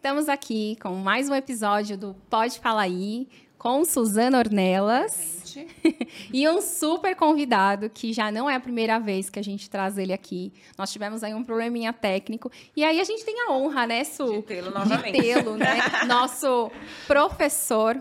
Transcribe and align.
Estamos 0.00 0.30
aqui 0.30 0.78
com 0.80 0.94
mais 0.94 1.28
um 1.28 1.34
episódio 1.34 1.94
do 1.94 2.16
Pode 2.30 2.58
Falar 2.58 2.84
Aí, 2.84 3.28
com 3.58 3.84
Suzana 3.84 4.38
Ornelas. 4.38 5.54
e 6.32 6.48
um 6.48 6.62
super 6.62 7.14
convidado, 7.14 7.90
que 7.90 8.10
já 8.10 8.32
não 8.32 8.48
é 8.48 8.54
a 8.54 8.60
primeira 8.60 8.98
vez 8.98 9.28
que 9.28 9.38
a 9.38 9.42
gente 9.42 9.68
traz 9.68 9.98
ele 9.98 10.14
aqui. 10.14 10.54
Nós 10.78 10.90
tivemos 10.90 11.22
aí 11.22 11.34
um 11.34 11.44
probleminha 11.44 11.92
técnico. 11.92 12.50
E 12.74 12.82
aí 12.82 12.98
a 12.98 13.04
gente 13.04 13.26
tem 13.26 13.42
a 13.42 13.52
honra, 13.52 13.86
né, 13.86 14.02
Su? 14.02 14.32
De 14.32 14.40
tê-lo 14.40 14.70
novamente. 14.70 15.20
De 15.20 15.34
tê-lo, 15.34 15.58
né? 15.58 15.76
Nosso 16.08 16.72
professor 17.06 18.00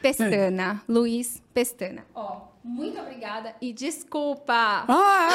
Pestana, 0.00 0.80
é. 0.82 0.90
Luiz 0.90 1.42
Pestana. 1.52 2.06
Ó. 2.14 2.53
Muito 2.64 2.98
obrigada 2.98 3.54
e 3.60 3.74
desculpa. 3.74 4.86
Ah! 4.88 5.28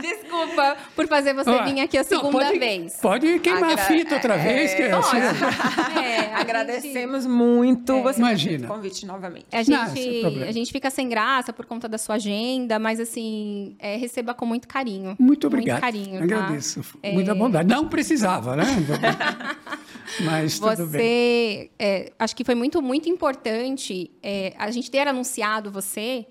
desculpa 0.00 0.78
por 0.96 1.06
fazer 1.06 1.34
você 1.34 1.50
ah, 1.50 1.62
vir 1.62 1.78
aqui 1.80 1.98
a 1.98 2.04
segunda 2.04 2.38
não, 2.38 2.46
pode, 2.46 2.58
vez. 2.58 2.96
Pode 3.02 3.38
queimar 3.40 3.72
Agra 3.72 3.82
a 3.82 3.86
fita 3.86 4.14
outra 4.14 4.34
é, 4.36 4.38
vez. 4.38 4.72
Que 4.72 4.82
é, 4.84 4.92
assim. 4.92 5.18
é, 6.00 6.34
Agradecemos 6.34 7.24
gente, 7.24 7.32
muito 7.32 7.92
é, 7.92 8.02
você 8.02 8.18
Imagina. 8.18 8.66
convite 8.66 9.04
novamente. 9.04 9.44
A 9.52 9.62
gente, 9.62 10.22
não, 10.22 10.48
a 10.48 10.52
gente 10.52 10.72
fica 10.72 10.88
sem 10.88 11.06
graça 11.06 11.52
por 11.52 11.66
conta 11.66 11.86
da 11.86 11.98
sua 11.98 12.14
agenda, 12.14 12.78
mas 12.78 12.98
assim, 12.98 13.76
é, 13.78 13.96
receba 13.96 14.32
com 14.32 14.46
muito 14.46 14.66
carinho. 14.66 15.16
Muito 15.18 15.46
obrigado. 15.46 15.82
Muito 15.82 15.92
carinho. 15.92 16.18
Tá? 16.18 16.24
Agradeço. 16.24 16.80
Tá? 16.80 17.10
Muita 17.12 17.34
bondade. 17.34 17.68
Não 17.68 17.88
precisava, 17.88 18.56
né? 18.56 18.64
mas 20.20 20.58
tudo 20.58 20.86
você, 20.86 20.98
bem. 20.98 21.70
É, 21.78 22.12
acho 22.18 22.36
que 22.36 22.44
foi 22.44 22.54
muito, 22.54 22.80
muito 22.82 23.08
importante 23.08 24.10
a 24.58 24.70
gente 24.70 24.90
ter 24.90 25.06
anunciado 25.06 25.70
você 25.70 26.26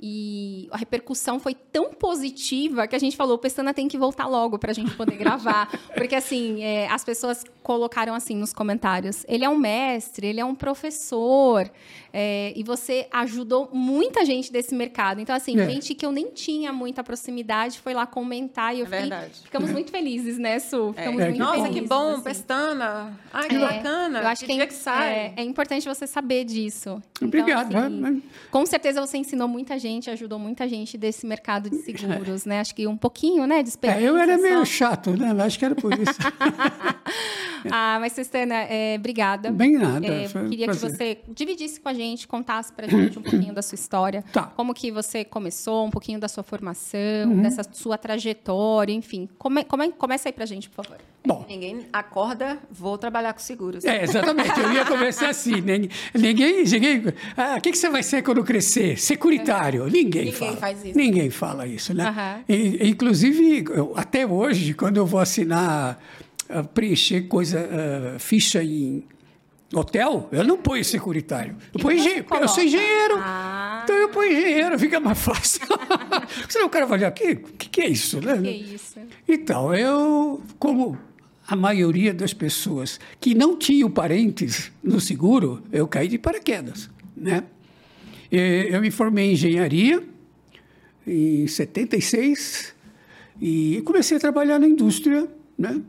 e 0.00 0.68
a 0.70 0.76
repercussão 0.76 1.38
foi 1.38 1.54
tão 1.54 1.94
positiva 1.94 2.86
que 2.86 2.94
a 2.94 2.98
gente 2.98 3.16
falou, 3.16 3.36
o 3.36 3.38
Pestana 3.38 3.72
tem 3.72 3.88
que 3.88 3.96
voltar 3.96 4.26
logo 4.26 4.58
para 4.58 4.70
a 4.70 4.74
gente 4.74 4.94
poder 4.96 5.16
gravar. 5.16 5.70
Porque, 5.94 6.14
assim, 6.14 6.62
é, 6.62 6.86
as 6.90 7.02
pessoas 7.02 7.44
colocaram 7.62 8.14
assim 8.14 8.36
nos 8.36 8.52
comentários, 8.52 9.24
ele 9.26 9.42
é 9.44 9.48
um 9.48 9.56
mestre, 9.56 10.26
ele 10.26 10.38
é 10.38 10.44
um 10.44 10.54
professor, 10.54 11.70
é, 12.12 12.52
e 12.54 12.62
você 12.62 13.08
ajudou 13.10 13.70
muita 13.72 14.24
gente 14.26 14.52
desse 14.52 14.74
mercado. 14.74 15.20
Então, 15.20 15.34
assim, 15.34 15.58
é. 15.58 15.66
gente 15.70 15.94
que 15.94 16.04
eu 16.04 16.12
nem 16.12 16.30
tinha 16.30 16.72
muita 16.72 17.02
proximidade 17.02 17.78
foi 17.78 17.94
lá 17.94 18.06
comentar 18.06 18.74
e 18.74 18.80
eu 18.80 18.86
é 18.86 18.88
fiquei, 18.88 19.00
verdade. 19.00 19.40
ficamos 19.44 19.70
muito 19.70 19.90
felizes, 19.90 20.36
né, 20.38 20.58
Su? 20.58 20.92
É. 20.96 21.00
Ficamos 21.00 21.22
é. 21.22 21.24
muito 21.28 21.38
Nossa, 21.38 21.62
felizes, 21.62 21.80
que 21.80 21.88
bom, 21.88 22.10
assim. 22.10 22.22
Pestana. 22.22 23.18
Ai, 23.32 23.48
que 23.48 23.58
bacana. 23.58 24.20
Eu 24.20 24.28
acho 24.28 24.44
que, 24.44 24.54
que, 24.54 24.66
que 24.66 24.74
sai. 24.74 25.32
É, 25.34 25.42
importante 25.42 25.88
você 25.88 26.06
saber 26.06 26.44
disso. 26.44 27.02
Então, 27.16 27.28
Obrigado. 27.28 27.70
Então, 27.70 28.06
assim, 28.06 28.22
com 28.50 28.66
certeza 28.66 29.00
você 29.00 29.16
ensinou 29.16 29.48
muita 29.48 29.78
gente 29.78 29.83
gente, 29.84 30.08
ajudou 30.10 30.38
muita 30.38 30.66
gente 30.66 30.96
desse 30.96 31.26
mercado 31.26 31.68
de 31.68 31.76
seguros, 31.76 32.46
né? 32.46 32.60
Acho 32.60 32.74
que 32.74 32.86
um 32.86 32.96
pouquinho, 32.96 33.46
né, 33.46 33.62
de. 33.62 33.70
É, 33.82 34.02
eu 34.02 34.16
era 34.16 34.38
meio 34.38 34.64
chato, 34.64 35.10
né? 35.10 35.30
Acho 35.44 35.58
que 35.58 35.64
era 35.64 35.74
por 35.74 35.92
isso. 35.92 36.14
ah, 37.72 37.98
mas, 38.00 38.12
Cestana, 38.12 38.54
é, 38.54 38.96
obrigada. 38.98 39.50
Bem 39.50 39.72
nada. 39.72 40.06
É, 40.06 40.28
queria 40.28 40.68
que 40.68 40.76
você 40.76 41.18
dividisse 41.28 41.80
com 41.80 41.88
a 41.88 41.94
gente, 41.94 42.26
contasse 42.26 42.72
para 42.72 42.86
a 42.86 42.88
gente 42.88 43.18
um 43.18 43.22
pouquinho 43.22 43.54
da 43.54 43.62
sua 43.62 43.76
história. 43.76 44.24
Tá. 44.32 44.44
Como 44.56 44.74
que 44.74 44.90
você 44.90 45.24
começou, 45.24 45.86
um 45.86 45.90
pouquinho 45.90 46.18
da 46.18 46.28
sua 46.28 46.42
formação, 46.42 47.00
uhum. 47.26 47.42
dessa 47.42 47.62
sua 47.72 47.98
trajetória, 47.98 48.92
enfim. 48.92 49.28
Come, 49.38 49.64
come, 49.64 49.92
começa 49.92 50.28
aí 50.28 50.32
para 50.32 50.44
a 50.44 50.46
gente, 50.46 50.68
por 50.68 50.84
favor. 50.84 50.98
Bom. 51.26 51.46
Ninguém 51.48 51.86
acorda, 51.90 52.58
vou 52.70 52.98
trabalhar 52.98 53.32
com 53.32 53.40
seguros. 53.40 53.82
É, 53.84 54.02
exatamente. 54.04 54.60
Eu 54.60 54.72
ia 54.74 54.84
começar 54.84 55.30
assim. 55.30 55.62
Ninguém. 55.62 55.88
ninguém 56.14 57.04
ah, 57.34 57.56
o 57.56 57.62
que, 57.62 57.72
que 57.72 57.78
você 57.78 57.88
vai 57.88 58.02
ser 58.02 58.22
quando 58.22 58.44
crescer? 58.44 58.98
Securitário. 58.98 59.84
Ninguém, 59.84 60.26
ninguém 60.26 60.32
fala. 60.32 60.56
Faz 60.58 60.84
isso. 60.84 60.98
Ninguém 60.98 61.30
fala 61.30 61.66
isso, 61.66 61.94
né? 61.94 62.44
Uhum. 62.46 62.54
E, 62.54 62.90
inclusive, 62.90 63.64
até 63.96 64.26
hoje, 64.26 64.74
quando 64.74 64.98
eu 64.98 65.06
vou 65.06 65.18
assinar, 65.18 65.98
uh, 66.50 66.66
preencher 66.68 67.22
coisa, 67.22 67.60
uh, 67.60 68.18
ficha 68.18 68.62
em 68.62 69.04
hotel, 69.72 70.28
eu 70.30 70.44
não 70.44 70.56
ponho 70.56 70.84
securitário. 70.84 71.56
Eu, 71.72 71.80
ponho 71.80 71.98
engenheiro, 71.98 72.26
eu 72.40 72.48
sou 72.48 72.62
engenheiro. 72.62 73.16
Ah. 73.18 73.80
Então 73.84 73.96
eu 73.96 74.08
ponho 74.08 74.32
engenheiro, 74.32 74.78
fica 74.78 75.00
mais 75.00 75.18
fácil. 75.18 75.62
Senão 76.48 76.66
o 76.66 76.70
cara 76.70 76.86
vai 76.86 76.98
olhar 76.98 77.08
aqui, 77.08 77.32
o 77.32 77.52
que, 77.52 77.68
que 77.68 77.80
é 77.80 77.88
isso? 77.88 78.20
Né? 78.20 78.40
Que 78.40 78.48
é 78.48 78.52
isso? 78.52 78.98
Então, 79.26 79.74
eu, 79.74 80.42
como 80.58 80.98
a 81.46 81.56
maioria 81.56 82.14
das 82.14 82.32
pessoas 82.32 82.98
que 83.20 83.34
não 83.34 83.56
tinham 83.56 83.90
parentes 83.90 84.72
no 84.82 85.00
seguro, 85.00 85.62
eu 85.72 85.86
caí 85.86 86.08
de 86.08 86.18
paraquedas, 86.18 86.90
né? 87.16 87.44
Eu 88.30 88.80
me 88.80 88.90
formei 88.90 89.30
em 89.30 89.32
engenharia 89.34 90.02
em 91.06 91.46
76 91.46 92.74
e 93.40 93.82
comecei 93.84 94.16
a 94.16 94.20
trabalhar 94.20 94.58
na 94.58 94.66
indústria, 94.66 95.28
né? 95.56 95.80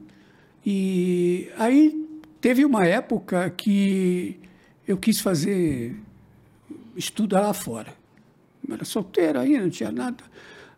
E 0.66 1.50
aí 1.58 2.08
teve 2.42 2.66
uma 2.66 2.86
época 2.86 3.50
que 3.52 4.40
eu 4.88 4.98
quis 4.98 5.20
fazer 5.20 5.96
estudar 6.96 7.42
lá 7.42 7.54
fora. 7.54 7.94
Eu 8.68 8.74
era 8.74 8.86
solteiro 8.86 9.40
ainda, 9.40 9.62
não 9.62 9.70
tinha 9.70 9.92
nada. 9.92 10.24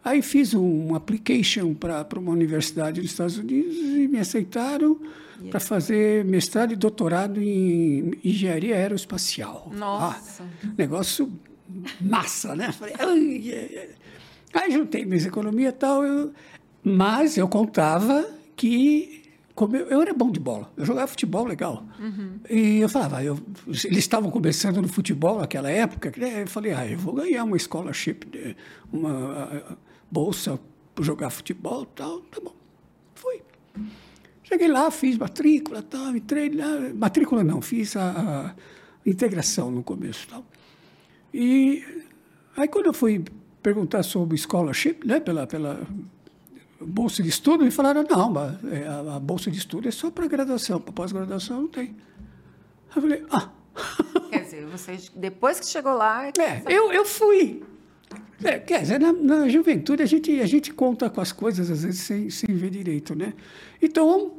Aí 0.04 0.22
fiz 0.22 0.54
um 0.54 0.96
application 0.96 1.74
para 1.74 2.08
uma 2.18 2.32
universidade 2.32 3.02
dos 3.02 3.12
Estados 3.12 3.38
Unidos 3.38 3.76
e 3.76 4.08
me 4.08 4.20
aceitaram 4.20 5.00
para 5.50 5.60
fazer 5.60 6.26
mestrado 6.26 6.74
e 6.74 6.76
doutorado 6.76 7.42
em 7.42 8.14
engenharia 8.24 8.76
aeroespacial. 8.76 9.72
Nossa! 9.74 10.44
Ah, 10.44 10.68
negócio 10.78 11.32
massa, 12.00 12.56
né? 12.56 12.74
Aí 14.54 14.72
juntei 14.72 15.06
minhas 15.06 15.26
economias 15.26 15.74
e 15.74 15.78
tal, 15.78 16.04
eu, 16.04 16.34
mas 16.84 17.38
eu 17.38 17.48
contava 17.48 18.28
que 18.56 19.27
como 19.58 19.76
eu, 19.76 19.88
eu, 19.88 20.02
era 20.04 20.14
bom 20.14 20.30
de 20.30 20.40
bola, 20.40 20.72
eu 20.78 20.86
jogava 20.86 21.08
futebol 21.08 21.44
legal. 21.44 21.84
Uhum. 22.00 22.40
E 22.48 22.78
eu 22.78 22.88
falava, 22.88 23.24
eu, 23.24 23.40
eles 23.66 23.98
estavam 23.98 24.30
começando 24.30 24.80
no 24.80 24.88
futebol 24.88 25.40
naquela 25.40 25.68
época, 25.68 26.14
eu 26.16 26.46
falei, 26.46 26.74
ah, 26.74 26.88
eu 26.88 27.00
vou 27.00 27.16
ganhar 27.16 27.44
uma 27.44 27.58
scholarship, 27.58 28.56
uma 28.94 29.76
bolsa 30.12 30.60
para 30.94 31.04
jogar 31.04 31.32
futebol 31.32 31.82
e 31.82 31.96
tal, 31.96 32.20
tá 32.22 32.40
bom. 32.40 32.54
Fui. 33.16 33.42
Cheguei 34.44 34.68
lá, 34.68 34.92
fiz 34.92 35.18
matrícula 35.18 35.82
tal, 35.82 36.16
entrei 36.16 36.50
lá, 36.50 36.94
matrícula 36.94 37.44
não, 37.44 37.60
fiz 37.60 37.96
a, 37.98 38.12
a 38.12 39.10
integração 39.10 39.72
no 39.72 39.82
começo 39.82 40.28
tal. 40.28 40.46
E 41.34 41.84
aí 42.56 42.68
quando 42.68 42.86
eu 42.86 42.94
fui 42.94 43.26
perguntar 43.64 44.04
sobre 44.04 44.38
scholarship, 44.38 45.00
né, 45.04 45.20
pela, 45.20 45.48
pela 45.48 45.82
bolsa 46.86 47.24
de 47.24 47.30
estudo, 47.30 47.64
me 47.64 47.72
falaram, 47.72 48.04
não, 48.04 48.34
é, 48.72 48.88
a, 48.88 49.16
a 49.16 49.20
bolsa 49.20 49.50
de 49.50 49.58
estudo 49.58 49.88
é 49.88 49.92
só 49.92 50.12
para 50.12 50.28
graduação, 50.28 50.80
para 50.80 50.94
pós-graduação 50.94 51.62
não 51.62 51.68
tem. 51.68 51.96
Eu 52.96 53.02
falei, 53.02 53.26
ah... 53.30 53.50
Quer 54.30 54.44
dizer, 54.44 54.66
você, 54.66 54.98
depois 55.16 55.60
que 55.60 55.66
chegou 55.66 55.94
lá... 55.94 56.28
É, 56.28 56.64
eu, 56.68 56.92
eu 56.92 57.06
fui 57.06 57.64
é, 58.44 58.60
quer 58.60 58.82
dizer, 58.82 59.00
na, 59.00 59.12
na, 59.12 59.50
juventude 59.50 60.04
a 60.04 60.06
gente, 60.06 60.40
a 60.40 60.46
gente 60.46 60.72
conta 60.72 61.10
com 61.10 61.20
as 61.20 61.32
coisas, 61.32 61.72
às 61.72 61.84
vezes, 61.84 62.02
sem, 62.02 62.30
sem 62.30 62.56
ver 62.56 62.70
direito, 62.70 63.16
né? 63.16 63.34
Então, 63.82 64.34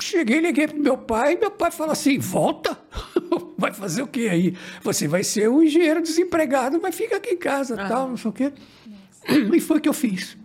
cheguei, 0.00 0.40
liguei 0.40 0.66
para 0.66 0.78
meu 0.78 0.96
pai, 0.96 1.34
e 1.34 1.38
meu 1.38 1.50
pai 1.50 1.70
falou 1.70 1.92
assim, 1.92 2.18
volta, 2.18 2.78
vai 3.58 3.72
fazer 3.72 4.02
o 4.02 4.06
quê 4.06 4.28
aí? 4.30 4.56
Você 4.82 5.06
vai 5.06 5.22
ser 5.22 5.48
um 5.50 5.62
engenheiro 5.62 6.00
desempregado, 6.00 6.80
mas 6.80 6.94
fica 6.94 7.16
aqui 7.16 7.34
em 7.34 7.36
casa, 7.36 7.74
ah. 7.78 7.88
tal, 7.88 8.08
não 8.08 8.16
sei 8.16 8.30
o 8.30 8.32
quê. 8.32 8.52
Nossa. 8.86 9.56
E 9.56 9.60
foi 9.60 9.76
o 9.76 9.80
que 9.80 9.88
eu 9.88 9.94
fiz. 9.94 10.36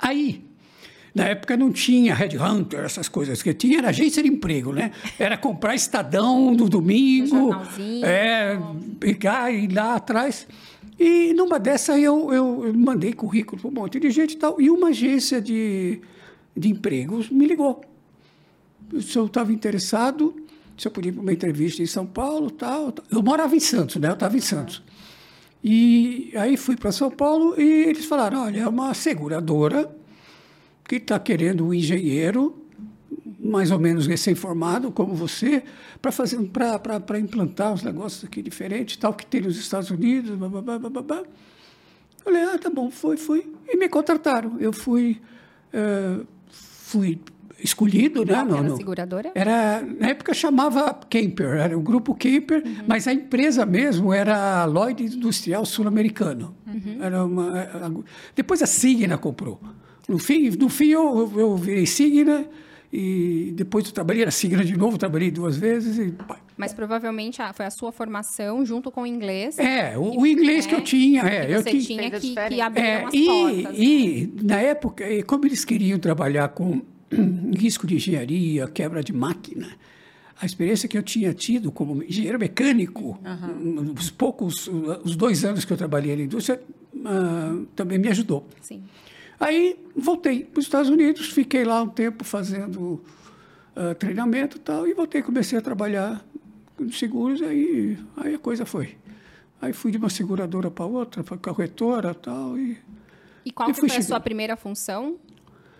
Aí, 0.00 0.44
na 1.14 1.24
época 1.24 1.56
não 1.56 1.72
tinha 1.72 2.14
Red 2.14 2.38
Hunter, 2.38 2.80
essas 2.80 3.08
coisas 3.08 3.42
que 3.42 3.52
tinha, 3.52 3.78
era 3.78 3.88
agência 3.88 4.22
de 4.22 4.28
emprego, 4.28 4.72
né? 4.72 4.92
Era 5.18 5.36
comprar 5.36 5.74
Estadão 5.74 6.52
no 6.54 6.68
domingo, 6.68 7.50
é, 8.04 8.58
pegar 8.98 9.52
e 9.52 9.64
ir 9.64 9.72
lá 9.72 9.96
atrás. 9.96 10.46
E 10.98 11.32
numa 11.34 11.58
dessa 11.58 11.98
eu, 11.98 12.32
eu 12.32 12.72
mandei 12.74 13.12
currículo 13.12 13.60
para 13.60 13.70
um 13.70 13.74
monte 13.74 13.98
de 13.98 14.10
gente 14.10 14.34
e 14.34 14.36
tal, 14.36 14.60
e 14.60 14.70
uma 14.70 14.88
agência 14.88 15.40
de, 15.40 16.00
de 16.56 16.68
empregos 16.68 17.30
me 17.30 17.46
ligou. 17.46 17.80
Se 19.00 19.16
eu 19.16 19.26
estava 19.26 19.52
interessado, 19.52 20.34
se 20.76 20.86
eu 20.86 20.92
podia 20.92 21.10
ir 21.10 21.12
para 21.12 21.22
uma 21.22 21.32
entrevista 21.32 21.82
em 21.82 21.86
São 21.86 22.06
Paulo 22.06 22.50
tal, 22.50 22.92
tal. 22.92 23.04
Eu 23.10 23.22
morava 23.22 23.54
em 23.56 23.60
Santos, 23.60 23.96
né? 23.96 24.08
Eu 24.08 24.14
estava 24.14 24.36
em 24.36 24.40
Santos. 24.40 24.82
E 25.62 26.32
aí 26.36 26.56
fui 26.56 26.76
para 26.76 26.90
São 26.90 27.10
Paulo 27.10 27.60
e 27.60 27.84
eles 27.84 28.06
falaram, 28.06 28.44
olha, 28.44 28.60
é 28.60 28.68
uma 28.68 28.94
seguradora 28.94 29.94
que 30.84 30.96
está 30.96 31.18
querendo 31.18 31.66
um 31.66 31.74
engenheiro 31.74 32.56
mais 33.38 33.70
ou 33.70 33.78
menos 33.78 34.06
recém-formado, 34.06 34.92
como 34.92 35.14
você, 35.14 35.62
para 36.00 36.12
fazer 36.12 36.38
para 36.50 37.18
implantar 37.18 37.72
os 37.72 37.82
negócios 37.82 38.24
aqui 38.24 38.42
diferentes, 38.42 38.96
tal 38.96 39.14
que 39.14 39.24
tem 39.24 39.40
nos 39.40 39.56
Estados 39.56 39.90
Unidos, 39.90 40.36
blá, 40.36 41.24
Falei, 42.22 42.42
ah, 42.42 42.58
tá 42.58 42.68
bom, 42.68 42.90
foi, 42.90 43.16
foi. 43.16 43.50
E 43.66 43.76
me 43.78 43.88
contrataram. 43.88 44.58
Eu 44.60 44.74
fui, 44.74 45.20
uh, 45.72 46.26
fui 46.50 47.18
escolhido, 47.62 48.24
né? 48.24 48.44
Não, 48.44 48.58
era 48.58 48.76
seguradora? 48.76 49.32
Era, 49.34 49.82
na 49.82 50.08
época 50.08 50.34
chamava 50.34 50.92
Kemper, 51.08 51.56
era 51.56 51.76
o 51.76 51.80
grupo 51.80 52.14
Kemper, 52.14 52.62
uhum. 52.64 52.84
mas 52.86 53.06
a 53.06 53.12
empresa 53.12 53.64
mesmo 53.66 54.12
era 54.12 54.62
a 54.62 54.64
Lloyd 54.64 55.02
Industrial 55.02 55.64
Sul-Americano. 55.64 56.54
Uhum. 56.66 57.02
Era 57.02 57.24
uma, 57.24 57.60
a, 57.60 57.90
depois 58.34 58.62
a 58.62 58.66
Signa 58.66 59.18
comprou. 59.18 59.60
No 60.08 60.18
fim, 60.18 60.50
no 60.50 60.68
fim 60.68 60.88
eu, 60.88 61.32
eu 61.36 61.56
virei 61.56 61.86
Signa 61.86 62.44
E 62.92 63.52
depois 63.54 63.86
eu 63.86 63.92
trabalhei 63.92 64.24
na 64.24 64.32
Signa 64.32 64.64
de 64.64 64.76
novo, 64.76 64.98
trabalhei 64.98 65.30
duas 65.30 65.56
vezes. 65.56 65.98
E, 65.98 66.12
Mas 66.56 66.72
provavelmente 66.72 67.38
foi 67.54 67.66
a 67.66 67.70
sua 67.70 67.92
formação 67.92 68.66
junto 68.66 68.90
com 68.90 69.02
o 69.02 69.06
inglês. 69.06 69.56
É, 69.58 69.96
o, 69.96 70.20
o 70.20 70.26
inglês 70.26 70.66
que 70.66 70.74
eu 70.74 70.80
tinha. 70.80 71.22
É, 71.22 71.46
que 71.46 71.52
eu 71.52 71.62
você 71.62 71.70
tinha, 71.70 71.84
tinha 71.84 72.10
que, 72.10 72.54
que 72.54 72.60
abrir 72.60 72.82
é, 72.82 73.06
e, 73.12 73.26
portas. 73.26 73.78
E, 73.78 74.32
né? 74.34 74.42
na 74.42 74.60
época, 74.60 75.04
como 75.24 75.46
eles 75.46 75.64
queriam 75.64 75.98
trabalhar 76.00 76.48
com 76.48 76.82
risco 77.56 77.86
de 77.86 77.96
engenharia, 77.96 78.66
quebra 78.68 79.02
de 79.02 79.12
máquina, 79.12 79.68
a 80.40 80.46
experiência 80.46 80.88
que 80.88 80.96
eu 80.96 81.02
tinha 81.02 81.34
tido 81.34 81.70
como 81.70 82.02
engenheiro 82.02 82.38
mecânico, 82.38 83.20
uhum. 83.22 83.92
os 83.96 84.10
poucos, 84.10 84.68
os 85.04 85.14
dois 85.14 85.44
anos 85.44 85.64
que 85.66 85.72
eu 85.72 85.76
trabalhei 85.76 86.16
na 86.16 86.22
indústria, 86.22 86.62
uh, 86.94 87.66
também 87.76 87.98
me 87.98 88.08
ajudou. 88.08 88.46
Sim. 88.62 88.82
Aí 89.38 89.78
voltei 89.94 90.44
para 90.44 90.58
os 90.58 90.64
Estados 90.64 90.88
Unidos, 90.88 91.28
fiquei 91.28 91.64
lá 91.64 91.82
um 91.82 91.88
tempo 91.88 92.24
fazendo 92.24 93.02
uh, 93.76 93.94
treinamento 93.98 94.56
e 94.56 94.60
tal, 94.60 94.86
e 94.86 94.94
voltei, 94.94 95.20
comecei 95.20 95.58
a 95.58 95.62
trabalhar 95.62 96.24
com 96.74 96.90
seguros, 96.90 97.42
aí, 97.42 97.98
aí 98.16 98.34
a 98.34 98.38
coisa 98.38 98.64
foi. 98.64 98.96
Aí 99.60 99.74
fui 99.74 99.90
de 99.92 99.98
uma 99.98 100.08
seguradora 100.08 100.70
para 100.70 100.86
outra, 100.86 101.22
para 101.22 101.36
corretora 101.36 102.14
tal, 102.14 102.56
e 102.58 102.78
E 103.44 103.50
qual 103.50 103.70
E 103.70 103.74
foi 103.74 103.90
a 103.90 104.02
sua 104.02 104.20
primeira 104.20 104.56
função 104.56 105.18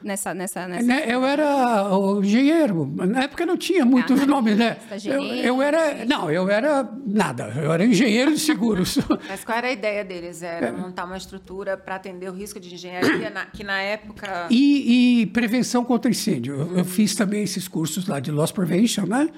nessa... 0.02 0.32
nessa, 0.34 0.66
nessa... 0.68 0.86
Né, 0.86 1.04
Eu 1.08 1.24
era 1.24 1.96
o 1.96 2.22
engenheiro. 2.22 2.92
Na 2.96 3.24
época 3.24 3.44
não 3.46 3.56
tinha 3.56 3.84
muitos 3.84 4.20
Ah, 4.20 4.26
nomes, 4.26 4.56
né? 4.56 4.76
Eu, 5.04 5.22
eu 5.22 5.62
era. 5.62 6.04
Não, 6.04 6.30
eu 6.30 6.48
era 6.48 6.88
nada. 7.06 7.52
Eu 7.56 7.72
era 7.72 7.84
engenheiro 7.84 8.32
de 8.32 8.38
seguros. 8.40 8.98
Mas 9.28 9.44
qual 9.44 9.58
era 9.58 9.68
a 9.68 9.72
ideia 9.72 10.04
deles? 10.04 10.42
Era 10.42 10.72
montar 10.72 11.04
uma 11.04 11.16
estrutura 11.16 11.76
para 11.76 11.96
atender 11.96 12.28
o 12.30 12.32
risco 12.34 12.58
de 12.60 12.74
engenharia, 12.74 13.30
na- 13.30 13.46
que 13.46 13.62
na 13.64 13.80
época. 13.80 14.46
E, 14.50 15.20
e 15.22 15.26
prevenção 15.26 15.84
contra 15.84 16.10
incêndio. 16.10 16.54
Eu, 16.54 16.78
eu 16.78 16.84
fiz 16.84 17.14
também 17.14 17.42
esses 17.42 17.66
cursos 17.68 18.06
lá 18.06 18.20
de 18.20 18.30
loss 18.30 18.52
prevention, 18.52 19.06
né? 19.06 19.28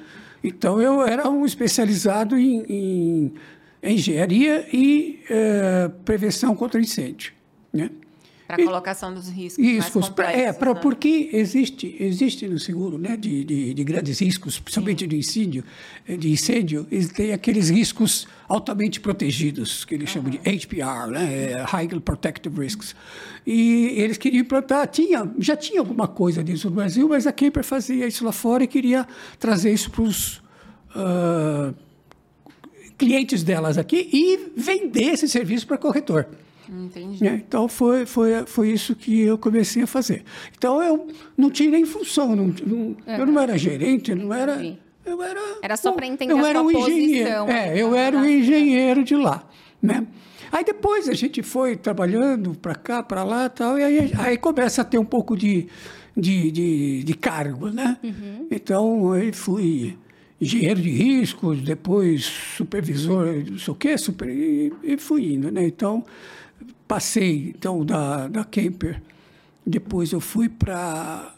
Então 0.45 0.81
eu 0.83 1.03
era 1.07 1.29
um 1.31 1.45
especializado 1.47 2.37
em, 2.37 2.65
em 2.69 3.35
engenharia 3.83 4.67
e 4.73 5.21
eh, 5.31 5.91
prevenção 6.05 6.55
contra 6.55 6.81
incêndio, 6.81 7.33
né? 7.73 7.91
Para 8.47 8.63
a 8.63 8.67
colocação 8.67 9.15
dos 9.15 9.29
riscos. 9.29 9.65
Riscos, 9.65 10.09
pra- 10.09 10.31
é, 10.33 10.53
pra, 10.53 10.75
né? 10.75 10.81
porque 10.81 11.31
existe, 11.33 11.97
existe 11.99 12.47
no 12.47 12.59
seguro, 12.59 12.99
né, 12.99 13.17
de, 13.17 13.45
de, 13.45 13.73
de 13.73 13.85
grandes 13.85 14.19
riscos, 14.21 14.59
principalmente 14.59 15.07
de 15.07 15.17
incêndio, 15.17 15.65
eh, 16.07 16.17
de 16.17 16.31
incêndio, 16.31 16.87
têm 17.15 17.33
aqueles 17.33 17.71
riscos 17.71 18.27
altamente 18.49 19.01
protegidos, 19.01 19.85
que 19.85 19.95
eles 19.95 20.11
chamam 20.11 20.31
de 20.31 20.39
HPR, 20.39 21.11
né, 21.11 21.53
é, 21.53 21.65
Highly 21.67 22.01
Protective 22.01 22.61
Risks. 22.61 22.95
E 23.47 23.95
eles 23.97 24.19
queriam 24.19 24.43
implantar, 24.43 24.87
tinha, 24.89 25.31
já 25.39 25.57
tinha 25.57 25.81
alguma 25.81 26.07
coisa 26.07 26.45
disso 26.45 26.69
no 26.69 26.77
Brasil, 26.77 27.09
mas 27.09 27.27
a 27.27 27.33
Kemper 27.33 27.65
fazia 27.65 28.07
isso 28.07 28.25
lá 28.25 28.33
fora 28.33 28.65
e 28.65 28.67
queria 28.67 29.07
trazer 29.39 29.73
isso 29.73 29.91
para 29.91 30.03
os 30.03 30.43
clientes 32.99 33.43
delas 33.43 33.79
aqui 33.79 34.09
e 34.13 34.51
vender 34.57 35.15
esse 35.15 35.29
serviço 35.29 35.67
para 35.67 35.79
corretor. 35.79 36.27
Entendi. 36.73 37.23
né? 37.23 37.43
Então 37.47 37.69
foi, 37.69 38.07
foi, 38.07 38.47
foi 38.47 38.71
isso 38.71 38.95
que 38.97 39.21
eu 39.21 39.37
comecei 39.37 39.83
a 39.83 39.87
fazer. 39.87 40.25
Então 40.57 40.83
eu 40.83 41.07
não 41.37 41.51
tinha 41.51 41.71
nem 41.71 41.85
função, 41.85 42.35
não, 42.35 42.55
não- 42.67 42.97
eu 43.07 43.27
não 43.27 43.41
era 43.41 43.57
gerente, 43.59 44.15
não 44.15 44.33
era. 44.33 44.63
Eu 45.05 45.23
era. 45.23 45.41
Era 45.63 45.77
só 45.77 45.93
pra 45.93 46.07
entender 46.07 46.33
eu 46.33 46.45
a 46.45 46.49
era 46.49 46.63
um 46.63 46.71
engenheiro. 46.71 47.25
posição 47.25 47.49
É, 47.49 47.77
eu 47.83 47.95
era 47.95 48.17
um 48.17 48.21
na- 48.21 48.31
engenheiro 48.31 49.03
de 49.05 49.17
lá, 49.17 49.47
né? 49.83 50.07
Aí 50.51 50.65
depois 50.65 51.09
a 51.09 51.15
gente 51.15 51.43
foi 51.43 51.77
trabalhando 51.77 52.55
para 52.55 52.75
cá, 52.75 53.03
para 53.03 53.25
lá, 53.25 53.49
tal, 53.49 53.79
e 53.79 53.83
aí, 53.83 54.13
aí 54.19 54.37
começa 54.37 54.83
a 54.83 54.85
ter 54.85 54.99
um 54.99 55.05
pouco 55.05 55.37
de, 55.37 55.67
de, 56.17 56.51
de, 56.53 57.03
de 57.05 57.15
cargo, 57.15 57.69
né? 57.71 57.97
Uhum. 58.05 58.47
Então 58.51 59.13
aí 59.13 59.33
fui 59.33 59.97
engenheiro 60.41 60.81
de 60.81 60.91
riscos, 60.91 61.61
depois 61.63 62.25
supervisor, 62.57 63.27
não 63.51 63.59
sei 63.59 63.73
o 63.73 63.77
quê, 63.77 63.97
super, 63.99 64.29
e, 64.29 64.73
e 64.83 64.97
fui 64.99 65.35
indo, 65.35 65.51
né? 65.51 65.65
Então 65.67 66.05
passei 66.87 67.53
então 67.57 67.85
da, 67.85 68.29
da 68.29 68.45
Kemper, 68.45 69.03
depois 69.67 70.13
eu 70.13 70.21
fui 70.21 70.49
para 70.49 71.35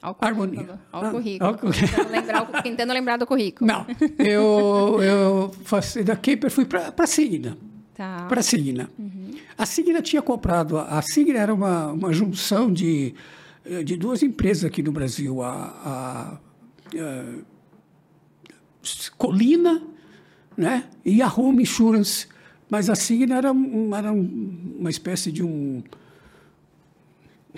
Ao. 0.00 0.16
Harmonia. 0.20 0.80
Ao 0.90 1.04
Ah, 1.04 1.10
currículo. 1.10 1.48
ao 1.50 1.58
currículo. 1.58 1.88
Tentando 1.88 2.10
lembrar, 2.10 2.62
tentando 2.62 2.92
lembrar 2.92 3.16
do 3.18 3.26
currículo. 3.26 3.66
Não, 3.70 3.86
eu, 4.18 5.00
eu 5.02 5.50
passei 5.68 6.02
da 6.02 6.16
Kemper 6.16 6.50
fui 6.50 6.64
para 6.64 6.92
a 6.96 7.06
Signa. 7.06 7.56
Tá. 7.94 8.26
Para 8.28 8.40
a 8.40 8.42
Signa. 8.42 8.90
A 9.56 9.64
Signa 9.64 10.02
tinha 10.02 10.20
comprado. 10.20 10.76
A 10.78 10.98
a 10.98 11.02
Signa 11.02 11.38
era 11.38 11.54
uma, 11.54 11.92
uma 11.92 12.12
junção 12.12 12.72
de, 12.72 13.14
eh, 13.64 13.84
de 13.84 13.96
duas 13.96 14.22
empresas 14.22 14.64
aqui 14.64 14.82
no 14.82 14.90
Brasil. 14.90 15.40
A, 15.42 15.52
a, 15.84 16.96
eh, 16.96 17.34
Colina 19.16 19.80
né, 20.56 20.84
e 21.04 21.22
a 21.22 21.32
Home 21.32 21.62
Insurance. 21.62 22.26
Mas 22.72 22.88
a 22.88 22.94
Signa 22.94 23.36
era, 23.36 23.52
um- 23.52 23.94
era 23.94 24.10
um- 24.10 24.76
uma 24.80 24.88
espécie 24.88 25.30
de 25.30 25.42
um, 25.44 25.82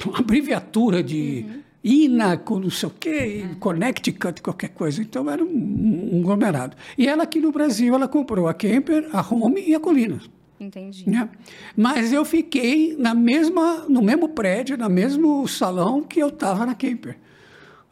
uma 0.04 0.18
abreviatura 0.18 1.04
de 1.04 1.46
INA, 1.84 2.36
com 2.36 2.58
não 2.58 2.68
sei 2.68 2.88
o 2.88 2.92
quê, 2.98 3.44
Connecticut, 3.60 4.42
qualquer 4.42 4.70
coisa. 4.70 5.00
Então 5.00 5.30
era 5.30 5.44
um, 5.44 5.46
um 5.46 6.10
conglomerado. 6.10 6.76
E 6.98 7.06
ela 7.06 7.22
aqui 7.22 7.38
no 7.40 7.52
Brasil, 7.52 7.94
ela 7.94 8.08
comprou 8.08 8.48
a 8.48 8.54
Kemper, 8.54 9.08
a 9.12 9.20
Home 9.32 9.62
e 9.64 9.72
a 9.72 9.78
Colina. 9.78 10.20
Entendi. 10.58 11.08
Né? 11.08 11.28
Mas 11.76 12.12
eu 12.12 12.24
fiquei 12.24 12.96
na 12.98 13.14
mesma, 13.14 13.84
no 13.88 14.02
mesmo 14.02 14.28
prédio, 14.30 14.76
no 14.76 14.90
mesmo 14.90 15.46
salão 15.46 16.02
que 16.02 16.18
eu 16.18 16.28
estava 16.30 16.66
na 16.66 16.74
Kemper. 16.74 17.16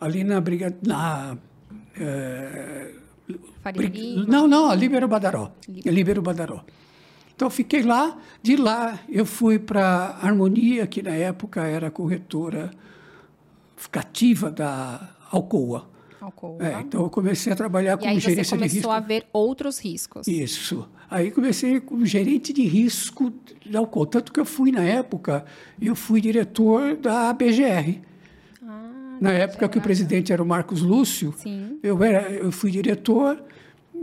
Ali 0.01 0.25
na 0.25 0.41
briga. 0.41 0.77
Na, 0.85 1.39
eh, 1.97 2.95
Faria 3.63 3.79
Brig-. 3.81 4.27
Não, 4.27 4.49
não, 4.49 4.69
a 4.69 4.75
Líbero 4.75 5.07
Badaró. 5.07 5.53
Líbero 5.69 6.21
Badaró. 6.21 6.65
Então, 7.35 7.47
eu 7.47 7.51
fiquei 7.51 7.83
lá. 7.83 8.19
De 8.43 8.57
lá, 8.57 8.99
eu 9.09 9.25
fui 9.27 9.59
para 9.59 9.85
a 10.21 10.27
Harmonia, 10.27 10.87
que 10.87 11.03
na 11.03 11.11
época 11.15 11.63
era 11.67 11.91
corretora 11.91 12.71
cativa 13.91 14.51
da 14.51 15.09
Alcoa. 15.31 15.91
Alcoa. 16.21 16.57
É, 16.65 16.81
então, 16.81 17.03
eu 17.03 17.11
comecei 17.11 17.53
a 17.53 17.57
trabalhar 17.57 17.95
E 17.95 17.99
como 17.99 18.21
gerência 18.21 18.57
de 18.57 18.63
risco. 18.63 18.83
começou 18.83 18.91
a 18.93 19.01
ver 19.01 19.27
outros 19.33 19.79
riscos. 19.81 20.29
Isso. 20.29 20.89
Aí 21.11 21.31
comecei 21.33 21.81
como 21.81 22.07
gerente 22.07 22.53
de 22.53 22.63
risco 22.63 23.33
da 23.67 23.81
Alcoa. 23.81 24.07
Tanto 24.07 24.33
que 24.33 24.39
eu 24.39 24.45
fui, 24.47 24.71
na 24.71 24.83
época, 24.85 25.45
eu 25.81 25.97
fui 25.97 26.21
diretor 26.21 26.97
da 26.97 27.29
ABGR. 27.31 28.01
Ah, 28.65 29.17
Na 29.21 29.33
época 29.33 29.69
que 29.69 29.79
o 29.79 29.81
presidente 29.83 30.33
era 30.33 30.41
o 30.43 30.47
Marcos 30.47 30.81
Lúcio, 30.81 31.35
Sim. 31.37 31.79
eu, 31.83 32.03
era, 32.05 32.31
eu 32.31 32.53
fui 32.53 32.71
diretor 32.71 33.43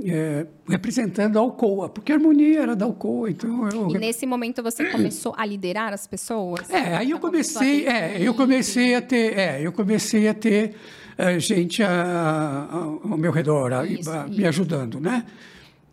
é, 0.06 0.46
representando 0.68 1.38
a 1.38 1.40
Alcoa, 1.42 1.90
porque 1.90 2.12
a 2.12 2.16
harmonia 2.16 2.62
era 2.62 2.76
da 2.76 2.86
Alcoa, 2.86 3.30
então 3.30 3.68
eu... 3.70 3.90
E 3.90 3.98
nesse 3.98 4.26
momento 4.26 4.62
você 4.64 4.86
começou 4.86 5.34
a 5.38 5.46
liderar 5.46 5.94
as 5.94 6.06
pessoas? 6.08 6.70
É, 6.70 6.96
aí 6.96 7.12
eu 7.12 7.20
comecei, 7.20 7.88
é, 7.88 8.18
eu 8.22 8.34
comecei 8.34 8.96
a 8.96 9.02
ter, 9.02 9.38
é, 9.38 9.62
eu 9.62 9.72
comecei 9.72 10.28
a 10.28 10.34
ter 10.34 10.76
eh, 11.18 11.38
gente 11.40 11.84
a- 11.84 12.68
a- 12.72 12.84
ao 13.12 13.18
meu 13.18 13.32
redor, 13.32 13.74
a- 13.74 13.86
Isso, 13.86 14.10
a- 14.10 14.26
me 14.26 14.38
isso. 14.38 14.48
ajudando, 14.48 15.02
né? 15.02 15.26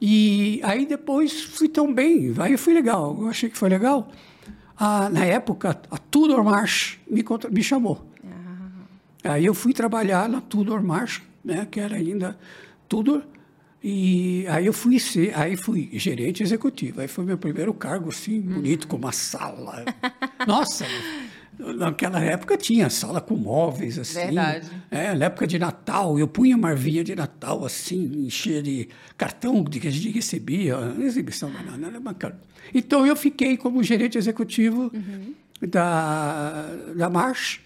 E 0.01 0.61
aí 0.63 0.87
depois 0.87 1.43
fui 1.43 1.69
tão 1.69 1.93
bem, 1.93 2.33
aí 2.39 2.57
foi 2.57 2.73
legal, 2.75 3.17
eu 3.21 3.29
achei 3.29 3.49
que 3.51 3.59
foi 3.59 3.69
legal. 3.69 4.09
Ah, 4.79 5.09
na 5.11 5.25
época, 5.25 5.71
a 5.91 5.99
Tudor 5.99 6.45
Marsh 6.45 6.99
me, 7.11 7.23
contra- 7.23 7.51
me 7.51 7.63
chamou. 7.63 8.07
Ah. 8.25 9.33
Aí 9.33 9.45
eu 9.47 9.55
fui 9.55 9.73
trabalhar 9.73 10.29
na 10.29 10.41
Tudor 10.41 10.83
Marsh, 10.83 11.23
né, 11.45 11.67
que 11.71 11.81
era 11.81 11.97
ainda 11.97 12.39
Tudor, 12.89 13.23
e 13.89 14.45
aí 14.49 14.67
eu 14.67 14.73
fui 14.73 14.99
ser, 14.99 15.33
aí 15.39 15.57
fui 15.57 15.89
gerente 15.93 16.43
executivo. 16.43 17.01
Aí 17.01 17.07
foi 17.07 17.25
meu 17.25 17.39
primeiro 17.39 17.73
cargo, 17.73 18.09
assim, 18.09 18.41
bonito, 18.41 18.89
com 18.89 18.97
uma 18.97 19.13
sala. 19.13 19.85
Nossa, 20.45 20.85
naquela 21.57 22.21
época 22.21 22.57
tinha 22.57 22.91
sala 22.91 23.21
com 23.21 23.37
móveis, 23.37 23.97
assim. 23.97 24.19
Verdade. 24.19 24.69
É, 24.91 25.15
na 25.15 25.27
época 25.27 25.47
de 25.47 25.57
Natal, 25.57 26.19
eu 26.19 26.27
punha 26.27 26.57
uma 26.57 26.71
arvinha 26.71 27.05
de 27.05 27.15
Natal, 27.15 27.65
assim, 27.65 28.29
cheia 28.29 28.61
de 28.61 28.89
cartão 29.17 29.63
de 29.63 29.79
que 29.79 29.87
a 29.87 29.93
gente 29.93 30.11
recebia, 30.11 30.77
exibição 30.99 31.49
banana, 31.49 31.87
era 31.87 32.01
bacana. 32.01 32.41
Então 32.75 33.07
eu 33.07 33.15
fiquei 33.15 33.57
como 33.57 33.85
gerente 33.85 34.19
executivo 34.19 34.91
da, 35.63 36.75
da 36.97 37.09
Marsh. 37.09 37.61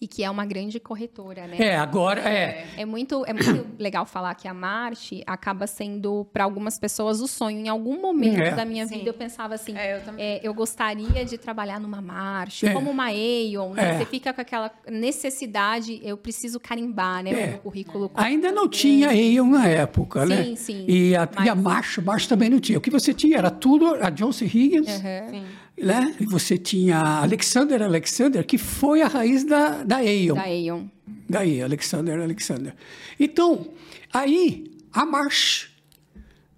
E 0.00 0.06
que 0.06 0.22
é 0.22 0.30
uma 0.30 0.46
grande 0.46 0.78
corretora, 0.78 1.46
né? 1.48 1.56
É, 1.58 1.76
agora 1.76 2.20
é. 2.20 2.66
É 2.76 2.84
muito, 2.84 3.24
é 3.26 3.32
muito 3.32 3.66
legal 3.82 4.06
falar 4.06 4.32
que 4.36 4.46
a 4.46 4.54
Marte 4.54 5.24
acaba 5.26 5.66
sendo, 5.66 6.24
para 6.32 6.44
algumas 6.44 6.78
pessoas, 6.78 7.20
o 7.20 7.26
sonho. 7.26 7.58
Em 7.58 7.68
algum 7.68 8.00
momento 8.00 8.38
É. 8.40 8.54
da 8.54 8.64
minha 8.64 8.86
Sim. 8.86 8.98
vida, 8.98 9.10
eu 9.10 9.14
pensava 9.14 9.54
assim: 9.54 9.76
É, 9.76 9.96
eu 9.96 10.14
é, 10.16 10.40
eu 10.42 10.54
gostaria 10.54 11.24
de 11.24 11.36
trabalhar 11.36 11.80
numa 11.80 12.00
Marte, 12.00 12.64
É. 12.66 12.72
como 12.72 12.90
uma 12.90 13.06
Aeon, 13.06 13.72
né? 13.74 13.94
É. 13.94 13.98
Você 13.98 14.06
fica 14.06 14.32
com 14.32 14.40
aquela 14.40 14.70
necessidade, 14.88 16.00
eu 16.04 16.16
preciso 16.16 16.60
carimbar, 16.60 17.22
né? 17.24 17.30
É. 17.30 17.46
O 17.46 17.48
meu 17.50 17.58
currículo. 17.58 18.10
Ainda 18.14 18.52
não 18.52 18.68
tinha 18.68 19.08
Aeon 19.08 19.48
na 19.50 19.66
época, 19.66 20.24
né? 20.24 20.44
Sim, 20.44 20.56
sim. 20.56 20.84
E 20.86 21.16
a, 21.16 21.28
e 21.44 21.48
a 21.48 21.54
Mas- 21.56 21.64
Marsh, 21.64 21.98
Marsh 21.98 22.26
também 22.28 22.48
não 22.48 22.60
tinha. 22.60 22.78
O 22.78 22.80
que 22.80 22.90
você 22.90 23.12
tinha 23.12 23.36
era 23.38 23.50
tudo 23.50 23.94
a 23.96 24.10
Johnson 24.10 24.44
Higgins 24.44 24.88
Aham. 24.88 25.44
Né? 25.80 26.16
Você 26.28 26.58
tinha 26.58 26.98
Alexander 26.98 27.82
Alexander, 27.82 28.44
que 28.44 28.58
foi 28.58 29.00
a 29.02 29.06
raiz 29.08 29.44
da, 29.44 29.84
da 29.84 29.96
Aeon. 29.98 30.34
Da 30.34 30.42
Aeon. 30.42 30.84
Daí, 31.28 31.62
Alexander 31.62 32.18
Alexander. 32.20 32.74
Então, 33.20 33.68
aí, 34.12 34.64
a 34.92 35.04
Marsh, 35.04 35.68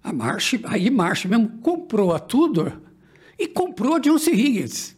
a 0.03 0.11
Marsh, 0.13 0.55
aí 0.63 0.89
Marsh 0.89 1.25
mesmo 1.25 1.49
comprou 1.61 2.13
a 2.13 2.19
Tudor 2.19 2.79
e 3.37 3.47
comprou 3.47 3.95
a 3.95 3.99
Johnson 3.99 4.31
Higgins. 4.31 4.95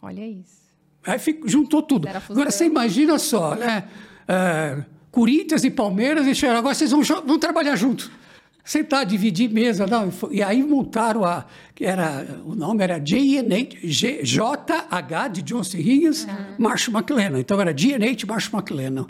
Olha 0.00 0.26
isso. 0.26 0.58
Aí 1.04 1.18
fico- 1.18 1.48
juntou 1.48 1.82
tudo. 1.82 2.08
Agora, 2.08 2.50
você 2.50 2.66
imagina 2.66 3.18
só, 3.18 3.54
né? 3.54 3.88
É, 4.26 4.84
Corinthians 5.10 5.64
e 5.64 5.70
Palmeiras, 5.70 6.26
e 6.26 6.46
agora 6.46 6.74
vocês 6.74 6.90
vão, 6.90 7.02
vão 7.02 7.38
trabalhar 7.38 7.74
juntos. 7.76 8.10
Sentar, 8.68 9.06
dividir 9.06 9.50
mesa, 9.50 9.86
não. 9.86 10.12
e 10.30 10.42
aí 10.42 10.62
montaram 10.62 11.24
a. 11.24 11.46
era, 11.80 12.26
o 12.44 12.54
nome 12.54 12.84
era 12.84 12.98
JH, 12.98 13.78
JH 14.22 15.28
de 15.32 15.40
Johnson 15.40 15.78
Higgins, 15.78 16.26
Marshall 16.58 16.94
McLennan. 16.94 17.40
Então 17.40 17.58
era 17.58 17.72
GH 17.72 18.26
Marshall 18.28 18.60
McLennan. 18.60 19.06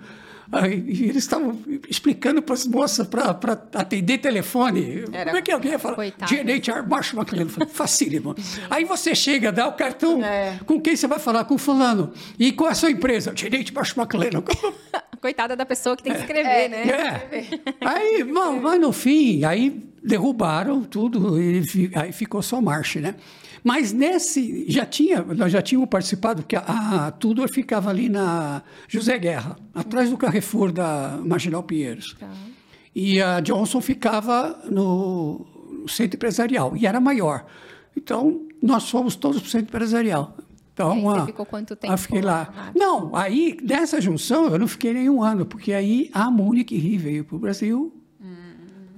Aí, 0.53 0.85
e 0.87 1.03
eles 1.07 1.25
estavam 1.25 1.59
explicando 1.89 2.41
para 2.41 2.55
as 2.55 2.69
moças 2.69 3.05
para 3.09 3.31
atender 3.75 4.19
telefone. 4.19 5.05
Era. 5.13 5.25
Como 5.25 5.39
é 5.39 5.43
que 5.43 5.51
alguém 5.51 5.73
ia 5.73 5.79
falar? 5.81 5.97
GH 5.97 6.89
Marshall 6.89 7.21
McLennan. 7.21 7.49
Falei, 7.51 7.69
Facílimo. 7.69 8.37
Aí 8.71 8.85
você 8.85 9.13
chega, 9.13 9.51
dá 9.51 9.67
o 9.67 9.73
cartão. 9.73 10.25
É. 10.25 10.61
Com 10.67 10.81
quem 10.81 10.95
você 10.95 11.09
vai 11.09 11.19
falar? 11.19 11.45
Com 11.47 11.59
fulano. 11.59 12.13
E 12.39 12.53
qual 12.53 12.69
é 12.69 12.73
a 12.73 12.77
sua 12.77 12.93
empresa? 12.93 13.33
Gerente 13.35 13.75
Marshall 13.75 14.05
McLennan. 14.05 14.45
Coitada 15.21 15.57
da 15.57 15.67
pessoa 15.67 15.97
que 15.97 16.03
tem 16.03 16.13
que 16.13 16.21
escrever, 16.21 16.69
né? 16.69 16.89
É. 16.89 17.43
Aí, 17.81 18.25
bom, 18.25 18.61
mas 18.61 18.81
no 18.81 18.93
fim, 18.93 19.45
aí 19.45 19.83
derrubaram 20.03 20.83
tudo 20.85 21.41
e 21.41 21.63
aí 21.95 22.13
ficou 22.13 22.43
só 22.43 22.61
March, 22.61 22.97
né? 22.97 23.15
Mas 23.65 23.93
nesse, 23.93 24.65
já 24.69 24.87
tinha, 24.87 25.23
nós 25.23 25.53
já 25.53 25.61
tínhamos 25.61 25.89
participado, 25.89 26.43
porque 26.43 26.57
a, 26.57 27.07
a 27.07 27.11
Tudor 27.11 27.49
ficava 27.53 27.91
ali 27.91 28.09
na 28.09 28.63
José 28.87 29.19
Guerra, 29.19 29.57
atrás 29.75 30.11
do 30.11 30.17
Carrefour 30.17 30.73
da 30.73 31.19
Marginal 31.25 31.63
Pinheiros. 31.63 32.17
Tá. 32.19 32.29
E 32.95 33.21
a 33.21 33.41
Johnson 33.41 33.81
ficava 33.81 34.61
no 34.71 35.45
centro 35.89 36.17
empresarial, 36.17 36.77
e 36.77 36.87
era 36.87 37.01
maior. 37.01 37.47
Então, 37.97 38.47
nós 38.63 38.89
fomos 38.89 39.17
todos 39.17 39.41
para 39.41 39.49
o 39.49 39.51
centro 39.51 39.69
empresarial. 39.69 40.37
Então, 40.79 40.93
aí 40.93 41.03
você 41.03 41.19
ah, 41.19 41.27
ficou 41.27 41.45
quanto 41.45 41.75
tempo 41.75 41.97
fiquei 41.97 42.23
lá. 42.23 42.53
lá? 42.55 42.73
Não, 42.73 43.17
aí, 43.17 43.59
nessa 43.61 44.01
junção, 44.01 44.47
eu 44.47 44.59
não 44.61 44.69
fiquei 44.69 44.93
nenhum 44.93 45.21
ano, 45.21 45.45
porque 45.45 45.73
aí 45.73 46.09
a 46.15 46.31
Munich 46.31 46.77
Re 46.77 46.97
veio 46.97 47.25
para 47.25 47.35
o 47.35 47.39
Brasil 47.41 47.93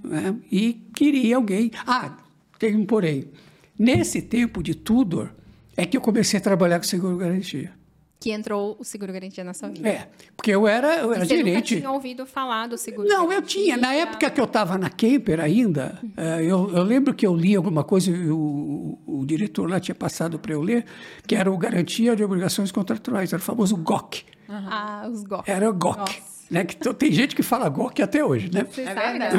né, 0.04 0.36
e 0.52 0.74
queria 0.94 1.36
alguém. 1.36 1.70
Ah, 1.86 2.18
tem 2.58 2.76
um 2.76 2.84
porém. 2.84 3.30
Nesse 3.78 4.20
tempo 4.20 4.62
de 4.62 4.74
Tudor, 4.74 5.30
é 5.74 5.86
que 5.86 5.96
eu 5.96 6.02
comecei 6.02 6.38
a 6.38 6.42
trabalhar 6.42 6.78
com 6.78 6.84
seguro-garantia. 6.84 7.72
Que 8.20 8.30
entrou 8.32 8.76
o 8.78 8.84
seguro 8.84 9.10
garantia 9.14 9.42
na 9.42 9.54
sua 9.54 9.70
vida. 9.70 9.88
É, 9.88 10.08
porque 10.36 10.50
eu 10.50 10.68
era, 10.68 10.98
eu 10.98 11.10
era 11.10 11.24
Você 11.24 11.36
nunca 11.38 11.48
gerente. 11.48 11.76
tinha 11.78 11.90
ouvido 11.90 12.26
falar 12.26 12.66
do 12.66 12.76
seguro 12.76 13.08
Não, 13.08 13.32
eu 13.32 13.40
tinha. 13.40 13.78
Na 13.78 13.94
época 13.94 14.28
que 14.28 14.38
eu 14.38 14.44
estava 14.44 14.76
na 14.76 14.90
Kemper 14.90 15.40
ainda, 15.40 15.98
eh, 16.18 16.42
eu, 16.42 16.70
eu 16.76 16.82
lembro 16.82 17.14
que 17.14 17.26
eu 17.26 17.34
li 17.34 17.56
alguma 17.56 17.82
coisa 17.82 18.10
e 18.10 18.28
o, 18.28 18.98
o 19.06 19.24
diretor 19.24 19.70
lá 19.70 19.80
tinha 19.80 19.94
passado 19.94 20.38
para 20.38 20.52
eu 20.52 20.60
ler, 20.60 20.84
que 21.26 21.34
era 21.34 21.50
o 21.50 21.56
Garantia 21.56 22.14
de 22.14 22.22
Obrigações 22.22 22.70
Contratuais, 22.70 23.32
era 23.32 23.40
o 23.40 23.44
famoso 23.44 23.74
GOC. 23.78 24.22
Ah, 24.50 25.08
os 25.10 25.24
GOC. 25.24 25.50
Era 25.50 25.70
o 25.70 25.72
GOC. 25.72 25.98
Nossa. 25.98 26.20
Né? 26.50 26.64
Que 26.64 26.76
tem 26.92 27.10
gente 27.12 27.34
que 27.34 27.42
fala 27.42 27.70
GOC 27.70 28.02
até 28.02 28.22
hoje, 28.22 28.50
né? 28.52 28.66
Você 28.70 28.82
É 28.82 28.92
sabe 28.94 29.18
da 29.18 29.30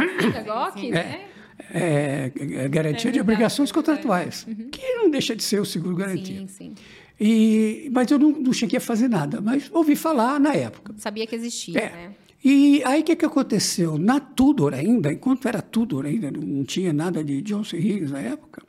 GOC, 0.42 0.90
né? 0.90 1.26
É, 1.74 2.32
é, 2.36 2.68
garantia 2.68 3.12
de 3.12 3.22
obrigações 3.22 3.72
contratuais, 3.72 4.48
que 4.72 4.96
não 4.96 5.10
deixa 5.12 5.36
de 5.36 5.44
ser 5.44 5.62
o 5.62 5.66
seguro 5.66 5.96
garantia. 5.96 6.40
Sim, 6.40 6.48
sim. 6.48 6.76
E, 7.24 7.88
mas 7.94 8.10
eu 8.10 8.18
não, 8.18 8.32
não 8.32 8.52
cheguei 8.52 8.78
a 8.80 8.82
fazer 8.82 9.08
nada, 9.08 9.40
mas 9.40 9.70
ouvi 9.72 9.96
falar 9.96 10.40
na 10.40 10.54
época. 10.56 10.96
Sabia 10.98 11.28
que 11.28 11.36
existia, 11.36 11.80
É. 11.80 11.90
né? 11.92 12.16
E 12.44 12.82
aí 12.84 13.02
o 13.02 13.04
que, 13.04 13.16
que 13.16 13.26
aconteceu? 13.26 14.00
Na 14.00 14.20
Tudor 14.20 14.74
ainda, 14.74 15.14
enquanto 15.14 15.48
era 15.48 15.62
Tudor 15.62 16.06
ainda, 16.08 16.32
não 16.32 16.64
tinha 16.64 16.92
nada 16.92 17.24
de 17.24 17.40
Johnson 17.44 17.76
Higgins 17.76 18.10
na 18.10 18.18
época, 18.20 18.64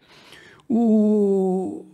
o, 0.69 1.85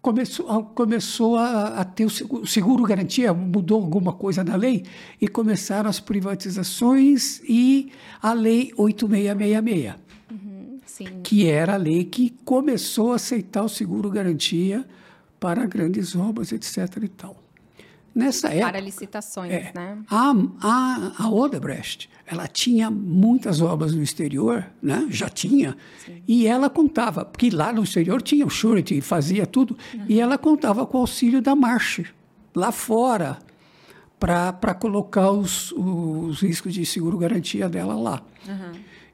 começou, 0.00 0.48
a- 0.50 0.62
começou 0.62 1.36
a, 1.36 1.80
a 1.80 1.84
ter 1.84 2.06
o 2.06 2.10
seguro, 2.10 2.42
o 2.44 2.46
seguro 2.46 2.82
garantia, 2.84 3.34
mudou 3.34 3.82
alguma 3.82 4.14
coisa 4.14 4.42
na 4.42 4.56
lei 4.56 4.84
e 5.20 5.28
começaram 5.28 5.90
as 5.90 6.00
privatizações 6.00 7.42
e 7.46 7.90
a 8.22 8.32
lei 8.32 8.72
8666 8.78 9.94
Sim. 10.86 11.20
que 11.22 11.46
era 11.46 11.74
a 11.74 11.76
lei 11.76 12.04
que 12.04 12.30
começou 12.44 13.12
a 13.12 13.16
aceitar 13.16 13.62
o 13.62 13.68
seguro 13.68 14.08
garantia 14.08 14.82
para 15.46 15.64
grandes 15.64 16.16
obras, 16.16 16.50
etc. 16.50 16.76
e 17.04 17.08
tal. 17.08 17.40
Nessa 18.12 18.48
época, 18.48 18.72
Para 18.72 18.80
licitações, 18.80 19.52
é, 19.52 19.72
né? 19.72 19.98
a, 20.10 20.34
a, 20.60 21.12
a 21.18 21.30
Odebrecht, 21.30 22.10
ela 22.26 22.48
tinha 22.48 22.90
muitas 22.90 23.60
obras 23.60 23.94
no 23.94 24.02
exterior, 24.02 24.66
né? 24.82 25.06
já 25.08 25.28
tinha, 25.28 25.76
e 26.26 26.48
ela 26.48 26.68
contava, 26.68 27.24
porque 27.24 27.48
lá 27.50 27.72
no 27.72 27.84
exterior 27.84 28.20
tinha 28.20 28.44
o 28.44 28.50
surety, 28.50 29.00
fazia 29.00 29.46
tudo, 29.46 29.78
e 30.08 30.18
ela 30.18 30.36
contava 30.36 30.84
com 30.84 30.98
o 30.98 31.02
auxílio 31.02 31.40
da 31.40 31.54
Marche, 31.54 32.06
lá 32.52 32.72
fora, 32.72 33.38
para 34.18 34.74
colocar 34.74 35.30
os, 35.30 35.70
os 35.72 36.40
riscos 36.40 36.74
de 36.74 36.84
seguro-garantia 36.84 37.68
dela 37.68 37.94
lá. 37.94 38.20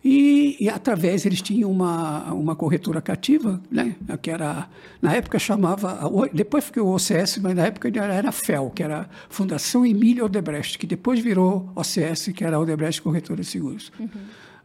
E, 0.05 0.57
e, 0.59 0.69
através, 0.69 1.25
eles 1.25 1.41
tinham 1.41 1.71
uma, 1.71 2.33
uma 2.33 2.57
corretora 2.57 3.01
cativa, 3.01 3.61
né? 3.71 3.95
que 4.21 4.31
era, 4.31 4.69
na 5.01 5.15
época 5.15 5.39
chamava, 5.39 6.11
depois 6.33 6.65
ficou 6.65 6.89
o 6.89 6.95
OCS, 6.95 7.39
mas 7.41 7.55
na 7.55 7.67
época 7.67 7.89
era, 7.89 8.29
a 8.29 8.33
FEL, 8.33 8.71
que 8.75 8.83
era 8.83 9.09
Fundação 9.29 9.87
Emília 9.87 10.25
Odebrecht, 10.25 10.77
que 10.77 10.87
depois 10.87 11.21
virou 11.21 11.71
OCS, 11.77 12.33
que 12.35 12.43
era 12.45 12.57
a 12.57 12.59
Odebrecht 12.59 13.01
Corretora 13.01 13.43
de 13.43 13.47
Seguros. 13.47 13.93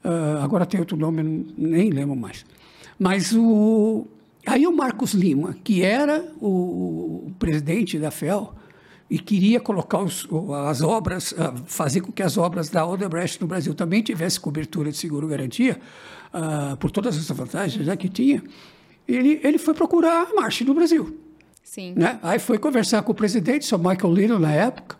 Ah, 0.03 0.43
agora 0.43 0.65
tem 0.65 0.79
outro 0.79 0.95
nome, 0.95 1.53
nem 1.57 1.89
lembro 1.89 2.15
mais. 2.15 2.45
Mas 2.97 3.33
o, 3.33 4.07
aí 4.45 4.65
o 4.65 4.75
Marcos 4.75 5.13
Lima, 5.13 5.55
que 5.63 5.83
era 5.83 6.25
o, 6.39 7.27
o 7.27 7.31
presidente 7.37 7.99
da 7.99 8.09
FEL, 8.09 8.53
e 9.09 9.17
queria 9.19 9.59
colocar 9.59 9.99
os- 9.99 10.27
as 10.67 10.81
obras, 10.81 11.33
ah, 11.37 11.53
fazer 11.65 12.01
com 12.01 12.11
que 12.11 12.21
as 12.21 12.37
obras 12.37 12.69
da 12.69 12.85
Odebrecht 12.85 13.39
no 13.41 13.47
Brasil 13.47 13.73
também 13.73 14.01
tivessem 14.01 14.41
cobertura 14.41 14.91
de 14.91 14.97
seguro-garantia, 14.97 15.79
ah, 16.33 16.75
por 16.79 16.91
todas 16.91 17.15
as 17.17 17.27
vantagens 17.37 17.85
né, 17.85 17.95
que 17.95 18.09
tinha, 18.09 18.43
ele, 19.07 19.39
ele 19.43 19.57
foi 19.57 19.73
procurar 19.73 20.27
a 20.29 20.33
Marche 20.33 20.63
no 20.65 20.73
Brasil. 20.73 21.17
Sim. 21.63 21.93
Né? 21.95 22.19
Aí 22.21 22.39
foi 22.39 22.57
conversar 22.57 23.01
com 23.03 23.11
o 23.11 23.15
presidente, 23.15 23.61
o 23.61 23.65
Sr. 23.65 23.77
Michael 23.77 24.13
Little, 24.13 24.39
na 24.39 24.51
época, 24.51 24.97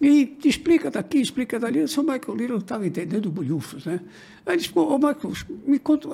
e 0.00 0.36
explica 0.44 0.90
daqui, 0.90 1.18
explica 1.18 1.58
dali. 1.58 1.80
O 1.82 1.88
Sr. 1.88 2.02
Michael 2.02 2.36
Little 2.36 2.58
estava 2.58 2.86
entendendo 2.86 3.30
bolhufos, 3.30 3.86
né? 3.86 4.00
Aí 4.44 4.54
ele 4.54 4.62
disse, 4.62 4.72
ô 4.78 4.98
Michael, 4.98 5.32
me 5.66 5.78
conta, 5.78 6.08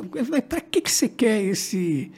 para 0.48 0.60
que, 0.60 0.80
que 0.80 0.90
você 0.90 1.08
quer 1.08 1.42
esse, 1.42 2.12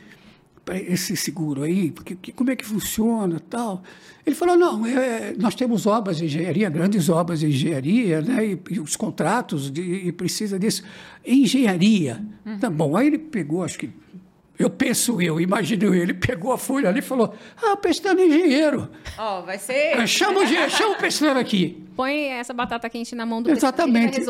esse 0.72 1.16
seguro 1.16 1.62
aí? 1.62 1.90
Porque, 1.90 2.14
que- 2.16 2.32
como 2.32 2.50
é 2.50 2.56
que 2.56 2.64
funciona 2.64 3.38
tal? 3.50 3.82
Ele 4.26 4.34
falou, 4.34 4.56
não, 4.56 4.86
é, 4.86 5.34
nós 5.38 5.54
temos 5.54 5.86
obras 5.86 6.16
de 6.16 6.24
engenharia, 6.24 6.70
grandes 6.70 7.08
obras 7.08 7.40
de 7.40 7.46
engenharia, 7.48 8.22
né? 8.22 8.46
E, 8.46 8.58
e 8.70 8.80
os 8.80 8.96
contratos, 8.96 9.70
de, 9.70 9.82
e 9.82 10.12
precisa 10.12 10.58
disso. 10.58 10.82
Engenharia. 11.26 12.24
Tá 12.60 12.70
bom, 12.70 12.96
aí 12.96 13.08
ele 13.08 13.18
pegou, 13.18 13.62
acho 13.64 13.78
que 13.78 13.90
eu 14.58 14.70
penso 14.70 15.20
eu, 15.20 15.40
imagino 15.40 15.84
eu, 15.86 15.94
ele 15.94 16.14
pegou 16.14 16.52
a 16.52 16.56
folha 16.58 16.88
ali 16.88 17.00
e 17.00 17.02
falou: 17.02 17.34
Ah, 17.62 17.76
pestano 17.76 18.20
é 18.20 18.26
engenheiro. 18.26 18.88
Ó, 19.18 19.42
vai 19.42 19.58
ser. 19.58 20.06
Chama 20.06 20.40
o 20.40 20.46
chama 20.70 20.94
o 20.94 20.98
pestano 20.98 21.40
aqui. 21.40 21.82
Põe 21.96 22.28
essa 22.28 22.54
batata 22.54 22.88
quente 22.88 23.14
na 23.16 23.26
mão 23.26 23.42
do 23.42 23.50
Exatamente. 23.50 24.20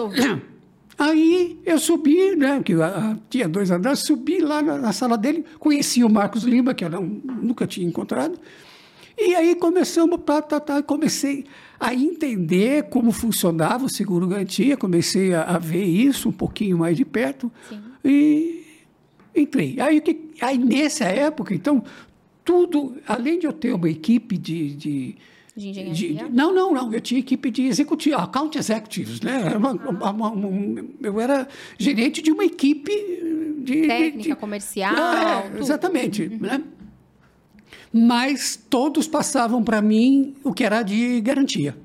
Aí 0.98 1.58
eu 1.64 1.78
subi, 1.78 2.36
né? 2.36 2.62
Que 2.64 2.74
tinha 3.28 3.48
dois 3.48 3.70
andares, 3.70 4.00
subi 4.00 4.38
lá 4.40 4.62
na, 4.62 4.78
na 4.78 4.92
sala 4.92 5.16
dele, 5.18 5.44
conheci 5.58 6.04
o 6.04 6.08
Marcos 6.08 6.44
Lima, 6.44 6.72
que 6.74 6.84
eu 6.84 6.90
não, 6.90 7.02
nunca 7.02 7.66
tinha 7.66 7.86
encontrado. 7.86 8.38
E 9.16 9.34
aí 9.34 9.54
começamos, 9.54 10.20
tá, 10.24 10.42
tá, 10.42 10.58
tá, 10.58 10.82
comecei 10.82 11.44
a 11.78 11.94
entender 11.94 12.84
como 12.90 13.12
funcionava 13.12 13.84
o 13.84 13.88
seguro 13.88 14.26
garantia, 14.26 14.76
comecei 14.76 15.32
a, 15.34 15.42
a 15.42 15.58
ver 15.58 15.84
isso 15.84 16.28
um 16.28 16.32
pouquinho 16.32 16.78
mais 16.78 16.96
de 16.96 17.04
perto. 17.04 17.50
E 18.04 18.64
entrei. 19.34 19.80
Aí, 19.80 20.00
que- 20.00 20.30
aí 20.40 20.58
nessa 20.58 21.04
época, 21.04 21.54
então, 21.54 21.82
tudo, 22.44 22.96
além 23.06 23.38
de 23.38 23.46
eu 23.46 23.52
ter 23.52 23.72
uma 23.74 23.88
equipe 23.88 24.36
de. 24.36 24.74
de 24.74 25.16
De 25.56 25.68
engenharia? 25.68 26.24
de- 26.24 26.30
não, 26.32 26.52
não, 26.52 26.72
não. 26.72 26.92
Eu 26.92 27.00
tinha 27.00 27.20
equipe 27.20 27.50
de 27.50 27.62
executivo, 27.62 28.16
account 28.16 28.58
executives, 28.58 29.20
né? 29.20 29.54
Uma- 29.56 29.72
uma- 29.72 30.10
uma- 30.10 30.30
um- 30.32 30.88
eu 31.00 31.20
era 31.20 31.46
gerente 31.78 32.20
de 32.20 32.32
uma 32.32 32.44
equipe 32.44 32.90
de. 33.58 33.86
Técnica, 33.86 34.30
de- 34.30 34.36
comercial, 34.36 34.94
É, 34.96 35.42
tudo. 35.42 35.54
Uhum. 35.54 35.60
exatamente. 35.60 36.28
Né? 36.28 36.62
Mas 37.92 38.56
todos 38.68 39.06
passavam 39.06 39.62
para 39.62 39.80
mim 39.80 40.34
o 40.42 40.52
que 40.52 40.64
era 40.64 40.82
de 40.82 41.20
garantia. 41.20 41.76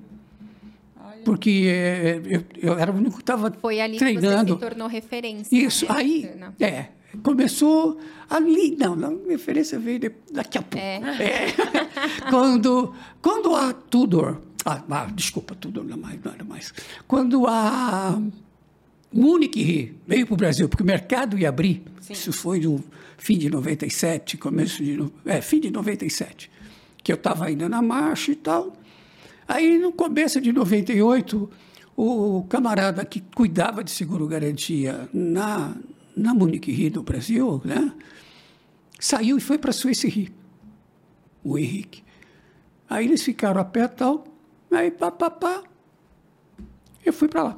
Porque 1.24 1.66
eh, 1.68 2.22
eu, 2.26 2.44
eu 2.72 2.80
era 2.80 2.92
o 2.92 2.96
único 2.96 3.18
que 3.18 3.22
estava 3.22 3.52
Foi 3.62 3.80
ali 3.80 3.98
treinando. 3.98 4.56
que 4.56 4.60
você 4.62 4.66
se 4.66 4.70
tornou 4.70 4.88
referência. 4.88 5.56
Isso, 5.56 5.86
né? 5.86 5.92
aí, 5.96 6.30
é, 6.60 6.86
começou 7.24 8.00
ali. 8.30 8.76
Não, 8.78 8.96
não, 8.96 9.20
a 9.26 9.32
referência 9.32 9.80
veio 9.80 10.00
de, 10.00 10.12
daqui 10.32 10.58
a 10.58 10.62
pouco. 10.62 10.86
É. 10.86 11.00
É. 11.20 12.30
quando, 12.30 12.94
quando 13.22 13.56
a 13.56 13.74
Tudor. 13.74 14.42
Ah, 14.66 14.84
ah, 14.90 15.08
desculpa, 15.14 15.56
Tudor 15.56 15.84
não, 15.84 15.98
mais, 15.98 16.20
não 16.24 16.32
era 16.32 16.44
mais. 16.44 16.74
Quando 17.08 17.46
a 17.48 18.22
Munich 19.12 19.96
veio 20.08 20.26
para 20.26 20.34
o 20.34 20.38
Brasil, 20.38 20.70
porque 20.70 20.84
o 20.84 20.86
mercado 20.86 21.38
ia 21.38 21.50
abrir. 21.50 21.84
Sim. 22.02 22.14
Isso 22.14 22.32
foi 22.32 22.60
no 22.60 22.84
fim 23.18 23.38
de 23.38 23.50
97, 23.50 24.38
começo 24.38 24.84
de. 24.84 24.98
É, 25.26 25.42
fim 25.42 25.60
de 25.60 25.72
97. 25.72 26.50
Que 27.04 27.12
eu 27.12 27.16
estava 27.16 27.46
ainda 27.46 27.68
na 27.68 27.82
marcha 27.82 28.32
e 28.32 28.36
tal. 28.36 28.74
Aí, 29.48 29.80
no 29.80 29.92
começo 29.92 30.40
de 30.40 30.52
98, 30.52 31.50
o 31.98 32.46
camarada 32.48 33.04
que 33.04 33.20
cuidava 33.20 33.84
de 33.84 33.92
seguro-garantia 33.92 35.10
na, 35.12 35.76
na 36.20 36.34
Munich 36.34 36.72
Re 36.72 36.90
do 36.90 37.04
Brasil, 37.04 37.62
né, 37.64 37.94
saiu 39.00 39.38
e 39.38 39.42
foi 39.42 39.58
para 39.58 39.72
Suíça 39.72 40.08
o 41.44 41.58
Henrique. 41.58 42.04
Aí 42.90 43.06
eles 43.06 43.24
ficaram 43.24 43.62
a 43.62 43.66
pé 43.66 43.88
tal, 43.88 44.26
aí 44.72 44.92
pá, 44.92 45.12
pá, 45.12 45.30
pá, 45.30 45.64
eu 47.06 47.14
fui 47.14 47.28
para 47.28 47.44
lá. 47.44 47.58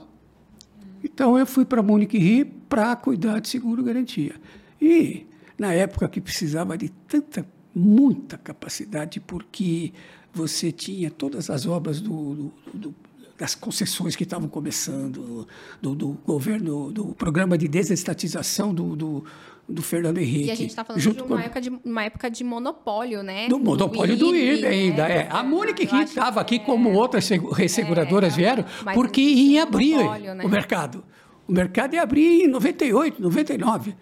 Então 1.04 1.38
eu 1.38 1.46
fui 1.46 1.66
para 1.66 1.82
Munich 1.82 2.18
Re 2.18 2.46
para 2.46 2.96
cuidar 2.96 3.40
de 3.40 3.50
seguro-garantia. 3.50 4.36
E 4.80 5.26
na 5.58 5.74
época 5.74 6.08
que 6.08 6.22
precisava 6.22 6.78
de 6.78 6.90
tanta, 6.90 7.46
muita 7.74 8.38
capacidade, 8.38 9.20
porque 9.20 9.94
você 10.34 10.72
tinha 10.72 11.10
todas 11.10 11.50
as 11.50 11.66
obras 11.66 12.00
do, 12.00 12.36
do, 12.36 12.54
do 12.74 12.96
das 13.42 13.56
concessões 13.56 14.16
que 14.16 14.24
estavam 14.24 14.48
começando, 14.48 15.48
do, 15.82 15.96
do, 15.96 16.10
governo, 16.24 16.92
do 16.92 17.06
programa 17.16 17.58
de 17.58 17.68
desestatização 17.68 18.72
do, 18.72 18.96
do, 18.96 19.26
do 19.68 19.82
Fernando 19.82 20.20
Henrique. 20.20 20.46
E 20.46 20.52
a 20.52 20.56
gente 20.56 20.70
está 20.70 20.84
falando 20.84 21.02
de 21.02 21.24
uma, 21.24 21.42
época 21.42 21.60
de 21.60 21.70
uma 21.84 22.04
época 22.04 22.30
de 22.30 22.44
monopólio, 22.44 23.24
né? 23.24 23.48
Do 23.48 23.58
monopólio 23.58 24.16
do 24.16 24.36
IRB 24.36 24.68
ainda, 24.68 25.08
né? 25.08 25.18
é. 25.24 25.28
A 25.32 25.42
Múnica 25.42 25.84
que 25.84 25.96
estava 25.96 26.40
aqui, 26.40 26.58
é, 26.58 26.60
como 26.60 26.92
outras 26.94 27.28
resseguradoras 27.52 28.34
é, 28.34 28.36
vieram, 28.36 28.66
porque 28.94 29.22
ia 29.22 29.64
abrir 29.64 29.98
né? 29.98 30.46
o 30.46 30.48
mercado. 30.48 31.04
O 31.48 31.52
mercado 31.52 31.96
ia 31.96 32.04
abrir 32.04 32.44
em 32.44 32.48
98, 32.48 33.20
99. 33.20 33.96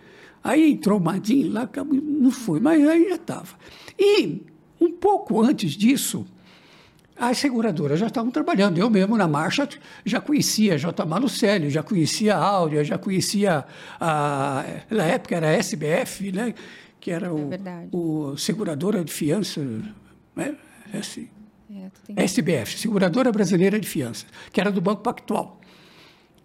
Aí 0.44 0.74
entrou 0.74 1.00
o 1.00 1.02
Madin 1.02 1.48
lá, 1.48 1.70
não 1.94 2.30
foi, 2.30 2.60
mas 2.60 2.86
aí 2.86 3.08
já 3.08 3.16
estava. 3.16 3.56
E 3.98 4.42
um 4.82 4.92
pouco 4.92 5.42
antes 5.42 5.72
disso, 5.72 6.26
as 7.20 7.38
seguradoras 7.38 8.00
já 8.00 8.08
estavam 8.08 8.32
trabalhando. 8.32 8.78
Eu 8.78 8.90
mesmo, 8.90 9.18
na 9.18 9.28
marcha, 9.28 9.68
já 10.06 10.22
conhecia 10.22 10.78
J. 10.78 11.06
Malucelli, 11.06 11.70
já 11.70 11.84
conhecia 11.84 12.36
a 12.36 12.44
Áurea, 12.44 12.84
já 12.84 12.98
conhecia, 12.98 13.66
a, 14.00 14.64
na 14.90 15.04
época 15.04 15.36
era 15.36 15.48
a 15.48 15.52
SBF, 15.52 16.32
né? 16.32 16.54
que 17.00 17.12
era 17.12 17.34
o, 17.34 17.50
é 17.54 17.88
o 17.92 18.38
seguradora 18.38 19.04
de 19.04 19.12
fiança, 19.12 19.62
né? 20.36 20.56
S, 20.94 21.30
é, 22.16 22.24
SBF, 22.24 22.78
Seguradora 22.78 23.32
Brasileira 23.32 23.80
de 23.80 23.88
Fiança, 23.88 24.26
que 24.52 24.60
era 24.60 24.72
do 24.72 24.82
Banco 24.82 25.02
Pactual. 25.02 25.60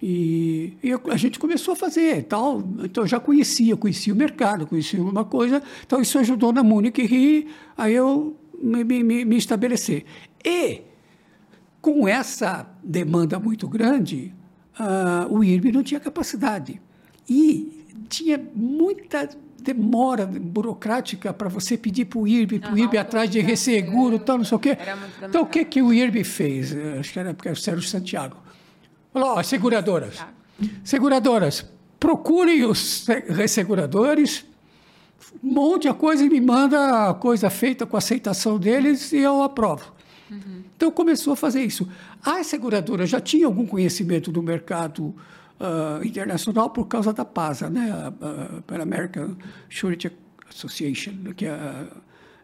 E, 0.02 0.76
e, 0.82 0.92
a 1.10 1.16
gente 1.16 1.38
começou 1.38 1.72
a 1.72 1.76
fazer 1.76 2.24
tal. 2.24 2.62
Então, 2.82 3.04
eu 3.04 3.08
já 3.08 3.18
conhecia, 3.18 3.76
conhecia 3.76 4.12
o 4.12 4.16
mercado, 4.16 4.66
conhecia 4.66 4.98
alguma 4.98 5.24
coisa. 5.24 5.62
Então, 5.86 6.00
isso 6.00 6.18
ajudou 6.18 6.52
na 6.52 6.62
Munich 6.62 7.00
Re, 7.06 7.48
aí 7.76 7.94
eu 7.94 8.36
me, 8.62 8.84
me, 8.84 9.24
me 9.24 9.36
estabelecer. 9.36 10.04
E, 10.44 10.82
com 11.80 12.08
essa 12.08 12.66
demanda 12.82 13.38
muito 13.38 13.68
grande, 13.68 14.34
uh, 14.78 15.32
o 15.32 15.44
IRB 15.44 15.72
não 15.72 15.82
tinha 15.82 16.00
capacidade. 16.00 16.80
E 17.28 17.84
tinha 18.08 18.40
muita 18.54 19.28
demora 19.64 20.26
burocrática 20.26 21.32
para 21.32 21.48
você 21.48 21.76
pedir 21.76 22.04
para 22.04 22.18
o 22.18 22.28
IRB, 22.28 22.58
para 22.58 22.72
o 22.72 22.78
IRB 22.78 22.98
atrás 22.98 23.30
de 23.30 23.40
resseguro, 23.40 24.18
tal, 24.18 24.36
não 24.38 24.44
sei 24.44 24.56
o 24.56 24.60
quê. 24.60 24.76
Então, 25.22 25.42
o 25.42 25.46
que, 25.46 25.64
que 25.64 25.80
o 25.80 25.92
IRB 25.92 26.22
fez? 26.22 26.74
Acho 26.98 27.12
que 27.12 27.18
era 27.18 27.32
porque 27.32 27.48
era 27.48 27.56
o 27.56 27.60
Sérgio 27.60 27.88
Santiago. 27.88 28.36
Falou, 29.12 29.30
ó, 29.30 29.42
seguradoras. 29.42 30.18
Seguradoras, 30.82 31.66
procurem 31.98 32.64
os 32.64 33.06
resseguradores, 33.28 34.44
monte 35.42 35.88
a 35.88 35.94
coisa 35.94 36.24
e 36.24 36.28
me 36.28 36.40
manda 36.40 37.08
a 37.08 37.14
coisa 37.14 37.50
feita 37.50 37.86
com 37.86 37.96
a 37.96 37.98
aceitação 37.98 38.58
deles 38.58 39.12
e 39.12 39.18
eu 39.18 39.42
aprovo. 39.42 39.92
Uhum. 40.30 40.62
Então 40.76 40.90
começou 40.90 41.32
a 41.32 41.36
fazer 41.36 41.62
isso. 41.62 41.88
A 42.22 42.42
seguradora 42.42 43.06
já 43.06 43.20
tinha 43.20 43.46
algum 43.46 43.66
conhecimento 43.66 44.32
do 44.32 44.42
mercado 44.42 45.14
uh, 45.60 46.04
internacional 46.04 46.70
por 46.70 46.86
causa 46.86 47.12
da 47.12 47.24
PASA, 47.24 47.68
né? 47.68 47.90
a, 47.90 48.74
a 48.74 48.82
American 48.82 49.36
Surety 49.68 50.10
Association, 50.48 51.12
que 51.36 51.46
é, 51.46 51.86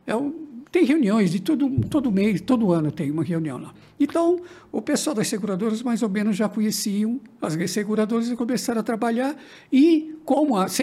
é 0.07 0.16
um, 0.16 0.50
tem 0.71 0.85
reuniões 0.85 1.33
de 1.33 1.41
todo, 1.41 1.69
todo 1.89 2.13
mês, 2.13 2.41
todo 2.41 2.73
ano 2.73 2.93
tem 2.93 3.11
uma 3.11 3.25
reunião 3.25 3.59
lá. 3.59 3.75
Então, 3.99 4.41
o 4.71 4.81
pessoal 4.81 5.17
das 5.17 5.27
seguradoras 5.27 5.83
mais 5.83 6.01
ou 6.03 6.09
menos 6.09 6.37
já 6.37 6.49
conheciam 6.49 7.21
as 7.43 7.71
seguradoras 7.71 8.31
e 8.31 8.37
começaram 8.37 8.81
a 8.81 8.83
trabalhar. 8.85 9.37
E 9.73 10.15
como 10.25 10.57
as 10.57 10.79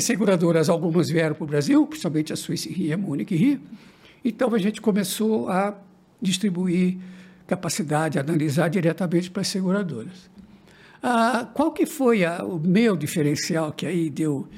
seguradoras, 0.00 0.68
algumas 0.68 1.08
vieram 1.08 1.36
para 1.36 1.44
o 1.44 1.46
Brasil, 1.46 1.86
principalmente 1.86 2.32
a 2.32 2.36
Suíça 2.36 2.68
Rio 2.68 2.86
e 2.88 2.92
a 2.92 2.98
Munich 2.98 3.34
Rio, 3.34 3.60
então 4.24 4.52
a 4.54 4.58
gente 4.58 4.80
começou 4.80 5.48
a 5.48 5.76
distribuir 6.20 6.98
capacidade, 7.46 8.18
analisar 8.18 8.68
diretamente 8.68 9.30
para 9.30 9.42
as 9.42 9.48
seguradoras. 9.48 10.30
Ah, 11.00 11.48
qual 11.54 11.72
que 11.72 11.86
foi 11.86 12.24
a, 12.24 12.44
o 12.44 12.58
meu 12.58 12.96
diferencial 12.96 13.72
que 13.72 13.86
aí 13.86 14.10
deu? 14.10 14.48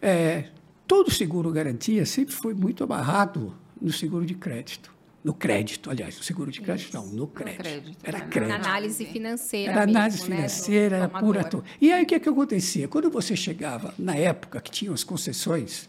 É, 0.00 0.46
todo 0.86 1.10
seguro 1.10 1.50
garantia 1.50 2.06
sempre 2.06 2.34
foi 2.34 2.54
muito 2.54 2.84
amarrado 2.84 3.52
no 3.80 3.92
seguro 3.92 4.24
de 4.24 4.34
crédito. 4.34 4.96
No 5.24 5.34
crédito, 5.34 5.90
aliás, 5.90 6.16
no 6.16 6.22
seguro 6.22 6.50
de 6.50 6.60
crédito 6.60 6.94
não, 6.94 7.06
no 7.06 7.26
crédito. 7.26 7.58
No 7.58 7.64
crédito 7.64 7.98
era 8.04 8.18
né? 8.18 8.26
crédito. 8.30 8.54
Análise 8.54 9.04
financeira. 9.04 9.72
Era 9.72 9.82
análise 9.82 10.18
mesmo, 10.18 10.30
né, 10.30 10.36
financeira, 10.36 10.96
né? 10.98 11.04
era 11.04 11.20
pura. 11.20 11.50
E 11.80 11.92
aí 11.92 12.04
o 12.04 12.06
que, 12.06 12.14
é 12.14 12.20
que 12.20 12.28
acontecia? 12.28 12.86
Quando 12.88 13.10
você 13.10 13.34
chegava, 13.34 13.92
na 13.98 14.14
época 14.14 14.60
que 14.60 14.70
tinham 14.70 14.94
as 14.94 15.02
concessões, 15.02 15.88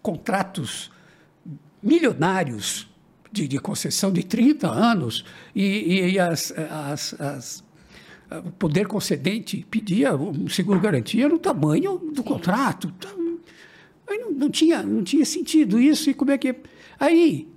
contratos 0.00 0.90
milionários 1.82 2.88
de, 3.30 3.48
de 3.48 3.58
concessão 3.58 4.12
de 4.12 4.22
30 4.22 4.68
anos, 4.68 5.24
e, 5.54 6.12
e 6.12 6.18
as, 6.18 6.52
as, 6.52 7.20
as, 7.20 7.64
o 8.44 8.50
poder 8.52 8.86
concedente 8.86 9.66
pedia 9.70 10.14
um 10.14 10.48
seguro-garantia 10.48 11.28
no 11.28 11.38
tamanho 11.38 11.98
do 11.98 12.22
contrato. 12.22 12.92
Então, 12.96 13.38
aí 14.08 14.18
não, 14.18 14.30
não, 14.32 14.50
tinha, 14.50 14.82
não 14.82 15.02
tinha 15.02 15.24
sentido 15.24 15.78
isso, 15.78 16.10
e 16.10 16.14
como 16.14 16.30
é 16.30 16.38
que. 16.38 16.54
Aí, 17.02 17.48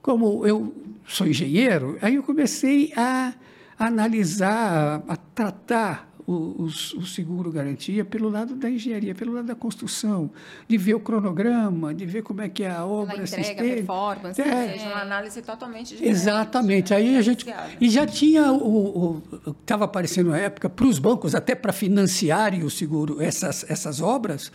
como 0.00 0.46
eu 0.46 0.74
sou 1.06 1.26
engenheiro, 1.26 1.98
aí 2.00 2.14
eu 2.14 2.22
comecei 2.22 2.90
a 2.96 3.34
analisar, 3.78 5.02
a 5.06 5.14
tratar 5.14 6.08
o, 6.26 6.64
o, 6.64 7.06
seguro 7.06 7.52
garantia 7.52 8.02
pelo 8.02 8.30
lado 8.30 8.54
da 8.54 8.70
engenharia, 8.70 9.14
pelo 9.14 9.34
lado 9.34 9.46
da 9.46 9.54
construção, 9.54 10.30
de 10.66 10.78
ver 10.78 10.94
o 10.94 11.00
cronograma, 11.00 11.92
de 11.92 12.06
ver 12.06 12.22
como 12.22 12.40
é 12.40 12.48
que 12.48 12.64
a 12.64 12.86
obra 12.86 13.14
Pela 13.14 13.26
entrega, 13.26 13.62
performance, 13.62 14.40
é. 14.40 14.72
seja, 14.72 14.86
uma 14.88 15.02
análise 15.02 15.42
totalmente 15.42 15.90
diferente. 15.90 16.10
Exatamente. 16.10 16.94
Aí 16.94 17.18
a 17.18 17.20
gente 17.20 17.44
e 17.78 17.90
já 17.90 18.06
tinha 18.06 18.50
o 18.50 19.22
estava 19.60 19.84
aparecendo 19.84 20.30
na 20.30 20.38
época 20.38 20.70
para 20.70 20.86
os 20.86 20.98
bancos 20.98 21.34
até 21.34 21.54
para 21.54 21.74
financiarem 21.74 22.64
o 22.64 22.70
seguro 22.70 23.20
essas 23.20 23.68
essas 23.68 24.00
obras 24.00 24.50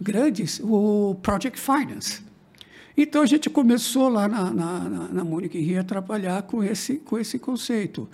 grandes, 0.00 0.60
o 0.64 1.16
Project 1.22 1.60
Finance. 1.60 2.27
Então 3.00 3.22
a 3.22 3.26
gente 3.26 3.48
começou 3.48 4.08
lá 4.08 4.26
na, 4.26 4.52
na, 4.52 4.80
na, 4.80 5.08
na 5.08 5.24
Múnich 5.24 5.56
Rio 5.56 5.80
a 5.80 5.84
trabalhar 5.84 6.42
com 6.42 6.64
esse, 6.64 6.96
com 6.96 7.16
esse 7.16 7.38
conceito. 7.38 8.08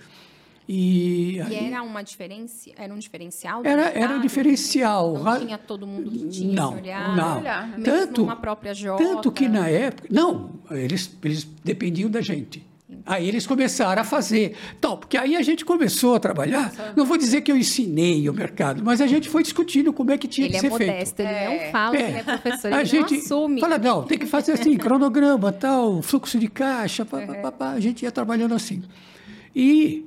E, 0.69 1.37
e 1.37 1.55
era 1.55 1.81
uma 1.81 2.03
diferença, 2.03 2.69
era 2.75 2.93
um 2.93 2.97
diferencial? 2.99 3.61
Era, 3.63 3.89
era 3.89 4.15
um 4.15 4.21
diferencial. 4.21 5.17
Não 5.17 5.39
tinha 5.39 5.57
todo 5.57 5.87
mundo 5.87 6.11
que 6.11 6.27
tinha 6.29 6.53
não, 6.53 6.75
olhar, 6.75 7.15
não. 7.15 7.39
Olhar, 7.39 7.79
tanto, 7.83 8.23
uma 8.23 8.35
própria 8.35 8.75
Jota. 8.75 9.03
Tanto 9.03 9.31
que 9.31 9.47
na 9.47 9.67
época, 9.67 10.07
não, 10.11 10.51
eles, 10.69 11.15
eles 11.23 11.43
dependiam 11.63 12.09
da 12.09 12.21
gente. 12.21 12.63
Aí 13.03 13.27
eles 13.27 13.47
começaram 13.47 14.01
a 14.01 14.05
fazer. 14.05 14.55
Então, 14.77 14.95
porque 14.95 15.17
aí 15.17 15.35
a 15.35 15.41
gente 15.41 15.65
começou 15.65 16.15
a 16.15 16.19
trabalhar. 16.19 16.71
Não 16.95 17.03
vou 17.03 17.17
dizer 17.17 17.41
que 17.41 17.51
eu 17.51 17.57
ensinei 17.57 18.29
o 18.29 18.33
mercado, 18.33 18.83
mas 18.83 19.01
a 19.01 19.07
gente 19.07 19.27
foi 19.27 19.41
discutindo 19.41 19.91
como 19.91 20.11
é 20.11 20.17
que 20.17 20.27
tinha 20.27 20.45
ele 20.45 20.51
que 20.51 20.57
é 20.57 20.61
ser 20.61 20.69
modesto, 20.69 21.15
feito. 21.15 21.29
Ele 21.29 21.37
é. 21.37 21.65
não 21.65 21.71
fala, 21.71 21.97
é. 21.97 22.01
ele 22.01 22.17
é 22.17 22.23
professor, 22.23 22.73
a 22.73 22.77
ele 22.77 22.85
gente 22.85 23.13
não 23.13 23.19
assume. 23.19 23.61
Fala, 23.61 23.77
não, 23.79 24.03
tem 24.03 24.19
que 24.19 24.27
fazer 24.27 24.51
assim, 24.51 24.77
cronograma, 24.77 25.51
tal, 25.51 26.01
fluxo 26.03 26.37
de 26.37 26.47
caixa, 26.47 27.03
pá, 27.03 27.21
pá, 27.21 27.51
pá, 27.51 27.71
a 27.71 27.79
gente 27.79 28.03
ia 28.03 28.11
trabalhando 28.11 28.53
assim. 28.53 28.83
E 29.55 30.05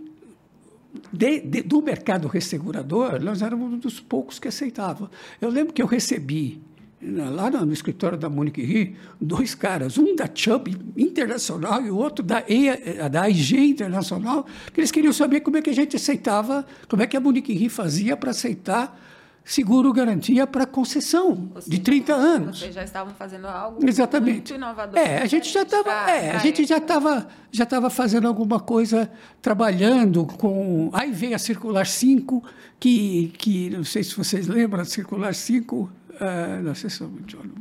de, 1.13 1.41
de, 1.41 1.63
do 1.63 1.83
mercado 1.83 2.29
ressegurador, 2.29 3.21
nós 3.21 3.43
éramos 3.43 3.73
um 3.73 3.79
dos 3.79 3.99
poucos 3.99 4.39
que 4.39 4.47
aceitavam. 4.47 5.11
Eu 5.41 5.51
lembro 5.51 5.73
que 5.73 5.83
eu 5.83 5.87
recebi, 5.87 6.61
lá 7.01 7.51
no, 7.51 7.73
escritório 7.73 8.19
da 8.19 8.29
Monique 8.29 8.63
Ri, 8.63 8.97
dois 9.21 9.55
caras, 9.55 9.97
um 9.99 10.17
da 10.17 10.29
Chubb 10.33 10.77
Internacional 10.97 11.81
e 11.83 11.91
o 11.91 11.97
outro 11.97 12.25
da, 12.25 12.43
EA, 12.49 13.09
da 13.09 13.29
IG 13.29 13.57
Internacional, 13.71 14.45
que 14.73 14.81
eles 14.81 14.91
queriam 14.91 15.13
saber 15.13 15.41
como 15.41 15.57
é 15.57 15.63
que 15.63 15.71
a 15.71 15.75
gente 15.75 15.95
aceitava, 15.97 16.67
como 16.89 17.03
é 17.03 17.07
que 17.07 17.17
a 17.17 17.21
Monique 17.21 17.53
Ri 17.53 17.69
fazia 17.69 18.17
para 18.17 18.31
aceitar 18.33 18.99
seguro 19.45 19.91
garantia 19.95 20.47
para 20.47 20.67
concessão 20.67 21.51
Ou 21.55 21.61
de 21.61 21.71
seja, 21.77 21.83
30 21.83 22.13
anos. 22.15 22.59
Vocês 22.59 22.75
já 22.75 22.85
estavam 22.85 23.15
fazendo 23.15 23.47
algo 23.47 23.89
Exatamente. 23.89 24.33
muito 24.35 24.55
inovador. 24.55 24.99
É, 24.99 25.23
a 25.23 25.27
gente 25.27 25.51
já 25.51 25.63
estava, 25.63 25.85
pra- 25.85 26.11
é, 26.11 26.33
a 26.33 26.39
gente 26.39 26.67
já 26.67 26.77
época. 26.77 26.95
estava, 26.95 27.29
já 27.51 27.65
estava 27.65 27.89
fazendo 27.89 28.29
alguma 28.29 28.61
coisa, 28.61 29.11
trabalhando 29.41 30.27
com. 30.27 30.91
Aí 30.93 31.11
veio 31.13 31.35
a 31.35 31.39
circular 31.39 31.87
5, 31.87 32.45
que, 32.79 33.33
que 33.39 33.71
não 33.71 33.85
sei 33.85 34.03
se 34.05 34.15
vocês 34.15 34.47
lembram, 34.47 34.83
a 34.83 34.85
circular 34.85 35.35
5. 35.35 35.91
Ah, 36.21 36.61
não 36.63 36.75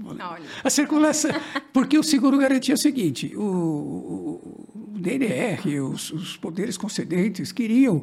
vou 0.02 0.12
lembrar. 0.12 0.32
Olha. 0.34 0.44
A 0.64 0.70
circulação, 0.70 1.32
porque 1.74 1.98
o 1.98 2.04
seguro 2.04 2.38
garantia 2.38 2.74
o 2.76 2.78
seguinte: 2.78 3.36
o, 3.36 3.42
o, 3.42 4.94
o 4.96 5.00
DNR, 5.00 5.80
os, 5.82 6.12
os 6.12 6.38
poderes 6.38 6.78
concedentes 6.78 7.52
queriam 7.52 8.02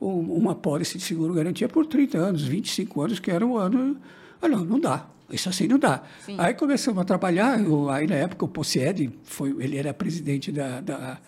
um- 0.00 0.32
uma 0.34 0.54
pólice 0.54 0.98
de 0.98 1.04
seguro 1.04 1.32
garantia 1.34 1.68
por 1.68 1.86
30 1.86 2.18
anos, 2.18 2.42
25 2.42 3.00
anos, 3.02 3.18
que 3.18 3.30
era 3.30 3.46
o 3.46 3.56
ano. 3.56 3.96
Ah, 4.40 4.48
não, 4.48 4.64
não 4.64 4.80
dá. 4.80 5.06
Isso 5.30 5.48
assim 5.48 5.66
não 5.66 5.78
dá. 5.78 6.02
Sim. 6.24 6.36
Aí 6.38 6.52
começamos 6.54 7.00
a 7.00 7.04
trabalhar. 7.04 7.58
eu- 7.62 7.88
aí 7.88 8.06
na 8.06 8.14
época 8.16 8.44
o 8.44 8.48
Possiede 8.48 9.10
foi, 9.24 9.50
ele 9.58 9.76
era 9.78 9.94
presidente 9.94 10.52
da, 10.52 10.80
da, 10.82 11.18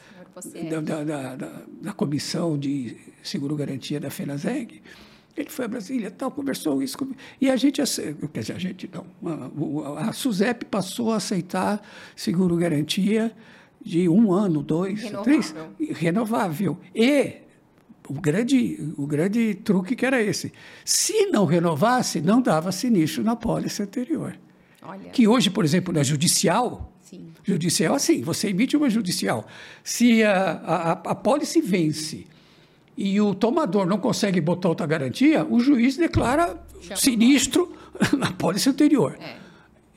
da, 0.83 1.03
da, 1.03 1.35
da, 1.35 1.93
comissão 1.95 2.59
de 2.59 2.97
seguro 3.23 3.57
garantia 3.57 3.99
da 3.99 4.11
FENASEG. 4.11 4.83
Ele 5.37 5.51
foi 5.51 5.65
a 5.67 5.69
Brasília, 5.69 6.11
tal, 6.11 6.31
conversou 6.31 6.83
isso 6.83 6.97
com- 6.97 7.13
e 7.41 7.51
a 7.51 7.57
gente, 7.57 7.83
quer 8.33 8.41
dizer, 8.41 8.55
a 8.55 8.59
gente 8.59 8.89
não, 8.93 9.05
a, 9.97 10.09
a 10.09 10.13
SUSEP 10.13 10.65
passou 10.65 11.13
a 11.13 11.17
aceitar 11.17 11.83
seguro 12.15 12.57
garantia 12.57 13.31
de 13.85 14.09
um 14.09 14.33
ano, 14.33 14.63
dois, 14.63 15.03
Renovável. 15.03 15.23
três, 15.25 15.55
renovável. 15.99 16.79
E 16.95 17.35
o 18.09 18.15
grande, 18.15 18.93
o 18.97 19.07
grande 19.07 19.55
truque 19.57 19.95
que 19.95 20.07
era 20.07 20.23
esse. 20.23 20.53
Se 20.85 21.27
não 21.27 21.45
renovasse, 21.45 22.21
não 22.21 22.41
dava 22.41 22.73
sinistro 22.73 23.23
na 23.23 23.37
pólice 23.37 23.83
anterior. 23.83 24.37
Olha. 24.83 25.11
Que 25.11 25.29
hoje, 25.29 25.51
por 25.51 25.65
exemplo, 25.65 25.93
na 25.93 26.03
judicial, 26.03 26.93
Sim. 27.03 27.27
judicial 27.45 27.95
assim, 27.95 28.23
você 28.23 28.49
emite 28.49 28.77
uma 28.77 28.89
judicial. 28.89 29.47
Se 29.85 30.23
a, 30.25 30.33
a, 30.53 30.93
a 30.93 31.15
pólice 31.15 31.61
vence 31.61 32.27
e 32.97 33.21
o 33.21 33.35
tomador 33.35 33.87
não 33.87 33.99
consegue 33.99 34.41
botar 34.41 34.69
outra 34.69 34.87
garantia, 34.87 35.45
o 35.45 35.61
juiz 35.61 35.97
declara 35.97 36.59
Chama 36.81 36.97
sinistro 36.97 37.77
na 38.17 38.33
pólice 38.33 38.69
anterior. 38.69 39.19
É. 39.21 39.47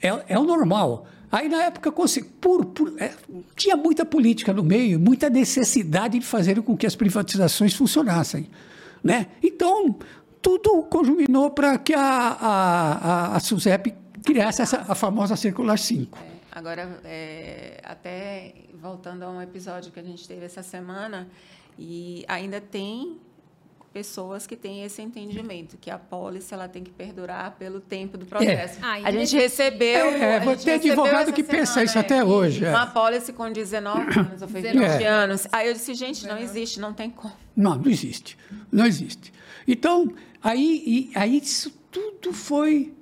É, 0.01 0.23
é 0.29 0.39
o 0.39 0.43
normal. 0.43 1.05
Aí, 1.31 1.47
na 1.47 1.63
época, 1.63 1.91
por, 1.91 2.65
por- 2.65 2.93
é, 2.97 3.13
tinha 3.55 3.75
muita 3.75 4.03
política 4.03 4.51
no 4.51 4.63
meio, 4.63 4.99
muita 4.99 5.29
necessidade 5.29 6.17
de 6.19 6.25
fazer 6.25 6.61
com 6.61 6.75
que 6.75 6.87
as 6.87 6.95
privatizações 6.95 7.73
funcionassem. 7.73 8.49
Né? 9.03 9.27
Então, 9.43 9.95
tudo 10.41 10.83
conjuminou 10.83 11.51
para 11.51 11.77
que 11.77 11.93
a, 11.93 12.01
a, 12.01 12.93
a, 13.33 13.35
a 13.35 13.39
SUSEP 13.39 13.93
criasse 14.23 14.61
essa, 14.61 14.85
a 14.87 14.95
famosa 14.95 15.35
Circular 15.35 15.77
5. 15.77 16.17
É, 16.17 16.21
agora, 16.51 16.99
é, 17.03 17.79
até 17.83 18.55
voltando 18.81 19.23
a 19.23 19.29
um 19.29 19.41
episódio 19.41 19.91
que 19.91 19.99
a 19.99 20.03
gente 20.03 20.27
teve 20.27 20.45
essa 20.45 20.63
semana, 20.63 21.27
e 21.81 22.25
ainda 22.27 22.59
tem 22.59 23.17
pessoas 23.93 24.45
que 24.45 24.55
têm 24.55 24.83
esse 24.83 25.01
entendimento, 25.01 25.77
que 25.77 25.89
a 25.89 25.97
pólice 25.97 26.53
ela 26.53 26.67
tem 26.67 26.83
que 26.83 26.91
perdurar 26.91 27.55
pelo 27.57 27.79
tempo 27.79 28.17
do 28.17 28.25
processo. 28.25 28.79
Ah, 28.83 28.99
a 29.03 29.11
gente 29.11 29.35
recebeu... 29.35 30.07
É, 30.07 30.37
a 30.37 30.55
gente 30.55 30.69
advogado 30.69 31.31
que 31.31 31.41
pensa 31.41 31.73
semana, 31.73 31.85
isso 31.85 31.97
até 31.97 32.23
hoje, 32.23 32.65
é. 32.65 32.69
Uma 32.69 32.85
pólice 32.87 33.31
com 33.31 33.49
19 33.49 34.01
anos, 34.19 34.41
ou 34.41 34.47
foi 34.47 34.61
20 34.61 34.77
É. 34.83 35.07
anos. 35.07 35.47
Aí 35.51 35.69
eu 35.69 35.73
disse, 35.73 35.93
gente, 35.93 36.27
não 36.27 36.37
existe, 36.37 36.79
não 36.79 36.93
tem 36.93 37.09
como. 37.09 37.33
Não, 37.55 37.77
não 37.77 37.89
existe. 37.89 38.37
Não 38.71 38.85
existe. 38.85 39.33
Então, 39.65 40.13
aí, 40.43 41.09
aí 41.15 41.37
isso 41.37 41.71
tudo 41.89 42.33
foi 42.33 42.93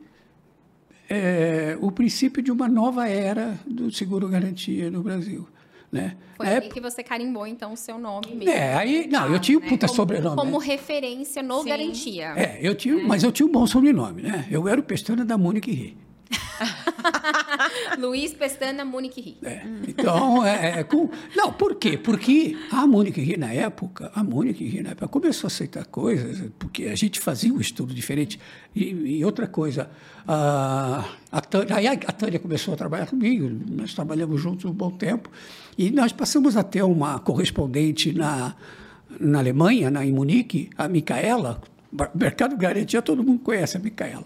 é, 1.10 1.78
o 1.82 1.92
princípio 1.92 2.44
de 2.44 2.52
uma 2.52 2.68
nova 2.68 3.10
era 3.10 3.60
do 3.66 3.92
seguro-garantia 3.92 4.92
no 4.92 5.02
Brasil. 5.02 5.48
Né? 5.92 6.18
Foi 6.36 6.46
Na 6.46 6.52
aí 6.52 6.58
época- 6.58 6.74
que 6.74 6.82
você 6.82 7.02
carimbou, 7.02 7.48
então, 7.48 7.72
o 7.72 7.78
seu 7.78 7.98
nome 7.98 8.28
mesmo. 8.36 8.50
é, 8.50 8.76
aí, 8.76 9.08
não, 9.08 9.32
eu 9.32 9.40
tinha 9.40 9.58
um 9.58 9.62
né? 9.62 9.70
puta 9.70 9.88
como, 9.88 9.96
sobrenome. 9.96 10.36
Como 10.36 10.60
né? 10.60 10.66
referência 10.66 11.42
no 11.42 11.64
Sim. 11.64 11.70
Garantia. 11.70 12.34
É, 12.36 12.60
eu 12.62 12.76
tinha, 12.76 13.02
mas 13.08 13.24
eu 13.24 13.32
tinha 13.32 13.48
um 13.48 13.52
bom 13.52 13.66
sobrenome, 13.66 14.22
né? 14.22 14.46
Eu 14.52 14.68
era 14.68 14.80
o 14.80 14.84
Pestana 14.84 15.24
da 15.24 15.38
Mônica 15.38 15.72
Ri. 15.72 15.98
Luiz 17.98 18.34
Pestana 18.34 18.84
Munique 18.84 19.22
Ri. 19.22 19.38
É, 19.44 19.62
então, 19.88 20.46
é, 20.46 20.80
é, 20.80 20.84
com... 20.84 21.10
não, 21.36 21.52
por 21.54 21.76
quê? 21.76 21.98
Porque 21.98 22.58
a 22.72 22.86
Mônica 22.86 23.22
Ri, 23.22 23.38
na 23.38 23.54
época, 23.54 24.12
a 24.14 24.24
Mônica 24.24 24.64
Ri, 24.64 24.82
na 24.82 24.92
época, 24.92 25.08
começou 25.08 25.48
a 25.48 25.50
aceitar 25.50 25.86
coisas, 25.86 26.50
porque 26.58 26.86
a 26.86 26.96
gente 26.96 27.20
fazia 27.20 27.54
um 27.54 27.60
estudo 27.60 27.94
diferente. 27.94 28.40
E, 28.76 28.90
e 29.20 29.26
outra 29.26 29.48
coisa, 29.48 29.90
a, 30.28 31.06
a, 31.32 31.42
Tânia, 31.42 31.92
a 31.92 32.12
Tânia 32.12 32.40
começou 32.40 32.74
a 32.74 32.78
trabalhar 32.78 33.08
comigo, 33.08 33.50
nós 33.70 33.94
trabalhamos 33.94 34.42
juntos 34.42 34.66
um 34.66 34.74
bom 34.74 34.92
tempo, 34.92 35.30
e 35.78 35.92
nós 35.92 36.12
passamos 36.12 36.58
a 36.58 36.64
ter 36.64 36.84
uma 36.84 37.20
correspondente 37.20 38.12
na, 38.14 38.56
na 39.20 39.40
Alemanha, 39.40 39.92
na, 39.92 40.06
em 40.06 40.12
Munique, 40.12 40.70
a 40.78 40.88
Micaela, 40.88 41.62
Mercado 42.16 42.58
Garantia, 42.58 43.02
todo 43.02 43.24
mundo 43.24 43.40
conhece 43.40 43.78
a 43.78 43.80
Micaela, 43.80 44.26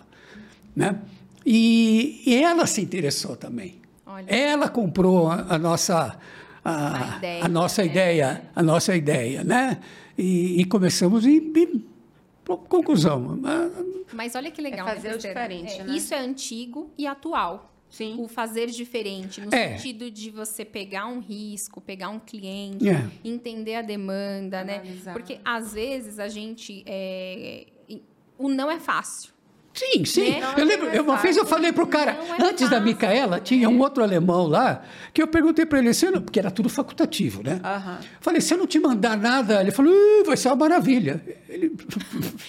né? 0.75 0.99
E, 1.45 2.21
e 2.25 2.35
ela 2.35 2.65
se 2.65 2.81
interessou 2.81 3.35
também. 3.35 3.81
Olha. 4.05 4.25
Ela 4.27 4.69
comprou 4.69 5.29
a, 5.29 5.55
a 5.55 5.57
nossa 5.57 6.17
a, 6.63 7.13
A 7.13 7.17
ideia, 7.17 7.45
a 7.45 7.47
nossa 7.47 7.81
né? 7.81 7.87
ideia, 7.87 8.41
a 8.55 8.63
nossa 8.63 8.95
ideia, 8.95 9.43
né? 9.43 9.79
E, 10.17 10.61
e 10.61 10.65
começamos 10.65 11.25
e, 11.25 11.37
e 11.37 11.81
conclusão. 12.67 13.39
Mas 14.13 14.35
olha 14.35 14.51
que 14.51 14.61
legal. 14.61 14.87
É 14.87 14.95
fazer 14.95 15.09
né, 15.09 15.15
o 15.15 15.17
diferente, 15.17 15.73
É, 15.79 15.83
né? 15.83 15.95
Isso 15.95 16.13
é 16.13 16.19
antigo 16.19 16.91
e 16.97 17.07
atual. 17.07 17.70
Sim. 17.91 18.15
O 18.17 18.27
fazer 18.27 18.67
diferente, 18.67 19.41
no 19.41 19.53
É. 19.53 19.77
sentido 19.77 20.09
de 20.09 20.31
você 20.31 20.63
pegar 20.65 21.05
um 21.07 21.19
risco, 21.19 21.79
pegar 21.81 22.09
um 22.09 22.19
cliente, 22.19 22.87
É. 22.89 23.05
entender 23.23 23.75
a 23.75 23.81
demanda, 23.83 24.63
né? 24.63 24.75
Analisar. 24.77 25.11
Porque 25.13 25.39
às 25.45 25.73
vezes 25.73 26.17
a 26.17 26.27
gente. 26.29 26.83
é, 26.87 27.67
O 28.39 28.49
não 28.49 28.71
é 28.71 28.79
fácil. 28.79 29.31
Sim, 29.73 30.03
sim. 30.03 30.31
Né? 30.31 30.53
Eu 30.57 30.65
lembro, 30.65 30.87
Não 30.87 30.93
é 30.95 31.01
uma 31.01 31.15
vez 31.17 31.37
eu 31.37 31.45
falei 31.45 31.71
pro 31.71 31.85
cara, 31.85 32.13
Não 32.13 32.35
é 32.47 32.49
antes 32.49 32.63
da 32.69 32.77
fácil, 32.77 32.85
Micaela, 32.85 33.39
tinha 33.39 33.69
um 33.69 33.79
outro 33.79 34.01
alemão 34.03 34.47
lá, 34.47 34.83
que 35.13 35.21
eu 35.21 35.27
perguntei 35.27 35.65
para 35.65 35.77
ele, 35.79 35.93
se 35.93 36.07
eu 36.07 36.11
não- 36.11 36.21
porque 36.21 36.39
era 36.39 36.49
tudo 36.49 36.67
facultativo, 36.67 37.43
né? 37.43 37.61
Aham. 37.63 37.99
Falei, 38.19 38.41
se 38.41 38.53
eu 38.53 38.57
não 38.57 38.65
te 38.67 38.79
mandar 38.79 39.15
nada, 39.15 39.61
ele 39.61 39.71
falou, 39.71 39.93
"Uh, 39.93 40.25
vai 40.25 40.35
ser 40.35 40.47
uma 40.49 40.55
maravilha. 40.57 41.23
Ele, 41.47 41.71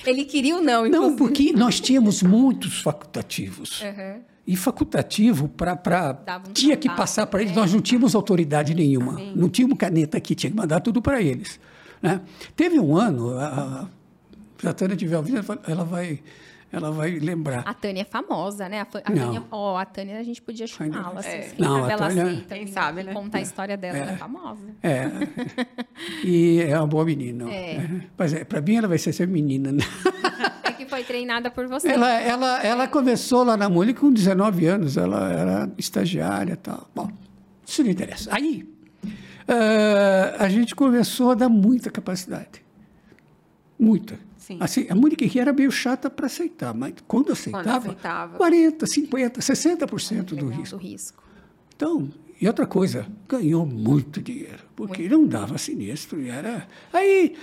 Ele 0.06 0.24
queria 0.24 0.56
o 0.56 0.60
não, 0.62 0.80
não, 0.82 0.86
inclusive. 0.88 1.16
porque 1.18 1.52
nós 1.52 1.78
tínhamos 1.78 2.22
muitos 2.22 2.80
facultativos. 2.80 3.82
Aham. 3.82 4.20
E 4.46 4.56
facultativo, 4.56 5.48
para 5.48 5.76
um 6.48 6.52
tinha 6.52 6.76
que 6.76 6.88
passar 6.96 7.26
para 7.26 7.42
eles, 7.42 7.54
nós 7.54 7.72
não 7.72 7.80
tínhamos 7.80 8.14
autoridade 8.14 8.74
nenhuma. 8.74 9.20
Não 9.36 9.48
tínhamos 9.48 9.78
caneta 9.78 10.16
aqui, 10.18 10.34
tinha 10.34 10.50
que 10.50 10.56
mandar 10.56 10.80
tudo 10.80 11.00
para 11.00 11.22
eles. 11.22 11.60
Né? 12.02 12.20
Teve 12.56 12.80
um 12.80 12.96
ano, 12.96 13.38
a, 13.38 13.46
a, 13.46 13.86
se 14.58 14.66
a 14.68 14.72
Tânia 14.72 14.94
estiver 14.94 15.16
ouvindo, 15.16 15.40
ela 15.66 15.84
vai- 15.84 16.18
ela 16.72 16.90
vai, 16.90 17.10
lembrar. 17.18 17.62
A 17.66 17.74
Tânia 17.74 18.00
é 18.00 18.04
famosa, 18.04 18.68
né? 18.68 18.80
A, 18.80 18.82
a. 18.82 18.86
Tânia, 18.86 19.42
ó, 19.50 19.76
a 19.76 19.84
Tânia 19.84 20.18
a 20.18 20.22
gente 20.22 20.40
podia 20.40 20.66
chamá-la. 20.66 21.20
Assim, 21.20 21.28
É. 21.28 21.40
quem 21.54 21.64
Não, 21.66 21.80
sabe 21.80 21.90
a 21.90 21.92
ela 21.92 22.08
Tânia- 22.08 22.22
aceita 22.24 22.54
Quem 22.54 22.64
vir 22.64 22.72
sabe, 22.72 23.02
né? 23.02 23.12
contar 23.12 23.38
a 23.38 23.40
história 23.42 23.76
dela, 23.76 23.98
ela 23.98 24.12
é 24.12 24.16
famosa. 24.16 24.62
É. 24.82 25.04
e 26.24 26.60
é 26.62 26.78
uma 26.78 26.86
boa 26.86 27.04
menina. 27.04 27.50
É. 27.52 27.86
Mas 28.16 28.32
é, 28.32 28.44
para 28.44 28.60
mim 28.60 28.76
ela 28.76 28.88
vai 28.88 28.98
ser 28.98 29.12
sempre 29.12 29.32
menina. 29.34 29.70
Né? 29.72 29.82
É 30.64 30.70
que 30.70 30.86
foi 30.86 31.02
treinada 31.02 31.50
por 31.50 31.66
você. 31.66 31.88
Ela, 31.88 32.08
ela, 32.20 32.62
ela 32.62 32.88
começou 32.88 33.42
lá 33.42 33.56
na 33.56 33.68
Mônica 33.68 34.00
com 34.00 34.12
19 34.12 34.64
anos, 34.66 34.96
ela 34.96 35.30
era 35.32 35.70
estagiária 35.76 36.52
e 36.52 36.56
tal. 36.56 36.88
Bom, 36.94 37.10
isso 37.66 37.82
não 37.82 37.90
interessa. 37.90 38.30
Aí, 38.32 38.64
ah, 39.48 40.36
a 40.38 40.48
gente 40.48 40.72
começou 40.74 41.32
a 41.32 41.34
dar 41.34 41.48
muita 41.48 41.90
capacidade. 41.90 42.64
Muita. 43.78 44.18
Sim. 44.42 44.56
Assim, 44.58 44.86
a 44.90 44.94
Mônica 44.96 45.24
Ria 45.24 45.42
era 45.42 45.52
meio 45.52 45.70
chata 45.70 46.10
para 46.10 46.26
aceitar, 46.26 46.74
mas 46.74 46.94
quando 47.06 47.30
aceitava, 47.30 47.78
aceitava. 47.78 48.36
40, 48.36 48.86
50, 48.86 49.40
60% 49.40 50.24
do 50.34 50.48
risco. 50.48 50.76
do 50.76 50.82
risco. 50.82 51.22
Então, 51.76 52.10
e 52.40 52.46
outra 52.48 52.66
coisa, 52.66 53.06
ganhou 53.28 53.64
muito 53.64 54.20
dinheiro, 54.20 54.64
porque 54.74 55.08
não 55.08 55.24
dava 55.26 55.56
sinistro. 55.58 56.20
E 56.20 56.28
era... 56.28 56.66
Aí 56.92 57.36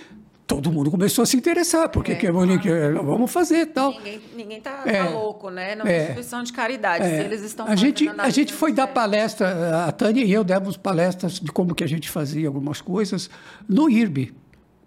todo 0.45 0.71
mundo 0.73 0.91
começou 0.91 1.21
a 1.23 1.25
se 1.25 1.37
interessar, 1.37 1.87
porque 1.87 2.15
que 2.15 2.27
a 2.27 2.33
Mônica, 2.33 2.69
vamos 3.01 3.31
fazer 3.31 3.67
tal. 3.67 3.91
Ninguém, 3.93 4.19
ninguém 4.35 4.59
tá, 4.59 4.83
É. 4.85 5.03
tá 5.05 5.09
louco, 5.09 5.49
né? 5.49 5.75
Não 5.75 5.85
é 5.85 5.93
É. 5.95 6.01
instituição 6.01 6.43
de 6.43 6.51
caridade. 6.51 7.05
É, 7.05 7.23
eles 7.23 7.41
estão 7.43 7.65
a 7.65 7.75
gente 7.77 8.09
a 8.09 8.29
gente 8.29 8.51
foi 8.51 8.73
dar 8.73 8.87
palestra, 8.87 9.85
a 9.85 9.91
Tânia 9.93 10.25
e 10.25 10.31
eu 10.33 10.43
demos 10.43 10.75
palestras 10.75 11.39
de 11.39 11.49
como 11.49 11.73
que 11.73 11.83
a 11.83 11.87
gente 11.87 12.09
fazia 12.09 12.47
algumas 12.47 12.81
coisas 12.81 13.29
no 13.69 13.89
IRB, 13.89 14.33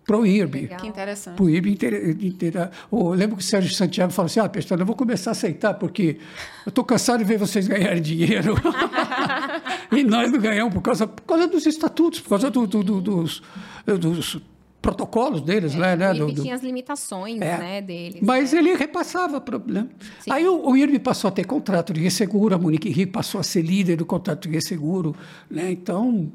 pro 0.04 0.26
IRB. 0.26 0.62
Legal. 0.62 0.80
Que 0.80 0.86
interessante. 0.88 1.36
Pro 1.36 1.48
IRB 1.48 1.70
inteira, 1.70 2.10
inteira. 2.10 2.70
Eu 2.90 3.10
lembro 3.10 3.36
que 3.36 3.42
o 3.42 3.46
Sérgio 3.46 3.72
Santiago 3.74 4.12
falou 4.12 4.26
assim: 4.26 4.40
Ah, 4.40 4.48
Pestana, 4.48 4.82
eu 4.82 4.86
vou 4.86 4.96
começar 4.96 5.30
a 5.30 5.32
aceitar, 5.32 5.74
porque 5.74 6.18
eu 6.66 6.70
estou 6.70 6.84
cansado 6.84 7.18
de 7.18 7.24
ver 7.24 7.38
vocês 7.38 7.66
ganharem 7.68 8.02
dinheiro. 8.02 8.54
e 9.92 10.02
nós 10.04 10.30
não 10.30 10.38
ganhamos 10.40 10.72
por 10.74 10.82
causa, 10.82 11.06
por 11.06 11.22
causa 11.22 11.46
dos 11.46 11.66
estatutos, 11.66 12.20
por 12.20 12.30
causa 12.30 12.50
do, 12.50 12.66
do- 12.66 12.82
do- 12.82 13.00
dos, 13.00 13.42
dos 13.86 14.40
protocolos 14.80 15.40
deles, 15.42 15.74
né? 15.76 15.94
né, 15.94 16.10
O 16.10 16.14
do- 16.14 16.18
IRB 16.24 16.32
do- 16.34 16.42
tinha 16.42 16.54
as 16.56 16.62
limitações, 16.62 17.40
É. 17.40 17.58
né, 17.58 17.80
deles. 17.82 18.20
Mas 18.20 18.52
né? 18.52 18.58
ele 18.58 18.74
repassava 18.74 19.40
problema. 19.40 19.88
Sim. 20.20 20.32
Aí 20.32 20.46
o, 20.46 20.68
o 20.70 20.76
IRB 20.76 20.98
passou 20.98 21.28
a 21.28 21.30
ter 21.30 21.44
contrato 21.44 21.92
de 21.92 22.00
resseguro, 22.00 22.54
a 22.54 22.58
Munique 22.58 22.88
Rio 22.90 23.08
passou 23.08 23.40
a 23.40 23.44
ser 23.44 23.62
líder 23.62 23.96
do 23.96 24.04
contrato 24.04 24.48
de 24.48 24.54
resseguro, 24.54 25.14
né? 25.48 25.70
Então, 25.70 26.32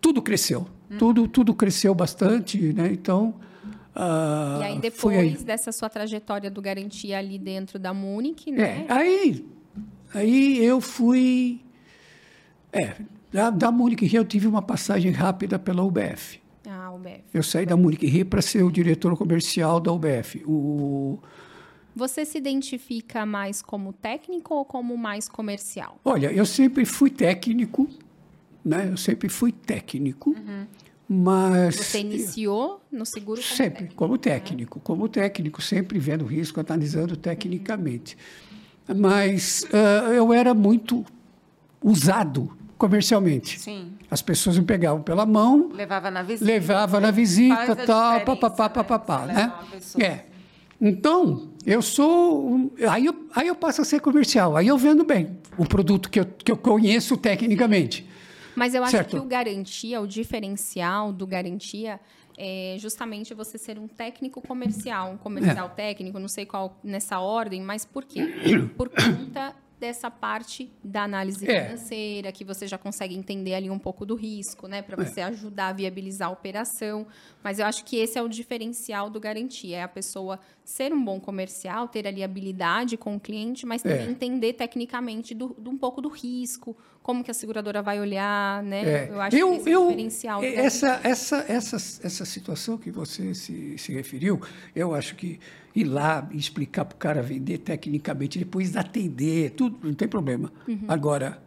tudo 0.00 0.22
cresceu. 0.22 0.66
Hum. 0.94 0.98
Tudo, 0.98 1.28
tudo 1.28 1.54
cresceu 1.54 1.94
bastante, 1.94 2.72
né? 2.72 2.88
Então, 2.92 3.34
ah, 3.94 4.58
E 4.60 4.64
aí, 4.64 4.90
foi 4.90 5.16
aí. 5.16 5.28
depois 5.30 5.44
dessa 5.44 5.70
sua 5.72 5.88
trajetória 5.88 6.50
do 6.50 6.60
Garantia 6.62 7.18
ali 7.18 7.38
dentro 7.38 7.78
da 7.78 7.92
Munich, 7.94 8.50
É, 8.50 8.52
né? 8.52 8.86
aí, 8.88 9.46
aí 10.12 10.64
eu 10.64 10.80
fui... 10.80 11.60
É, 12.72 12.96
da, 13.32 13.50
da 13.50 13.70
Munique 13.70 14.04
Rio 14.06 14.20
eu 14.20 14.24
tive 14.24 14.46
uma 14.46 14.62
passagem 14.62 15.12
rápida 15.12 15.58
pela 15.58 15.82
UBF. 15.82 16.40
Ah, 16.68 16.90
o 16.92 16.98
BF. 16.98 17.22
Eu 17.32 17.42
saí 17.42 17.66
da 17.66 17.76
Munique 17.76 18.06
Rio 18.06 18.26
para 18.26 18.40
ser 18.42 18.62
o 18.62 18.70
diretor 18.70 19.16
comercial 19.16 19.78
da 19.78 19.92
UBF. 19.92 20.42
O, 20.46 21.18
Você 21.94 22.24
se 22.24 22.38
identifica 22.38 23.24
mais 23.26 23.60
como 23.62 23.92
técnico 23.92 24.54
ou 24.54 24.64
como 24.64 24.96
mais 24.96 25.28
comercial? 25.28 25.98
Olha, 26.04 26.32
eu 26.32 26.46
sempre 26.46 26.84
fui 26.84 27.10
técnico, 27.10 27.88
né? 28.64 28.88
Eu 28.90 28.96
sempre 28.96 29.28
fui 29.28 29.52
técnico, 29.52 30.34
mas 31.08 31.76
Você 31.76 32.00
iniciou 32.00 32.80
no 32.90 33.04
seguro 33.04 33.40
como 33.40 33.56
sempre 33.56 33.78
técnico. 33.80 33.94
como 33.94 34.18
técnico, 34.18 34.80
como 34.80 35.08
técnico, 35.08 35.62
sempre 35.62 35.98
vendo 35.98 36.24
risco, 36.24 36.60
analisando 36.60 37.16
tecnicamente. 37.16 38.16
Mas 38.88 39.66
ah, 39.72 40.12
eu 40.12 40.32
era 40.32 40.54
muito 40.54 41.04
usado 41.82 42.56
comercialmente. 42.78 43.58
Sim. 43.60 43.92
As 44.10 44.22
pessoas 44.22 44.58
me 44.58 44.64
pegavam 44.64 45.02
pela 45.02 45.24
mão, 45.26 45.70
Levava 45.72 46.10
na 46.10 46.22
visita. 46.22 46.44
levava 46.44 47.00
na 47.00 47.10
visita, 47.10 47.76
tal, 47.76 48.20
papapá, 48.22 48.64
né? 48.64 48.70
papapá, 48.70 49.26
né? 49.26 49.52
pessoa 49.70 50.04
É. 50.04 50.24
Então, 50.80 51.48
eu 51.64 51.80
sou. 51.80 52.70
Aí 52.90 53.06
eu, 53.06 53.26
aí 53.34 53.48
eu 53.48 53.54
passo 53.54 53.80
a 53.80 53.84
ser 53.84 54.00
comercial, 54.00 54.56
aí 54.56 54.68
eu 54.68 54.76
vendo 54.76 55.04
bem 55.04 55.38
o 55.56 55.64
produto 55.64 56.10
que 56.10 56.20
eu, 56.20 56.26
que 56.26 56.50
eu 56.50 56.56
conheço 56.56 57.16
tecnicamente. 57.16 58.06
Mas 58.56 58.74
eu 58.74 58.82
acho 58.82 58.92
Certo. 58.92 59.10
que 59.10 59.18
o 59.18 59.24
garantia, 59.24 60.00
o 60.00 60.06
diferencial 60.06 61.12
do 61.12 61.26
garantia 61.26 62.00
é 62.36 62.76
justamente 62.78 63.32
você 63.34 63.56
ser 63.58 63.78
um 63.78 63.86
técnico 63.86 64.40
comercial, 64.40 65.12
um 65.12 65.16
comercial 65.16 65.66
É. 65.66 65.70
técnico, 65.70 66.18
não 66.18 66.28
sei 66.28 66.44
qual 66.44 66.78
nessa 66.82 67.20
ordem, 67.20 67.60
mas 67.62 67.84
por 67.84 68.04
quê? 68.04 68.26
Por 68.76 68.88
conta 68.88 69.54
dessa 69.78 70.10
parte 70.10 70.72
da 70.82 71.02
análise 71.02 71.46
É. 71.48 71.64
financeira, 71.66 72.32
que 72.32 72.42
você 72.44 72.66
já 72.66 72.78
consegue 72.78 73.14
entender 73.14 73.54
ali 73.54 73.68
um 73.68 73.78
pouco 73.78 74.06
do 74.06 74.14
risco, 74.14 74.66
né, 74.66 74.80
para 74.80 74.96
você 74.96 75.20
ajudar 75.20 75.68
a 75.68 75.72
viabilizar 75.72 76.28
a 76.28 76.32
operação. 76.32 77.06
Mas 77.42 77.58
eu 77.58 77.66
acho 77.66 77.84
que 77.84 77.96
esse 77.96 78.18
é 78.18 78.22
o 78.22 78.28
diferencial 78.28 79.10
do 79.10 79.20
garantia, 79.20 79.76
é 79.78 79.82
a 79.82 79.88
pessoa 79.88 80.40
ser 80.64 80.92
um 80.94 81.04
bom 81.04 81.20
comercial, 81.20 81.86
ter 81.86 82.06
ali 82.06 82.22
habilidade 82.24 82.96
com 82.96 83.16
o 83.16 83.20
cliente, 83.20 83.66
mas 83.66 83.82
também 83.82 84.06
É. 84.06 84.10
entender 84.10 84.54
tecnicamente 84.54 85.34
do, 85.34 85.48
do 85.58 85.70
um 85.70 85.76
pouco 85.76 86.00
do 86.00 86.08
risco, 86.08 86.74
como 87.04 87.22
que 87.22 87.30
a 87.30 87.34
seguradora 87.34 87.82
vai 87.82 88.00
olhar, 88.00 88.62
né? 88.62 88.82
É, 88.82 89.08
Eu 89.10 89.20
acho 89.20 89.36
que 89.36 89.42
esse 89.42 89.70
é 89.70 89.78
o 89.78 89.88
diferencial. 89.88 90.42
essa, 90.42 91.00
essa, 91.04 91.44
essa, 91.46 91.76
essa 91.76 92.24
situação 92.24 92.78
que 92.78 92.90
você 92.90 93.34
se, 93.34 93.76
se 93.76 93.92
referiu, 93.92 94.40
eu 94.74 94.94
acho 94.94 95.14
que 95.14 95.38
ir 95.76 95.84
lá 95.84 96.26
explicar 96.32 96.86
para 96.86 96.94
o 96.94 96.98
cara 96.98 97.20
vender 97.22 97.58
tecnicamente, 97.58 98.38
depois 98.38 98.74
atender, 98.74 99.50
tudo, 99.50 99.86
não 99.86 99.92
tem 99.92 100.08
problema. 100.08 100.50
Uhum. 100.66 100.86
Agora, 100.88 101.42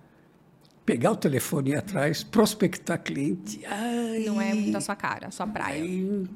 pegar 0.86 1.12
o 1.12 1.16
telefone 1.16 1.72
e 1.72 1.74
ir 1.74 1.78
atrás, 1.78 2.24
prospectar 2.24 3.02
cliente, 3.02 3.60
ai, 3.66 4.26
Não 4.28 4.40
é 4.40 4.54
muito 4.54 4.78
a 4.78 4.82
sua 4.82 4.96
cara, 4.96 5.30
a 5.30 5.32
sua 5.32 5.48
praia. 5.48 5.82
ai, 5.82 6.28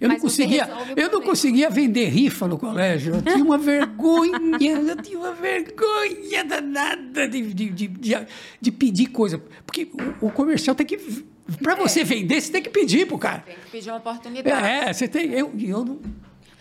eu 0.00 0.08
não, 0.08 0.14
Mas 0.14 0.22
conseguia, 0.22 0.68
eu 0.96 1.10
não 1.10 1.22
conseguia 1.22 1.70
vender 1.70 2.06
rifa 2.08 2.46
no 2.46 2.58
colégio. 2.58 3.14
Eu 3.16 3.22
tinha 3.22 3.44
uma 3.44 3.56
vergonha, 3.58 4.32
eu 4.60 4.96
tinha 5.02 5.18
uma 5.18 5.32
vergonha 5.32 6.44
danada 6.44 7.28
de, 7.28 7.54
de, 7.54 7.68
de, 7.70 7.88
de, 8.60 8.72
pedir 8.72 9.06
coisa. 9.06 9.42
Porque 9.64 9.88
o, 10.20 10.26
o 10.26 10.30
comercial 10.30 10.74
tem 10.74 10.86
que. 10.86 10.98
Para 11.62 11.76
você 11.76 12.02
vender, 12.02 12.40
você 12.40 12.50
tem 12.50 12.62
que 12.62 12.70
pedir 12.70 13.06
pro 13.06 13.18
cara. 13.18 13.40
Tem 13.46 13.54
que 13.54 13.70
pedir 13.70 13.90
uma 13.90 13.98
oportunidade. 13.98 14.66
É, 14.66 14.92
você 14.92 15.06
tem. 15.06 15.30
Eu, 15.32 15.52
eu, 15.58 15.84
não- 15.84 16.00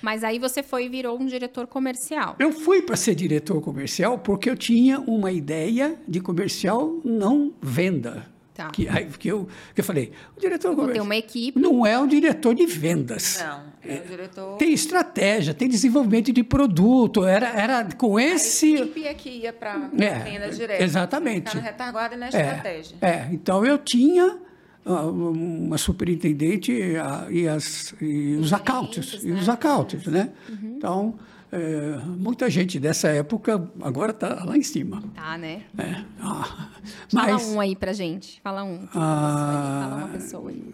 Mas 0.01 0.23
aí 0.23 0.37
você 0.37 0.61
foi 0.61 0.85
e 0.85 0.89
virou 0.89 1.19
um 1.19 1.25
diretor 1.25 1.65
comercial. 1.67 2.35
eu 2.39 2.51
fui 2.51 2.81
para 2.83 2.95
ser 2.95 3.15
diretor 3.15 3.59
comercial 3.61 4.19
porque 4.19 4.49
eu 4.49 4.55
tinha 4.55 4.99
uma 4.99 5.31
ideia 5.31 5.95
de 6.07 6.19
comercial 6.21 7.01
não 7.03 7.53
venda. 7.61 8.34
Tá. 8.55 8.69
Que, 8.69 8.87
aí, 8.87 9.05
que, 9.19 9.27
eu, 9.27 9.49
que 9.73 9.81
eu 9.81 9.85
falei, 9.85 10.13
o 10.37 10.39
diretor 10.39 10.69
Vou 10.69 10.77
comercial 10.85 11.03
uma 11.05 11.15
equipe. 11.17 11.59
não 11.59 11.85
é 11.85 11.99
um 11.99 12.07
diretor 12.07 12.55
de 12.55 12.65
vendas. 12.65 13.43
Não, 13.43 13.63
é 13.83 13.97
o 13.99 14.07
diretor. 14.07 14.57
Tem 14.57 14.71
estratégia, 14.71 15.53
tem 15.53 15.67
desenvolvimento 15.67 16.31
de 16.31 16.41
produto. 16.41 17.25
Era, 17.25 17.49
era 17.49 17.83
com 17.97 18.15
A 18.15 18.23
esse. 18.23 18.75
equipe 18.75 19.03
é 19.05 19.13
que 19.13 19.29
ia 19.29 19.51
para 19.51 19.89
É, 19.99 20.07
a 20.15 20.19
venda 20.19 20.49
direta. 20.49 20.81
exatamente. 20.81 21.49
Ficar 21.49 21.61
na 21.61 21.67
retaguarda 21.69 22.15
e 22.15 22.17
na 22.17 22.25
É, 22.27 22.29
estratégia. 22.29 22.97
é, 23.01 23.27
então 23.33 23.65
eu 23.65 23.77
tinha 23.77 24.37
ah, 24.85 25.01
uma 25.05 25.77
superintendente 25.77 26.95
ah, 26.95 27.27
e, 27.29 27.49
as, 27.49 27.93
e 27.99 28.37
os 28.39 28.53
accounts, 28.53 29.21
e 29.21 29.27
né? 29.31 29.39
os 29.41 29.49
accounts, 29.49 30.05
né? 30.07 30.29
Uhum. 30.47 30.75
Então, 30.77 31.15
é, 31.51 31.97
muita 32.05 32.49
gente 32.49 32.79
dessa 32.79 33.07
época 33.09 33.69
agora 33.81 34.11
está 34.11 34.43
lá 34.43 34.57
em 34.57 34.63
cima. 34.63 35.03
Tá, 35.13 35.37
né? 35.37 35.63
né? 35.73 36.05
Ah, 36.19 36.69
Fala 37.09 37.33
mas 37.33 37.43
um 37.47 37.59
aí 37.59 37.75
pra 37.75 37.93
gente. 37.93 38.41
Fala 38.41 38.63
um. 38.63 38.87
Ah. 38.93 39.87
Fala 39.89 39.95
uma 39.97 40.07
pessoa 40.09 40.49
aí. 40.49 40.73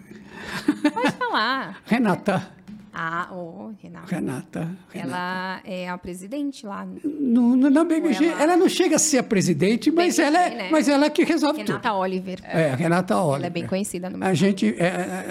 Pode 0.93 1.11
falar. 1.17 1.81
Renata, 1.85 2.47
Ah, 2.93 3.29
ô, 3.33 3.71
Renata. 3.81 4.07
Renata, 4.15 4.59
Renata. 4.89 5.09
Ela 5.09 5.61
é 5.63 5.87
a 5.89 5.97
presidente 5.97 6.65
lá. 6.65 6.85
No, 6.85 7.55
no- 7.55 7.69
na 7.69 7.83
BMG, 7.85 8.25
ela- 8.25 8.43
ela... 8.43 8.57
não 8.57 8.67
chega 8.67 8.97
a 8.97 8.99
ser 8.99 9.19
a 9.19 9.23
presidente, 9.23 9.89
mas, 9.89 10.17
BMG, 10.17 10.21
ela 10.27 10.45
é, 10.45 10.55
né? 10.55 10.69
mas 10.69 10.89
ela 10.89 11.05
é 11.05 11.09
que 11.09 11.23
resolve 11.23 11.59
Renata 11.61 11.89
tudo. 11.89 11.97
Oliver. 11.99 12.39
É, 12.43 12.75
Renata 12.75 13.17
Oliver. 13.17 13.35
Ela 13.37 13.47
é 13.47 13.49
bem 13.49 13.65
conhecida 13.65 14.09
no 14.09 14.17
A 14.17 14.19
mercado. 14.19 14.35
gente, 14.35 14.75
é, 14.77 14.85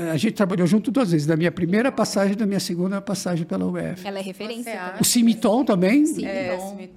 é, 0.07 0.11
a 0.11 0.17
gente 0.17 0.33
trabalhou 0.33 0.67
junto 0.67 0.91
duas 0.91 1.11
vezes, 1.11 1.27
da 1.27 1.37
minha 1.37 1.53
primeira 1.53 1.93
passagem 1.93 2.33
e 2.33 2.37
da 2.37 2.47
minha 2.47 2.61
segunda 2.61 3.01
passagem 3.01 3.45
pela 3.45 3.67
UF. 3.67 4.07
Ela 4.07 4.19
é 4.19 4.23
referência. 4.23 4.95
O 4.99 5.05
Cimiton 5.05 5.65
também. 5.65 6.07
Sim. 6.07 6.25
É. 6.25 6.57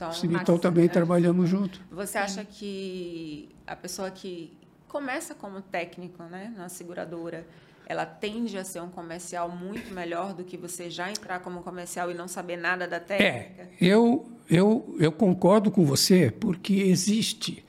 O 0.10 0.14
Cimiton 0.14 0.58
também 0.58 0.88
trabalhamos 0.88 1.50
junto. 1.50 1.82
Você 1.92 2.18
acha 2.18 2.46
que 2.46 3.50
a 3.68 3.76
pessoa 3.76 4.10
que 4.12 4.54
começa 4.88 5.34
como 5.36 5.60
técnico 5.62 6.24
né, 6.24 6.54
na 6.56 6.70
seguradora, 6.70 7.46
ela 7.86 8.06
tende 8.06 8.58
a 8.58 8.64
ser 8.64 8.82
um 8.82 8.90
comercial 8.90 9.50
muito 9.50 9.94
melhor 9.94 10.34
do 10.34 10.44
que 10.44 10.56
você 10.58 10.90
já 10.90 11.10
entrar 11.10 11.40
como 11.40 11.62
comercial 11.62 12.10
e 12.10 12.14
não 12.14 12.28
saber 12.28 12.58
nada 12.58 12.88
da 12.88 13.00
técnica? 13.00 13.64
É, 13.64 13.68
eu, 13.82 14.26
eu, 14.50 14.96
eu 15.00 15.12
concordo 15.12 15.70
com 15.72 15.86
você, 15.86 16.32
porque 16.32 16.74
existe. 16.74 17.64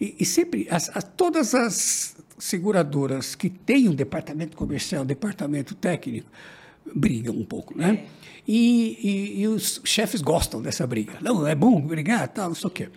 E, 0.00 0.16
e 0.20 0.24
sempre, 0.24 0.66
as, 0.70 0.88
as- 0.96 1.04
todas 1.16 1.54
as 1.54 2.16
seguradoras 2.38 3.34
que 3.34 3.50
têm 3.50 3.88
um 3.88 3.94
departamento 3.94 4.56
comercial, 4.56 5.02
um 5.02 5.06
departamento 5.06 5.74
técnico, 5.74 6.30
brigam 6.94 7.34
um 7.34 7.44
pouco, 7.44 7.76
né? 7.76 8.06
E, 8.48 8.96
e- 9.38 9.40
e 9.42 9.48
os 9.48 9.80
chefes 9.84 10.20
gostam 10.22 10.60
dessa 10.62 10.86
briga. 10.86 11.18
Não, 11.20 11.46
é 11.46 11.54
bom 11.54 11.80
brigar, 11.80 12.26
tal, 12.28 12.48
não 12.48 12.54
sei 12.54 12.66
o 12.66 12.70
quê. 12.70 12.88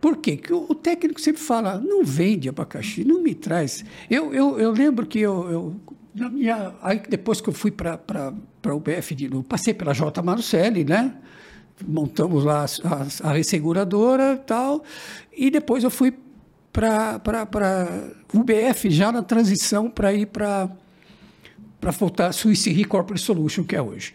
Por 0.00 0.16
quê? 0.16 0.36
Porque 0.36 0.52
o, 0.52 0.66
o 0.68 0.74
técnico 0.74 1.20
sempre 1.20 1.42
fala, 1.42 1.78
não 1.78 2.02
vende 2.04 2.48
abacaxi, 2.48 3.04
não 3.04 3.22
me 3.22 3.34
traz. 3.34 3.84
Eu, 4.08 4.32
eu, 4.32 4.58
eu 4.58 4.70
lembro 4.70 5.06
que 5.06 5.18
eu, 5.20 5.50
eu 5.50 5.76
na 6.14 6.28
minha, 6.28 6.74
aí 6.82 7.00
depois 7.08 7.40
que 7.40 7.48
eu 7.48 7.52
fui 7.52 7.70
para 7.70 8.00
a 8.64 8.74
UBF, 8.74 9.14
de 9.14 9.28
novo, 9.28 9.44
passei 9.44 9.74
pela 9.74 9.92
J. 9.92 10.22
Marucelli, 10.22 10.84
né? 10.84 11.14
Montamos 11.86 12.44
lá 12.44 12.64
as- 12.64 12.80
as- 12.84 13.20
a, 13.22 13.32
resseguradora 13.32 14.34
e 14.34 14.38
tal, 14.46 14.82
e 15.32 15.50
depois 15.50 15.82
eu 15.84 15.90
fui 15.90 16.12
para 16.72 17.20
a 17.24 18.36
UBF 18.38 18.90
já 18.90 19.10
na 19.12 19.22
transição 19.22 19.90
para 19.90 20.12
ir 20.12 20.26
para 20.26 20.70
para 21.80 21.90
voltar 21.92 22.26
a 22.26 22.32
Swiss 22.32 22.66
Re 22.66 22.84
Corporate 22.84 23.22
Solution, 23.24 23.64
que 23.64 23.74
é 23.74 23.80
hoje. 23.80 24.12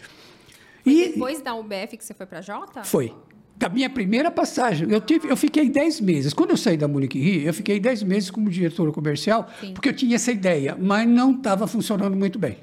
E, 0.85 1.09
Depois 1.09 1.41
da 1.41 1.55
UBF 1.55 1.97
que 1.97 2.05
você 2.05 2.13
foi 2.13 2.27
pra 2.27 2.39
Jota? 2.41 2.83
foi. 2.83 3.11
Da 3.57 3.69
minha 3.69 3.89
primeira 3.89 4.29
passagem, 4.29 4.91
eu, 4.91 4.99
tive, 4.99 5.29
eu 5.29 5.37
fiquei 5.37 5.69
10 5.69 6.01
meses. 6.01 6.33
Quando 6.33 6.51
eu 6.51 6.57
saí 6.57 6.75
da 6.75 6.89
Munique 6.89 7.17
Rio, 7.17 7.43
eu 7.43 7.53
fiquei 7.53 7.79
10 7.79 8.03
meses 8.03 8.29
como 8.29 8.49
diretor 8.49 8.91
comercial, 8.91 9.49
Sim. 9.61 9.73
porque 9.73 9.89
eu 9.89 9.93
tinha 9.93 10.15
essa 10.15 10.31
ideia, 10.31 10.77
mas 10.79 11.07
não 11.07 11.31
estava 11.31 11.65
funcionando 11.65 12.17
muito 12.17 12.37
bem. 12.37 12.57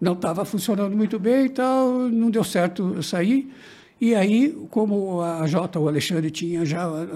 Não 0.00 0.12
estava 0.12 0.44
funcionando 0.44 0.96
muito 0.96 1.18
bem 1.18 1.46
e 1.46 1.48
tal, 1.48 1.90
não 1.90 2.30
deu 2.30 2.44
certo 2.44 2.92
eu 2.94 3.02
sair. 3.02 3.52
E 4.00 4.14
aí, 4.14 4.56
como 4.70 5.20
a 5.22 5.44
Jota, 5.48 5.80
o 5.80 5.88
Alexandre 5.88 6.30
tinha 6.30 6.64
já 6.64 6.84
ah, 6.86 7.06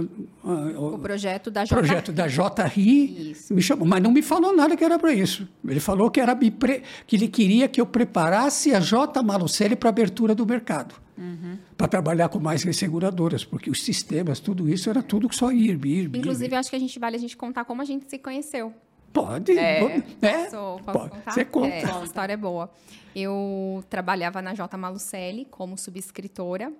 ah, 0.44 0.80
O 0.80 0.98
projeto 0.98 1.48
da 1.50 1.64
Jota. 1.64 1.76
projeto 1.80 2.12
da 2.12 2.26
JRI, 2.26 3.30
Isso. 3.30 3.54
me 3.54 3.62
chamou, 3.62 3.86
mas 3.86 4.02
não 4.02 4.10
me 4.10 4.20
falou 4.22 4.54
nada 4.54 4.76
que 4.76 4.82
era 4.84 4.98
para 4.98 5.12
isso. 5.12 5.46
Ele 5.66 5.78
falou 5.78 6.10
que, 6.10 6.20
era 6.20 6.34
pre- 6.34 6.82
que 7.06 7.14
ele 7.14 7.28
queria 7.28 7.68
que 7.68 7.80
eu 7.80 7.86
preparasse 7.86 8.74
a 8.74 8.80
J. 8.80 9.22
Malucelli 9.22 9.76
para 9.76 9.88
a 9.88 9.92
abertura 9.92 10.34
do 10.34 10.44
mercado, 10.44 10.94
Uhum. 11.16 11.56
para 11.76 11.86
trabalhar 11.86 12.28
com 12.28 12.40
mais 12.40 12.64
resseguradoras, 12.64 13.44
porque 13.44 13.70
os 13.70 13.82
sistemas, 13.84 14.40
tudo 14.40 14.68
isso 14.68 14.90
era 14.90 15.02
tudo 15.02 15.32
só 15.32 15.52
IRB, 15.52 15.88
IRB. 15.88 16.18
Inclusive, 16.18 16.52
eu 16.54 16.58
acho 16.58 16.70
que 16.70 16.74
a 16.76 16.80
gente 16.80 16.98
vale 16.98 17.14
a 17.14 17.18
gente 17.20 17.36
contar 17.36 17.64
como 17.64 17.80
a 17.80 17.84
gente 17.84 18.08
se 18.10 18.18
conheceu. 18.18 18.72
Pode. 19.12 19.56
É. 19.58 19.80
vou- 19.80 19.90
é, 20.22 20.44
Posso, 20.44 20.82
posso 20.84 20.98
pode. 20.98 21.10
contar? 21.10 21.30
Você 21.32 21.44
conta. 21.44 21.66
É, 21.68 21.82
essa 21.82 22.04
história 22.04 22.32
é 22.32 22.36
boa. 22.36 22.70
Eu 23.14 23.84
trabalhava 23.90 24.40
na 24.40 24.54
J. 24.54 24.74
Malucelli 24.78 25.44
como 25.50 25.76
subscritora 25.76 26.72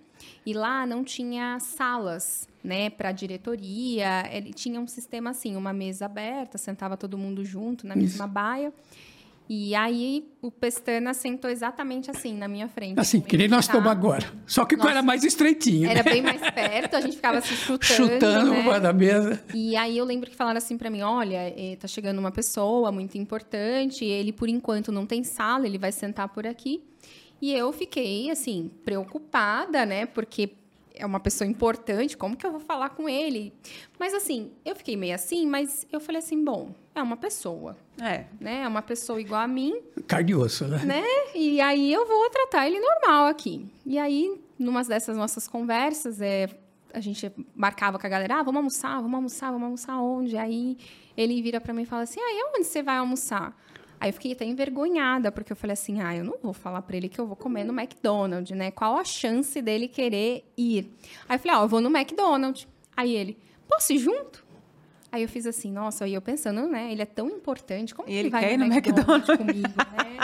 e 0.47 0.55
lá 0.55 0.87
não 0.87 1.05
tinha 1.05 1.59
salas, 1.61 2.49
né, 2.65 2.89
para 2.89 3.13
diretoria. 3.13 4.25
Ele 4.33 4.53
tinha 4.55 4.81
um 4.81 4.87
sistema 4.87 5.31
assim, 5.31 5.57
uma 5.57 5.73
mesa 5.75 6.07
aberta, 6.07 6.57
sentava 6.57 6.97
todo 6.97 7.19
mundo 7.19 7.45
junto 7.45 7.87
na 7.87 7.95
mesma 7.95 8.27
baia. 8.27 8.73
E 9.55 9.75
aí 9.75 10.25
o 10.41 10.51
Pestana 10.51 11.13
sentou 11.13 11.51
exatamente 11.51 12.11
assim 12.11 12.35
na 12.35 12.49
minha 12.49 12.69
frente. 12.69 12.99
Assim, 12.99 13.21
que 13.21 13.37
nem 13.37 13.49
nós 13.49 13.67
estamos 13.67 13.87
agora. 13.87 14.25
Só 14.47 14.65
que 14.65 14.77
Nossa. 14.77 14.89
era 14.89 15.03
mais 15.03 15.25
estreitinho. 15.25 15.91
Era 15.91 16.03
né? 16.03 16.11
bem 16.11 16.23
mais 16.23 16.41
perto, 16.53 16.97
a 16.97 17.03
gente 17.03 17.17
ficava 17.17 17.39
se 17.43 17.53
chutando. 17.55 17.85
Chutando 17.85 18.51
né? 18.51 18.81
da 18.81 18.95
mesa. 18.95 19.45
E 19.53 19.77
aí 19.77 19.99
eu 19.99 20.07
lembro 20.07 20.31
que 20.31 20.35
falaram 20.35 20.57
assim 20.57 20.79
pra 20.79 20.89
mim, 20.89 21.03
olha, 21.03 21.53
eh, 21.55 21.77
tá 21.79 21.87
chegando 21.87 22.19
uma 22.19 22.31
pessoa 22.31 22.91
muito 22.91 23.19
importante, 23.19 24.07
ele 24.07 24.33
por 24.33 24.49
enquanto 24.49 24.91
não 24.91 25.05
tem 25.05 25.23
sala, 25.23 25.67
ele 25.67 25.77
vai 25.77 25.93
sentar 25.93 26.31
por 26.31 26.47
aqui. 26.47 26.83
E 27.39 27.53
eu 27.53 27.71
fiquei 27.75 28.31
assim 28.31 28.71
preocupada, 28.87 29.85
né? 29.85 30.07
Porque 30.07 30.49
é 31.03 31.07
uma 31.07 31.21
pessoa 31.21 31.49
importante, 31.49 32.17
como 32.17 32.37
que 32.37 32.47
eu 32.47 32.51
vou 32.53 32.61
falar 32.61 32.91
com 32.91 33.09
ele? 33.09 33.53
Mas 33.99 34.15
assim, 34.15 34.53
eu 34.65 34.75
fiquei 34.77 34.97
meio 34.97 35.15
assim, 35.15 35.47
mas 35.47 35.87
eu 35.91 35.99
falei 36.01 36.21
assim, 36.21 36.43
bom, 36.45 36.75
é 36.95 37.03
uma 37.03 37.17
pessoa, 37.17 37.77
É. 38.01 38.25
né? 38.41 38.63
É 38.63 38.69
uma 38.69 38.83
pessoa 38.83 39.21
igual 39.21 39.41
a 39.41 39.49
mim, 39.49 39.81
Carne 40.07 40.33
e 40.33 40.35
osso, 40.35 40.67
né? 40.69 40.79
né? 40.85 41.03
E 41.35 41.61
aí 41.61 41.93
eu 41.93 42.07
vou 42.07 42.31
tratar 42.31 42.67
ele 42.67 42.79
normal 42.81 43.27
aqui. 43.27 43.67
E 43.85 43.99
aí, 43.99 44.41
numa 44.59 44.83
dessas 44.85 45.17
nossas 45.17 45.49
conversas, 45.49 46.21
é, 46.21 46.49
a 46.95 47.01
gente 47.01 47.33
marcava 47.55 47.99
com 47.99 48.07
a 48.07 48.11
galera, 48.11 48.37
ah, 48.41 48.43
vamos 48.43 48.59
almoçar, 48.59 48.97
vamos 49.01 49.15
almoçar, 49.15 49.47
vamos 49.51 49.65
almoçar 49.65 49.97
onde? 50.01 50.37
Aí 50.37 50.77
ele 51.17 51.41
vira 51.43 51.61
pra 51.61 51.73
mim 51.75 51.83
e 51.83 51.87
fala 51.87 52.03
assim, 52.03 52.21
ah, 52.21 52.33
e 52.33 52.45
onde 52.57 52.65
você 52.67 52.83
vai 52.83 52.97
almoçar? 52.99 53.57
Aí 54.03 54.09
eu 54.09 54.13
fiquei 54.15 54.33
até 54.33 54.45
envergonhada, 54.45 55.31
porque 55.31 55.53
eu 55.53 55.57
falei 55.57 55.75
assim, 55.75 56.01
ah, 56.01 56.13
eu 56.17 56.25
não 56.25 56.35
vou 56.43 56.53
falar 56.53 56.83
pra 56.83 56.97
ele 56.97 57.09
que 57.09 57.21
eu 57.21 57.25
vou 57.27 57.37
comer 57.37 57.63
no 57.63 57.73
McDonald's, 57.73 58.51
né? 58.57 58.73
Qual 58.73 58.97
a 58.99 59.05
chance 59.05 59.63
dele 59.63 59.87
querer 59.87 60.45
ir? 60.59 60.91
Aí 61.29 61.37
eu 61.37 61.39
falei, 61.39 61.57
ó, 61.57 61.63
eu 61.63 61.69
vou 61.69 61.81
no 61.81 61.89
McDonald's. 61.97 62.67
Aí 62.97 63.15
ele, 63.15 63.39
posso 63.69 63.93
ir 63.93 63.99
junto? 63.99 64.45
Aí 65.13 65.23
eu 65.23 65.29
fiz 65.29 65.47
assim, 65.47 65.71
nossa, 65.71 66.09
e 66.09 66.15
eu 66.15 66.21
pensando, 66.21 66.67
né? 66.67 66.91
Ele 66.91 67.01
é 67.03 67.07
tão 67.07 67.29
importante, 67.29 67.95
como 67.95 68.09
E 68.09 68.13
que 68.13 68.19
ele 68.19 68.31
vai 68.31 68.43
quer 68.43 68.55
ir 68.55 68.57
no 68.57 68.67
no 68.67 68.73
McDonald's, 68.75 69.29
McDonald's? 69.29 69.37
comigo, 69.39 69.75
né? 69.97 70.19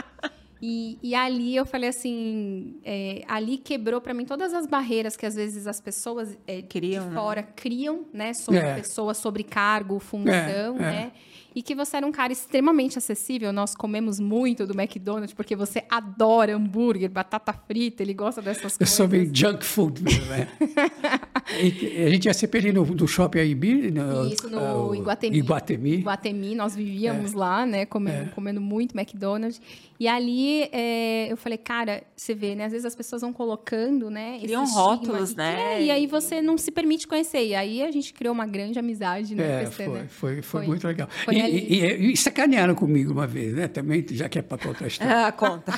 E, 0.60 0.98
e 1.00 1.14
ali 1.14 1.54
eu 1.54 1.64
falei 1.64 1.88
assim, 1.88 2.80
é, 2.84 3.22
ali 3.28 3.58
quebrou 3.58 4.00
para 4.00 4.12
mim 4.12 4.24
todas 4.24 4.52
as 4.52 4.66
barreiras 4.66 5.16
que 5.16 5.24
às 5.24 5.36
vezes 5.36 5.68
as 5.68 5.80
pessoas 5.80 6.36
é, 6.48 6.62
Criam, 6.62 7.04
de 7.04 7.10
né? 7.10 7.14
fora 7.14 7.42
criam, 7.44 8.06
né, 8.12 8.34
sobre 8.34 8.58
É. 8.60 8.72
a 8.72 8.74
pessoa, 8.74 9.14
sobre 9.14 9.44
cargo, 9.44 10.00
função, 10.00 10.32
É, 10.32 10.78
é. 10.78 10.90
né? 10.90 11.12
E 11.54 11.62
que 11.62 11.74
você 11.74 11.96
era 11.96 12.06
um 12.06 12.12
cara 12.12 12.32
extremamente 12.32 12.98
acessível. 12.98 13.52
Nós 13.52 13.74
comemos 13.74 14.20
muito 14.20 14.66
do 14.66 14.78
McDonald's 14.78 15.32
porque 15.34 15.56
você 15.56 15.82
adora 15.90 16.54
hambúrguer, 16.54 17.10
batata 17.10 17.52
frita, 17.52 18.02
ele 18.02 18.14
gosta 18.14 18.40
dessas 18.42 18.72
Eu 18.74 18.78
coisas. 18.78 18.94
sou 18.94 19.08
meio 19.08 19.30
junk 19.34 19.64
food 19.64 20.02
né? 20.02 20.48
E 21.50 22.04
a 22.04 22.10
gente 22.10 22.26
ia 22.26 22.34
sempre 22.34 22.58
ali 22.60 22.72
no, 22.72 22.84
no 22.84 23.08
shopping 23.08 23.38
Aibi, 23.38 23.90
no, 23.90 24.26
Isso 24.28 24.50
no 24.50 24.88
o 24.88 24.94
Iguatemi. 24.94 25.38
Iguatemi. 25.38 25.96
Guatemi, 26.02 26.54
nós 26.54 26.74
vivíamos 26.76 27.32
É. 27.32 27.36
lá, 27.36 27.64
né, 27.66 27.86
comendo, 27.86 28.30
comendo 28.32 28.60
muito 28.60 28.96
McDonald's. 28.96 29.60
E 30.00 30.06
ali 30.06 30.68
é, 30.70 31.26
eu 31.32 31.36
falei, 31.36 31.58
cara, 31.58 32.02
você 32.14 32.32
vê, 32.34 32.54
né, 32.54 32.66
às 32.66 32.72
vezes 32.72 32.84
as 32.84 32.94
pessoas 32.94 33.22
vão 33.22 33.32
colocando, 33.32 34.10
né, 34.10 34.38
Criam 34.40 34.64
rótulos, 34.66 35.32
e, 35.32 35.36
né? 35.36 35.74
é, 35.78 35.82
e 35.84 35.90
aí 35.90 36.06
você 36.06 36.40
não 36.42 36.56
se 36.58 36.70
permite 36.70 37.06
conhecer. 37.08 37.44
E 37.46 37.54
aí 37.54 37.82
a 37.82 37.90
gente 37.90 38.12
criou 38.12 38.32
uma 38.34 38.46
grande 38.46 38.78
amizade, 38.78 39.34
né, 39.34 39.62
É, 39.62 39.64
Pestana? 39.64 39.90
foi, 39.90 39.98
foi, 40.08 40.32
foi, 40.34 40.42
Foi- 40.42 40.66
muito 40.66 40.86
legal. 40.86 41.08
foi 41.24 41.34
E, 41.34 41.40
e, 41.40 41.82
e, 41.84 42.12
e 42.12 42.16
sacanearam 42.16 42.74
comigo 42.74 43.12
uma 43.12 43.26
vez, 43.26 43.54
né? 43.54 43.66
Também, 43.68 44.04
já 44.10 44.28
que 44.28 44.38
é 44.38 44.42
para 44.42 44.58
contar 44.58 44.84
a 44.84 44.86
história. 44.88 45.26
Ah, 45.26 45.32
conta. 45.32 45.72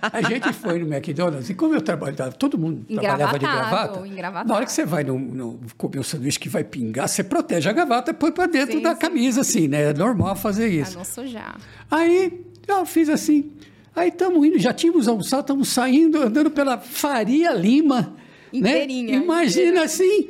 A 0.00 0.22
gente 0.22 0.52
foi 0.52 0.78
no 0.78 0.92
McDonald's 0.92 1.48
e 1.50 1.54
como 1.54 1.74
eu 1.74 1.82
trabalhava, 1.82 2.32
todo 2.32 2.58
mundo 2.58 2.84
trabalhava 2.86 3.38
de 3.38 3.44
Engravatado, 3.44 3.70
gravata. 3.92 4.08
engravatado. 4.08 4.48
Na 4.48 4.54
hora 4.56 4.64
que 4.64 4.72
você 4.72 4.84
vai 4.84 5.01
no, 5.04 5.18
no, 5.18 5.60
comer 5.76 5.98
um 5.98 6.02
sanduíche 6.02 6.38
que 6.38 6.48
vai 6.48 6.64
pingar, 6.64 7.08
você 7.08 7.22
protege 7.24 7.68
a 7.68 7.72
gravata 7.72 8.10
e 8.10 8.14
põe 8.14 8.32
para 8.32 8.46
dentro 8.46 8.76
Sim, 8.76 8.82
da 8.82 8.94
sim. 8.94 9.00
camisa, 9.00 9.40
assim, 9.40 9.68
né? 9.68 9.90
É 9.90 9.94
normal 9.94 10.34
fazer 10.36 10.68
Pra 10.68 10.80
isso. 10.88 10.98
não 10.98 11.04
sujar. 11.04 11.58
Aí 11.90 12.40
eu 12.66 12.86
fiz 12.86 13.08
assim. 13.08 13.52
Aí 13.94 14.08
estamos 14.08 14.46
indo, 14.46 14.58
já 14.58 14.72
tínhamos 14.72 15.06
almoçado, 15.06 15.40
estamos 15.42 15.68
saindo, 15.68 16.22
andando 16.22 16.50
pela 16.50 16.78
Faria 16.78 17.52
Lima. 17.52 18.16
Inteirinha, 18.52 19.18
Né? 19.18 19.24
Imagina 19.24 19.82
assim. 19.84 20.28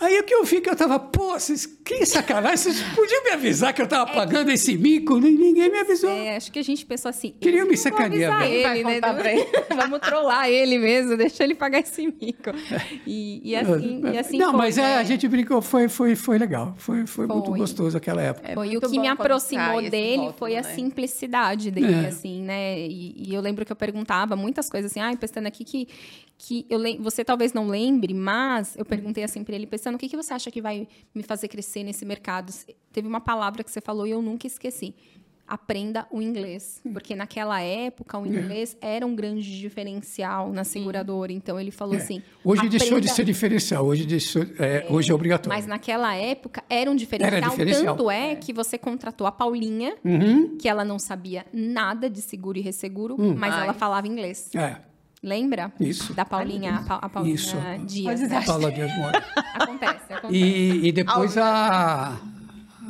Aí 0.00 0.18
o 0.18 0.24
que 0.24 0.34
eu 0.34 0.44
vi 0.44 0.60
que 0.60 0.70
eu 0.70 0.76
tava, 0.76 0.98
pô, 0.98 1.32
vocês, 1.38 1.66
que 1.84 2.04
sacanagem, 2.06 2.56
vocês 2.58 2.82
podiam 2.94 3.24
me 3.24 3.30
avisar 3.30 3.72
que 3.72 3.80
eu 3.82 3.86
tava 3.88 4.12
pagando 4.12 4.50
esse 4.50 4.76
mico? 4.76 5.18
Nin- 5.18 5.36
Ninguém 5.36 5.70
me 5.70 5.78
avisou. 5.78 6.10
É, 6.10 6.36
acho 6.36 6.52
que 6.52 6.58
a 6.58 6.62
gente 6.62 6.84
pensou 6.86 7.08
assim. 7.08 7.34
Queriam 7.40 7.64
eu 7.64 7.66
me 7.68 7.76
sacanear. 7.76 8.42
Ele, 8.44 8.84
né? 8.84 9.00
Vamos 9.74 9.98
trollar 10.00 10.48
ele 10.48 10.78
mesmo, 10.78 11.16
deixa 11.16 11.42
ele 11.44 11.54
pagar 11.54 11.80
esse 11.80 12.06
mico. 12.06 12.50
E, 13.06 13.40
e 13.50 13.56
assim, 13.56 14.02
e 14.12 14.18
assim 14.18 14.38
Não, 14.38 14.50
foi, 14.50 14.58
mas 14.58 14.78
é, 14.78 14.82
né? 14.82 14.96
a 14.96 15.02
gente 15.04 15.26
brincou, 15.26 15.60
foi, 15.62 15.88
foi, 15.88 16.14
foi 16.14 16.38
legal. 16.38 16.74
Foi, 16.76 17.06
foi, 17.06 17.26
muito 17.26 17.46
Foi. 17.50 17.58
gostoso 17.58 17.96
aquela 17.96 18.20
época. 18.22 18.50
É 18.50 18.54
Foi 18.54 18.68
o 18.68 18.70
muito 18.72 18.90
que 18.90 18.98
me 18.98 19.08
aproximou 19.08 19.80
dele 19.82 20.16
rótulo, 20.16 20.34
foi 20.38 20.56
a 20.56 20.62
né? 20.62 20.74
simplicidade 20.74 21.70
dele, 21.70 22.04
É. 22.04 22.08
assim, 22.08 22.42
né? 22.42 22.78
E, 22.80 23.30
e 23.30 23.34
eu 23.34 23.40
lembro 23.40 23.64
que 23.64 23.72
eu 23.72 23.76
perguntava 23.76 24.36
muitas 24.36 24.68
coisas 24.68 24.90
assim, 24.90 25.00
ai, 25.00 25.16
Pestana, 25.16 25.48
aqui 25.48 25.64
que, 25.64 25.88
que 26.36 26.66
eu 26.68 26.80
você 27.00 27.24
talvez 27.24 27.52
não 27.52 27.68
lembre, 27.68 28.12
mas 28.14 28.74
eu 28.76 28.84
perguntei 28.84 29.22
assim 29.24 29.44
para 29.44 29.54
ele, 29.54 29.66
Pestana, 29.66 29.96
o 29.96 29.98
que, 30.00 30.08
que 30.08 30.16
você 30.16 30.34
acha 30.34 30.50
que 30.50 30.60
vai 30.60 30.86
me 31.14 31.22
fazer 31.22 31.48
crescer 31.48 31.69
nesse 31.84 32.04
mercado? 32.04 32.52
Teve 32.92 33.06
uma 33.06 33.20
palavra 33.20 33.62
que 33.62 33.70
você 33.70 33.80
falou 33.80 34.06
e 34.06 34.10
eu 34.10 34.20
nunca 34.20 34.46
esqueci. 34.46 34.94
Aprenda 35.46 36.06
o 36.12 36.22
inglês, 36.22 36.80
porque 36.92 37.16
naquela 37.16 37.60
época 37.60 38.16
o 38.16 38.24
inglês 38.24 38.76
era 38.80 39.04
um 39.04 39.16
grande 39.16 39.58
diferencial 39.58 40.52
na 40.52 40.62
seguradora. 40.62 41.32
Então 41.32 41.58
ele 41.58 41.72
falou 41.72 41.96
É. 41.96 41.98
assim. 41.98 42.22
Hoje 42.44 42.68
deixou 42.68 43.00
de 43.00 43.08
"Aprenda 43.08 43.14
ser 43.14 43.24
diferencial, 43.24 43.84
hoje, 43.84 44.06
deixou, 44.06 44.42
é, 44.60 44.86
hoje 44.88 45.10
é 45.10 45.14
obrigatório. 45.14 45.56
mas 45.58 45.66
naquela 45.66 46.14
época 46.14 46.62
era 46.70 46.88
um 46.88 46.94
diferencial. 46.94 47.36
Era 47.38 47.48
diferencial. 47.50 47.96
Tanto 47.96 48.08
é 48.08 48.36
que 48.36 48.52
você 48.52 48.78
contratou 48.78 49.26
a 49.26 49.32
Paulinha, 49.32 49.96
Uhum. 50.04 50.56
que 50.56 50.68
ela 50.68 50.84
não 50.84 51.00
sabia 51.00 51.44
nada 51.52 52.08
de 52.08 52.22
seguro 52.22 52.56
e 52.56 52.60
resseguro, 52.60 53.16
Hum. 53.18 53.34
mas 53.36 53.52
Ai. 53.52 53.64
ela 53.64 53.72
falava 53.74 54.06
inglês. 54.06 54.50
É, 54.54 54.76
Lembra? 55.22 55.70
Isso. 55.78 56.14
Da 56.14 56.24
Paulinha, 56.24 56.76
a, 56.76 56.82
Pa- 56.82 56.98
a 57.02 57.08
Paulinha 57.08 57.34
Isso. 57.34 57.56
Dias. 57.86 58.20
Né? 58.22 58.42
Paula 58.46 58.72
Dias 58.72 58.96
Moura. 58.96 59.22
Acontece, 59.54 60.12
acontece. 60.12 60.34
E, 60.34 60.88
e 60.88 60.92
depois 60.92 61.36
a, 61.36 62.16
a- 62.16 62.16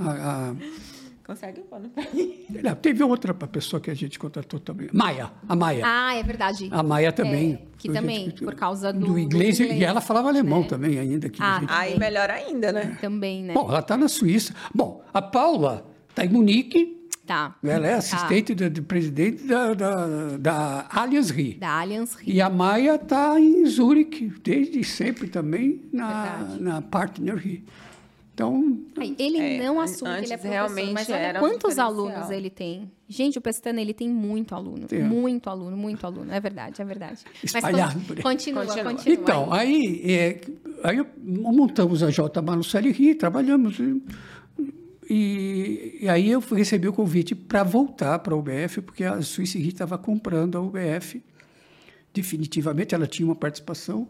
a- 0.01 0.55
Consegue 1.27 1.61
pôr 1.63 1.79
no 1.79 1.91
não, 2.63 2.75
Teve 2.75 3.05
outra 3.05 3.33
pessoa 3.33 3.81
que 3.81 3.89
a 3.91 3.95
gente 3.95 4.19
contratou 4.19 4.59
também. 4.59 4.89
Maia, 4.93 5.31
a 5.49 5.55
Maia. 5.55 5.83
Ah, 5.87 6.15
é 6.17 6.23
verdade. 6.25 6.69
A 6.73 6.83
Maia 6.83 7.13
também. 7.13 7.53
É, 7.55 7.63
que 7.79 7.89
A 7.89 7.93
também, 7.93 8.25
gente- 8.27 8.43
por 8.45 8.55
causa 8.57 8.93
do- 8.93 9.07
do 9.07 9.19
inglês, 9.19 9.59
do 9.59 9.63
e 9.63 9.67
inglês, 9.67 9.83
ela 9.83 10.01
falava 10.01 10.29
alemão 10.29 10.63
né? 10.63 10.67
também 10.69 10.99
ainda. 10.99 11.29
Que 11.29 11.41
Ah, 11.41 11.57
a 11.57 11.61
gente- 11.61 11.73
Aí 11.73 11.99
melhor 11.99 12.31
ainda, 12.31 12.73
né? 12.73 12.97
Também, 13.01 13.45
né? 13.45 13.55
Bom, 13.55 13.69
ela 13.69 13.79
está 13.79 13.97
na 13.97 14.09
Suíça. 14.09 14.53
Bom, 14.75 15.05
a 15.15 15.23
Paula 15.23 15.87
está 16.09 16.25
em 16.25 16.29
Munique. 16.29 17.00
Tá. 17.31 17.57
Ela 17.63 17.87
é 17.87 17.91
Tá. 17.93 17.99
assistente 17.99 18.55
do, 18.55 18.69
do 18.69 18.83
presidente 18.83 19.45
da, 19.45 19.73
da, 19.75 20.07
da 20.39 20.87
Allianz 20.91 21.31
Rie. 21.31 21.55
Da 21.55 21.81
Allianz 21.81 22.15
Rio. 22.15 22.35
E 22.35 22.41
a 22.41 22.51
Maia 22.51 22.97
está 22.97 23.39
em 23.39 23.65
Zurique, 23.67 24.33
desde 24.43 24.83
sempre 24.85 25.29
também, 25.29 25.83
na, 25.93 26.25
Verdade. 26.37 26.63
na 26.63 26.83
Partner 26.83 27.37
Rie. 27.37 27.65
Então, 28.35 28.79
Aí, 28.97 29.15
Ele 29.19 29.39
É, 29.39 29.63
não 29.63 29.79
assume 29.81 30.11
que 30.13 30.17
ele 30.25 30.33
é 30.33 30.37
professor, 30.39 30.51
realmente 30.51 30.93
mas 30.95 31.11
olha 31.11 31.37
um 31.37 31.41
quantos 31.41 31.79
alunos 31.79 32.31
ele 32.31 32.49
tem. 32.49 32.91
Gente, 33.07 33.37
o 33.37 33.41
Pestana, 33.41 33.81
ele 33.83 33.93
tem 33.93 34.09
muito 34.09 34.55
aluno. 34.55 34.87
Tem. 34.87 35.03
Muito 35.03 35.51
aluno, 35.51 35.77
muito 35.77 36.07
aluno. 36.07 36.33
É 36.33 36.41
verdade, 36.41 36.81
é 36.81 36.85
verdade. 36.85 37.21
Mas 37.43 37.45
Espalhado 37.55 37.95
con- 37.95 38.01
por 38.07 38.17
aí. 38.17 38.23
continua, 38.23 38.65
Continua. 38.65 38.93
continua. 38.95 39.15
Então, 39.15 39.53
aí, 39.53 40.01
é, 40.11 40.41
aí 40.85 41.05
montamos 41.23 42.03
a 42.03 42.11
J. 42.11 42.41
Manucelli 42.41 42.91
Rio, 42.93 43.15
trabalhamos. 43.19 43.79
E, 43.79 44.03
e, 45.13 45.99
e 46.03 46.09
aí 46.09 46.31
eu 46.31 46.39
recebi 46.39 46.87
o 46.87 46.93
convite 46.93 47.35
para 47.35 47.65
voltar 47.65 48.21
para 48.21 48.33
a 48.33 48.37
UBF, 48.37 48.81
porque 48.81 49.03
a 49.03 49.21
Suíça 49.21 49.59
estava 49.59 49.99
comprando 49.99 50.57
a 50.57 50.61
UBF. 50.61 51.21
Definitivamente, 52.15 52.95
ela 52.95 53.09
tinha 53.09 53.27
uma 53.27 53.35
participação. 53.35 54.07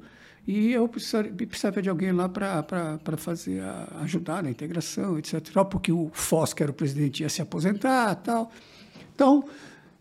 E 0.46 0.72
eu 0.72 0.86
precisava, 0.86 1.80
de 1.80 1.88
alguém 1.88 2.12
lá 2.12 2.28
para 2.28 3.16
fazer 3.16 3.62
a, 3.62 4.00
ajudar 4.02 4.42
na 4.42 4.50
integração, 4.50 5.18
etc. 5.18 5.40
Porque 5.70 5.90
o 5.90 6.10
Foz, 6.12 6.52
que 6.52 6.62
era 6.62 6.70
o 6.70 6.74
presidente, 6.74 7.22
ia 7.22 7.30
se 7.30 7.40
aposentar 7.40 8.14
tal. 8.16 8.52
Então, 9.14 9.44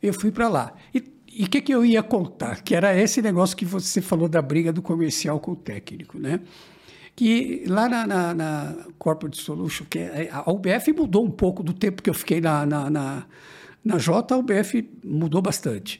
eu 0.03 0.13
fui 0.13 0.31
para 0.31 0.49
lá. 0.49 0.73
E 0.93 1.45
o 1.45 1.49
que, 1.49 1.61
que 1.61 1.73
eu 1.73 1.85
ia 1.85 2.03
contar? 2.03 2.61
Que 2.61 2.75
era 2.75 2.93
esse 2.97 3.21
negócio 3.21 3.55
que 3.55 3.63
você 3.63 4.01
falou 4.01 4.27
da 4.27 4.41
briga 4.41 4.73
do 4.73 4.81
comercial 4.81 5.39
com 5.39 5.53
o 5.53 5.55
técnico, 5.55 6.19
né? 6.19 6.41
Que 7.19 7.65
lá 7.67 7.89
na, 7.89 8.07
na, 8.07 8.33
na 8.33 8.75
Corporate 8.97 9.35
Solution, 9.41 9.85
que 9.89 9.99
é- 9.99 10.29
a 10.31 10.49
UBF 10.49 10.93
mudou 10.93 11.25
um 11.25 11.29
pouco 11.29 11.61
do 11.61 11.73
tempo 11.73 12.01
que 12.01 12.09
eu 12.09 12.13
fiquei 12.13 12.39
na, 12.39 12.65
na, 12.65 12.89
na, 12.89 13.25
na 13.83 13.97
J, 13.97 14.33
a 14.33 14.37
UBF 14.37 14.89
mudou 15.03 15.41
bastante. 15.41 15.99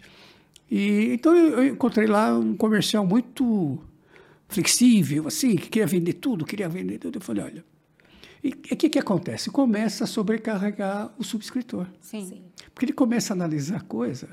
E, 0.71 1.11
então 1.11 1.35
eu, 1.35 1.57
eu 1.61 1.67
encontrei 1.73 2.07
lá 2.07 2.39
um 2.39 2.55
comercial 2.55 3.05
muito 3.05 3.77
flexível, 4.47 5.27
assim, 5.27 5.57
que 5.57 5.67
queria 5.67 5.85
vender 5.85 6.13
tudo, 6.13 6.45
queria 6.45 6.69
vender 6.69 6.99
tudo. 6.99 7.17
Eu 7.17 7.21
falei, 7.21 7.43
olha, 7.43 7.65
E 8.41 8.51
o 8.71 8.77
que, 8.77 8.87
que 8.87 8.97
acontece? 8.97 9.49
Começa 9.49 10.05
a 10.05 10.07
sobrecarregar 10.07 11.13
o 11.17 11.23
subscritor. 11.25 11.85
Sim. 11.99 12.43
Porque 12.73 12.85
ele 12.85 12.93
começa 12.93 13.33
a 13.33 13.35
analisar 13.35 13.83
coisa 13.83 14.29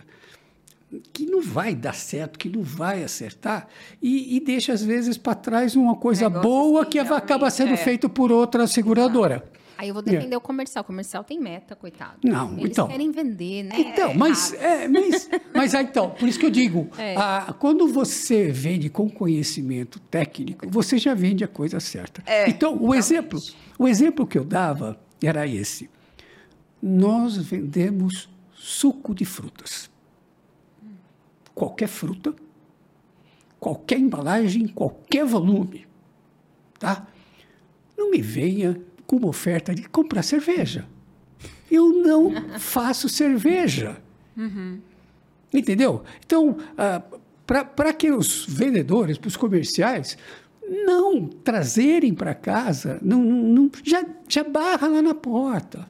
que 1.13 1.27
não 1.27 1.43
vai 1.43 1.75
dar 1.75 1.95
certo, 1.95 2.39
que 2.39 2.49
não 2.49 2.63
vai 2.63 3.03
acertar, 3.03 3.67
e, 4.01 4.37
e 4.37 4.41
deixa, 4.41 4.73
às 4.73 4.83
vezes, 4.83 5.17
para 5.17 5.35
trás 5.35 5.75
uma 5.75 5.97
coisa 5.97 6.29
Negócios 6.29 6.43
boa 6.43 6.85
que 6.85 6.93
que 6.93 6.99
acaba 6.99 7.51
sendo 7.51 7.75
é. 7.75 7.77
feito 7.77 8.09
por 8.09 8.31
outra 8.31 8.67
seguradora. 8.67 9.45
Aí 9.79 9.89
eu 9.89 9.95
vou 9.95 10.03
defender 10.03 10.35
o 10.35 10.41
comercial. 10.41 10.83
O 10.83 10.87
comercial 10.87 11.23
tem 11.23 11.39
meta, 11.39 11.77
coitado. 11.77 12.17
É. 12.25 12.31
Não, 12.31 12.53
Eles 12.53 12.71
então. 12.71 12.89
querem 12.89 13.11
vender, 13.11 13.65
né? 13.65 13.75
Então, 13.79 14.15
mas, 14.15 14.55
é, 14.55 14.89
mas, 14.89 15.29
mas 15.55 15.75
aí, 15.75 15.85
então, 15.85 16.11
por 16.11 16.27
isso 16.29 16.39
que 16.39 16.47
eu 16.47 16.51
digo, 16.51 16.89
É. 16.97 17.15
ah, 17.17 17.55
quando 17.59 17.87
você 17.87 18.51
vende 18.51 18.89
com 18.89 19.11
conhecimento 19.11 20.01
técnico, 20.01 20.67
você 20.71 20.97
já 20.97 21.13
vende 21.13 21.45
a 21.45 21.49
coisa 21.49 21.79
certa. 21.79 22.23
É, 22.25 22.49
então, 22.49 22.73
o 22.73 22.77
realmente. 22.79 22.99
exemplo, 22.99 23.41
o 23.79 23.87
exemplo 23.87 24.27
que 24.27 24.39
eu 24.39 24.45
dava 24.45 24.99
era 25.23 25.47
esse. 25.47 25.91
Nós 26.83 27.37
vendemos 27.37 28.31
suco 28.55 29.15
de 29.15 29.25
frutas. 29.25 29.91
Qualquer 31.57 31.89
fruta, 31.89 32.35
qualquer 33.59 33.99
embalagem, 33.99 34.69
qualquer 34.69 35.25
volume, 35.25 35.87
tá? 36.79 37.07
Não 37.97 38.11
me 38.11 38.21
venha 38.21 38.79
com 39.07 39.17
uma 39.17 39.29
oferta 39.29 39.75
de 39.75 39.89
comprar 39.89 40.23
cerveja. 40.23 40.87
Eu 41.71 41.93
não 41.95 42.31
faço 42.61 43.09
cerveja. 43.09 43.97
Entendeu? 45.53 46.03
Então, 46.25 46.59
para 47.47 47.93
que 47.95 48.11
os 48.11 48.45
vendedores, 48.47 49.17
para 49.17 49.29
os 49.29 49.37
comerciais, 49.37 50.19
não 50.85 51.27
trazerem 51.27 52.13
para 52.13 52.35
casa, 52.35 52.99
não- 53.01 53.23
não- 53.25 53.71
já, 53.83 54.05
já 54.29 54.45
barra 54.45 54.89
lá 54.89 55.01
na 55.01 55.15
porta. 55.15 55.89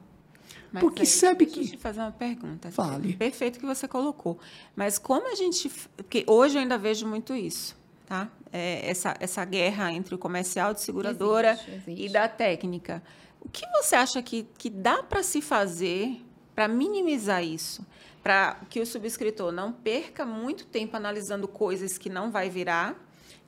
Mas 0.71 0.81
Porque 0.81 1.01
aí, 1.01 1.07
sabe 1.07 1.45
deixa 1.45 1.59
eu 1.59 1.63
que. 1.63 1.71
te 1.71 1.77
fazer 1.77 1.99
uma 2.01 2.11
pergunta. 2.11 2.69
Fale. 2.71 3.13
Perfeito 3.15 3.59
que 3.59 3.65
você 3.65 3.87
colocou. 3.87 4.37
Mas 4.75 4.97
como 4.97 5.31
a 5.31 5.35
gente... 5.35 5.69
Porque 5.95 6.23
hoje 6.27 6.57
eu 6.57 6.61
ainda 6.61 6.77
vejo 6.77 7.07
muito 7.07 7.33
isso, 7.35 7.75
tá? 8.05 8.29
É, 8.51 8.89
essa, 8.89 9.15
essa 9.19 9.43
guerra 9.45 9.91
entre 9.91 10.15
o 10.15 10.17
comercial 10.17 10.73
de 10.73 10.81
seguradora 10.81 11.51
Existe, 11.53 11.71
existe. 11.71 12.05
e 12.05 12.09
da 12.09 12.27
técnica. 12.27 13.03
O 13.41 13.49
que 13.49 13.65
você 13.71 13.95
acha 13.95 14.21
que, 14.21 14.47
que 14.57 14.69
dá 14.69 15.03
para 15.03 15.23
se 15.23 15.41
fazer 15.41 16.21
para 16.53 16.67
minimizar 16.67 17.43
isso? 17.43 17.85
Para 18.21 18.57
que 18.69 18.81
o 18.81 18.85
subscritor 18.85 19.51
não 19.51 19.71
perca 19.71 20.25
muito 20.25 20.65
tempo 20.65 20.97
analisando 20.97 21.47
coisas 21.47 21.97
que 21.97 22.09
não 22.09 22.29
vai 22.29 22.49
virar, 22.49 22.95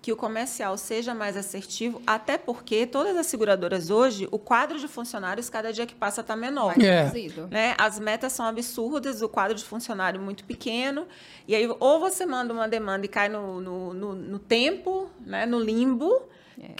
que 0.01 0.13
o 0.13 0.15
comercial 0.15 0.77
seja 0.77 1.13
mais 1.13 1.35
assertivo, 1.35 2.01
até 2.07 2.37
porque 2.37 2.85
todas 2.87 3.17
as 3.17 3.25
seguradoras 3.27 3.89
hoje, 3.89 4.27
o 4.31 4.39
quadro 4.39 4.79
de 4.79 4.87
funcionários, 4.87 5.49
cada 5.49 5.73
dia 5.73 5.85
que 5.85 5.93
passa, 5.93 6.21
está 6.21 6.35
menor 6.37 6.73
É. 6.81 7.03
né? 7.51 7.75
As 7.77 7.99
metas 7.99 8.31
são 8.31 8.45
absurdas, 8.45 9.21
o 9.21 9.27
quadro 9.27 9.55
de 9.55 9.63
funcionário 9.65 10.19
muito 10.21 10.45
pequeno. 10.45 11.05
E 11.47 11.53
aí, 11.53 11.69
ou 11.79 11.99
você 11.99 12.25
manda 12.25 12.53
uma 12.53 12.67
demanda 12.67 13.05
e 13.05 13.09
cai 13.09 13.27
no, 13.27 13.59
no, 13.59 13.93
no- 13.93 14.15
no 14.15 14.39
tempo, 14.39 15.09
né? 15.25 15.45
no 15.45 15.59
limbo, 15.59 16.21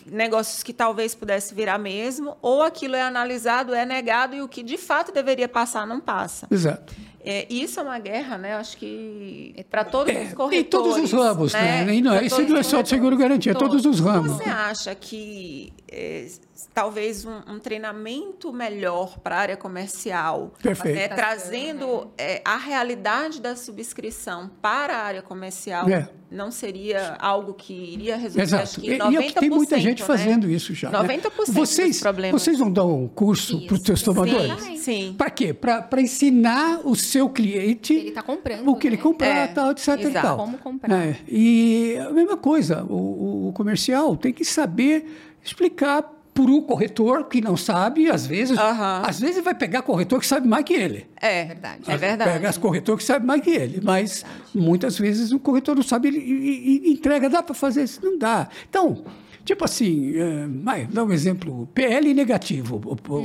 negócios 0.05 0.63
que 0.63 0.73
talvez 0.73 1.15
pudesse 1.15 1.53
virar 1.53 1.77
mesmo, 1.77 2.37
ou 2.41 2.61
aquilo 2.63 2.95
é 2.95 3.01
analisado, 3.01 3.73
é 3.73 3.85
negado 3.85 4.35
e 4.35 4.41
o 4.41 4.47
que 4.47 4.61
de 4.63 4.77
fato 4.77 5.11
deveria 5.11 5.47
passar 5.47 5.85
não 5.87 5.99
passa. 5.99 6.47
Exato. 6.51 6.93
É, 7.23 7.45
isso 7.49 7.79
é 7.79 7.83
uma 7.83 7.99
guerra, 7.99 8.37
né? 8.37 8.55
Acho 8.55 8.77
que 8.77 9.53
para 9.69 9.83
todos 9.83 10.13
os 10.15 10.31
Em 10.31 10.35
corretores. 10.35 10.69
todos 10.69 10.97
os 10.97 11.11
ramos, 11.11 11.53
né? 11.53 11.93
E 11.93 12.01
não, 12.01 12.21
isso 12.21 12.35
todos 12.37 12.51
não 12.51 12.57
é 12.59 12.63
só 12.63 12.81
de 12.81 12.89
seguro 12.89 13.17
garantia, 13.17 13.51
é 13.51 13.55
todos 13.55 13.85
os 13.85 13.99
ramos. 13.99 14.33
Você 14.37 14.49
acha 14.49 14.95
que 14.95 15.73
é, 15.91 16.25
talvez 16.73 17.25
um, 17.25 17.39
um 17.47 17.59
treinamento 17.59 18.51
melhor 18.51 19.17
para 19.19 19.35
a 19.35 19.39
área 19.39 19.57
comercial, 19.57 20.53
Perfeito. 20.61 20.95
né, 20.95 21.07
trazendo 21.07 22.07
é, 22.17 22.41
a 22.43 22.57
realidade 22.57 23.41
da 23.41 23.55
subscrição 23.55 24.49
para 24.61 24.95
a 24.97 25.03
área 25.03 25.21
comercial, 25.21 25.87
É. 25.89 26.09
não 26.31 26.51
seria 26.51 27.15
algo 27.19 27.53
que 27.53 27.73
iria 27.73 28.17
resolver? 28.17 28.41
Exato. 28.43 28.63
Acho 28.63 28.79
E, 28.79 28.83
que 28.83 28.91
e 28.93 28.97
90%, 28.97 29.19
é 29.19 29.23
que 29.27 29.33
tem 29.39 29.49
muita 29.49 29.79
gente 29.79 29.99
né? 30.01 30.05
fazendo 30.07 30.49
isso 30.49 30.73
já. 30.73 30.89
né? 30.89 30.99
90% 30.99 31.31
dos 31.45 31.49
vocês, 31.49 31.99
problemas. 31.99 32.41
Vocês 32.41 32.59
vão 32.59 32.71
dar 32.71 32.85
um 32.85 33.07
curso 33.07 33.65
para 33.65 33.75
os 33.75 33.81
seus 33.83 34.01
tomadores? 34.01 34.61
Sim, 34.61 34.77
sim. 34.77 35.15
Para 35.17 35.29
quê? 35.29 35.53
Para 35.53 36.01
ensinar 36.01 36.81
o 36.85 36.95
seu 36.95 37.29
cliente 37.29 37.93
Ele 37.93 38.11
tá 38.11 38.21
comprando, 38.21 38.67
o 38.67 38.75
que 38.75 38.87
ele 38.87 38.97
né? 38.97 39.01
comprar, 39.03 39.27
É, 39.27 39.47
tal, 39.47 39.71
etc. 39.71 39.87
e 39.87 39.91
exato. 40.07 40.27
tal. 40.27 40.37
Como 40.37 40.57
comprar. 40.57 40.93
É, 41.07 41.17
E 41.27 41.97
a 41.99 42.11
mesma 42.11 42.37
coisa, 42.37 42.83
o- 42.83 43.49
o 43.49 43.53
comercial 43.53 44.15
tem 44.17 44.33
que 44.33 44.43
saber 44.45 45.05
explicar 45.43 46.03
para 46.43 46.51
o 46.51 46.61
corretor 46.61 47.25
que 47.25 47.41
não 47.41 47.57
sabe, 47.57 48.09
às 48.09 48.25
vezes, 48.25 48.57
às 48.57 49.19
vezes 49.19 49.43
vai 49.43 49.53
pegar 49.53 49.81
corretor 49.81 50.19
que 50.19 50.25
sabe 50.27 50.47
mais 50.47 50.63
que 50.63 50.73
ele. 50.73 51.05
É, 51.19 51.45
Verdade. 51.45 51.83
É 51.87 51.97
verdade. 51.97 52.31
Pega 52.31 52.49
as 52.49 52.57
corretor 52.57 52.97
que 52.97 53.03
sabe 53.03 53.25
mais 53.25 53.41
que 53.41 53.49
ele, 53.49 53.79
mas 53.83 54.25
muitas 54.53 54.97
vezes 54.97 55.31
o 55.31 55.39
corretor 55.39 55.75
não 55.75 55.83
sabe 55.83 56.09
e, 56.09 56.91
entrega, 56.91 57.29
dá 57.29 57.43
para 57.43 57.53
fazer 57.53 57.83
isso? 57.83 57.99
Não 58.03 58.17
dá. 58.17 58.47
Então, 58.69 59.03
tipo 59.43 59.65
assim, 59.65 60.13
é, 60.15 60.47
dá 60.91 61.03
um 61.03 61.11
exemplo, 61.11 61.67
PL 61.73 62.13
negativo, 62.13 62.79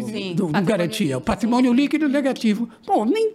Sim, 0.07 0.35
do, 0.35 0.47
patrimônio 0.49 0.67
garantia, 0.67 1.19
o 1.19 1.21
patrimônio 1.21 1.73
líquido 1.73 2.09
negativo. 2.09 2.69
Bom, 2.87 3.05
nem, 3.05 3.35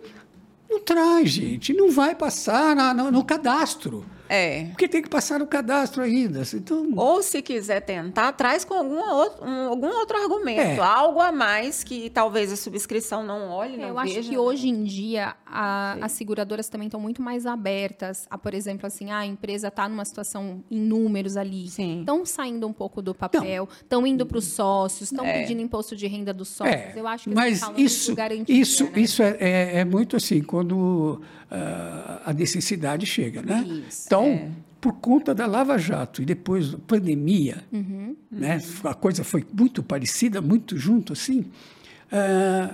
não 0.70 0.80
traz, 0.82 1.30
gente, 1.30 1.74
não 1.74 1.90
vai 1.92 2.16
passar 2.16 2.76
na- 2.76 2.94
no, 2.94 3.12
no 3.12 3.24
cadastro, 3.24 4.06
É. 4.30 4.66
porque 4.66 4.88
tem 4.88 5.02
que 5.02 5.10
passar 5.10 5.40
no 5.40 5.48
cadastro 5.48 6.04
ainda. 6.04 6.44
Então, 6.54 6.88
Ou 6.96 7.24
se 7.24 7.42
quiser 7.42 7.82
tentar, 7.82 8.32
traz 8.34 8.64
com 8.64 8.76
alguma 8.76 9.14
outro, 9.16 9.44
um- 9.44 9.68
algum 9.70 9.88
outro 9.88 10.16
argumento, 10.18 10.60
É. 10.62 10.78
algo 10.80 11.20
a 11.20 11.32
mais 11.32 11.84
que 11.84 12.10
talvez 12.12 12.52
a 12.54 12.56
subscrição 12.56 13.24
não 13.24 13.50
olhe, 13.50 13.76
não 13.78 13.86
É, 13.86 13.90
Eu 13.90 13.98
acho 14.00 14.14
veja, 14.14 14.30
que 14.30 14.36
né? 14.36 14.42
hoje 14.42 14.70
em 14.70 14.84
dia 14.84 15.36
a- 15.46 15.98
as 16.02 16.12
seguradoras 16.12 16.70
também 16.70 16.88
estão 16.88 17.00
muito 17.00 17.22
mais 17.22 17.46
abertas 17.48 18.28
a, 18.30 18.38
por 18.38 18.54
exemplo, 18.54 18.86
assim, 18.86 19.10
ah, 19.10 19.18
a 19.20 19.26
empresa 19.26 19.70
está 19.70 19.90
numa 19.90 20.06
situação 20.06 20.64
em 20.70 20.80
números 20.80 21.36
ali. 21.36 21.66
Estão 21.66 22.24
saindo 22.26 22.68
um 22.68 22.74
pouco 22.74 23.02
do 23.02 23.16
papel, 23.16 23.68
estão 23.82 24.06
indo 24.06 24.26
para 24.26 24.38
os 24.38 24.46
sócios, 24.46 25.12
estão 25.12 25.26
pedindo 25.26 25.62
imposto 25.62 25.96
de 25.96 26.06
renda 26.06 26.32
dos 26.34 26.50
sócios. 26.50 26.76
É, 26.76 26.94
Eu 26.96 27.08
acho 27.08 27.30
que 27.30 27.36
mas 27.36 27.60
falando 27.60 27.80
isso, 27.80 28.14
garantia, 28.16 28.56
isso, 28.56 28.84
né? 28.86 28.92
isso 28.98 29.24
é, 29.24 29.38
é- 29.40 29.78
é 29.80 29.86
muito 29.86 30.16
assim, 30.16 30.42
quando 30.44 31.22
ah, 31.52 32.22
a 32.28 32.34
necessidade 32.34 33.06
chega, 33.08 33.42
né? 33.42 33.66
Isso, 33.88 34.04
então, 34.06 34.18
é. 34.26 34.47
por 34.82 34.93
conta 34.93 35.34
da 35.36 35.45
Lava 35.45 35.78
Jato 35.78 36.22
e 36.22 36.26
depois 36.26 36.72
da 36.72 36.78
pandemia, 36.78 37.63
Uhum. 37.72 38.15
né? 38.32 38.61
A 38.84 38.93
coisa 38.93 39.24
foi 39.24 39.45
muito 39.53 39.82
parecida, 39.84 40.41
muito 40.41 40.78
junto 40.78 41.13
assim. 41.13 41.45
ah, 42.11 42.74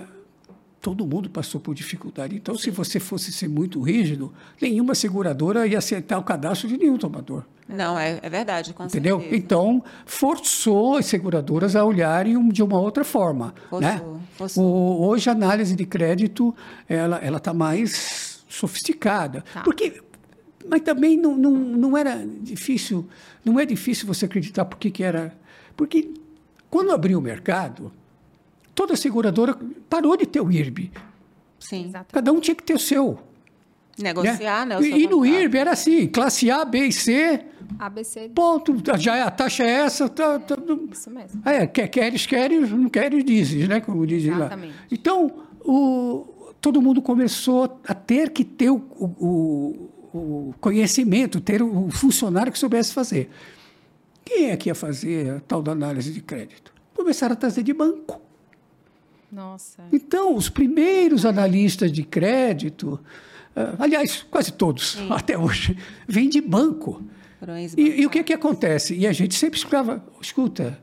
todo 0.80 1.04
mundo 1.04 1.28
passou 1.28 1.60
por 1.60 1.74
dificuldade. 1.74 2.36
Então, 2.36 2.56
se 2.56 2.70
você 2.70 3.00
fosse 3.00 3.32
ser 3.32 3.48
muito 3.48 3.80
rígido, 3.82 4.32
nenhuma 4.62 4.94
seguradora 4.94 5.66
ia 5.66 5.78
aceitar 5.78 6.16
o 6.16 6.22
cadastro 6.22 6.68
de 6.68 6.76
nenhum 6.78 6.96
tomador. 6.96 7.42
Não, 7.68 7.98
é, 7.98 8.20
é 8.22 8.30
verdade, 8.30 8.72
com 8.72 8.84
Entendeu? 8.84 9.18
certeza. 9.18 9.36
Então, 9.36 9.82
forçou 10.04 10.96
as 10.96 11.06
seguradoras 11.06 11.74
a 11.74 11.84
olharem 11.84 12.48
de 12.50 12.62
uma 12.62 12.78
outra 12.78 13.02
forma. 13.04 13.52
Forçou, 13.68 13.80
né? 13.80 14.00
forçou. 14.36 14.64
O- 14.64 15.06
hoje, 15.08 15.28
a 15.28 15.32
análise 15.32 15.74
de 15.74 15.84
crédito 15.84 16.54
ela 16.88 17.16
ela 17.18 17.38
está 17.38 17.52
mais 17.52 18.44
sofisticada. 18.48 19.44
Tá. 19.52 19.62
Porque, 19.62 20.00
mas 20.68 20.82
também 20.82 21.16
não, 21.16 21.36
não, 21.36 21.50
não 21.52 21.96
era 21.96 22.24
difícil, 22.40 23.06
não 23.44 23.58
é 23.58 23.64
difícil 23.66 24.06
você 24.06 24.24
acreditar 24.26 24.64
por 24.64 24.78
que 24.78 25.02
era. 25.02 25.36
Porque 25.76 26.12
quando 26.70 26.90
abriu 26.92 27.18
o 27.18 27.22
mercado, 27.22 27.92
toda 28.74 28.96
seguradora 28.96 29.56
parou 29.88 30.16
de 30.16 30.26
ter 30.26 30.40
o 30.40 30.50
IRB. 30.50 30.90
Sim. 31.58 31.86
Exato. 31.86 32.12
Cada 32.14 32.32
um 32.32 32.40
tinha 32.40 32.54
que 32.54 32.62
ter 32.62 32.74
o 32.74 32.78
seu. 32.78 33.18
Negociar, 33.98 34.66
né? 34.66 34.76
o 34.76 34.82
seu 34.82 34.96
e, 34.96 35.04
e 35.04 35.06
no. 35.08 35.24
IRB 35.24 35.56
era 35.56 35.70
assim, 35.72 36.06
classe 36.06 36.50
A, 36.50 36.66
B 36.66 36.86
e 36.88 36.92
C, 36.92 37.40
ABC, 37.78 38.30
ponto, 38.34 38.76
já 38.98 39.16
é- 39.16 39.22
a 39.22 39.30
taxa 39.30 39.64
é 39.64 39.70
essa, 39.70 40.06
tá, 40.06 40.38
tá, 40.38 40.54
isso 40.92 41.10
mesmo. 41.10 41.40
é, 41.46 41.66
quer, 41.66 41.88
queres, 41.88 42.26
queres, 42.26 42.70
não 42.70 42.90
queres, 42.90 43.24
dizes, 43.24 43.66
né? 43.66 43.80
Como 43.80 44.06
dizem 44.06 44.34
Exatamente. 44.34 44.72
lá. 44.74 44.80
Então, 44.92 45.32
o, 45.64 46.26
todo 46.60 46.82
mundo 46.82 47.00
começou 47.00 47.80
a 47.88 47.94
ter 47.94 48.30
que 48.30 48.44
ter 48.44 48.68
o, 48.70 48.76
o- 48.76 49.88
o 50.12 50.54
conhecimento, 50.60 51.40
ter 51.40 51.62
o 51.62 51.90
funcionário 51.90 52.52
que 52.52 52.58
soubesse 52.58 52.92
fazer. 52.92 53.30
Quem 54.24 54.50
é 54.50 54.56
que 54.56 54.68
ia 54.68 54.74
fazer 54.74 55.36
a 55.36 55.40
tal 55.40 55.62
da 55.62 55.72
análise 55.72 56.12
de 56.12 56.20
crédito? 56.20 56.72
Começaram 56.94 57.34
a 57.34 57.36
trazer 57.36 57.62
de 57.62 57.72
banco. 57.72 58.20
Nossa. 59.30 59.84
Então, 59.92 60.34
os 60.34 60.48
primeiros 60.48 61.24
analistas 61.24 61.92
de 61.92 62.02
crédito, 62.02 62.98
ah, 63.54 63.74
aliás, 63.78 64.24
quase 64.30 64.52
todos, 64.52 64.98
até 65.10 65.38
hoje, 65.38 65.76
vêm 66.08 66.28
de 66.28 66.40
banco. 66.40 67.02
E, 67.76 68.02
e 68.02 68.06
o 68.06 68.10
que, 68.10 68.24
que 68.24 68.32
acontece? 68.32 68.94
E 68.94 69.06
a 69.06 69.12
gente 69.12 69.34
sempre 69.34 69.58
escrava, 69.58 70.04
escuta, 70.20 70.78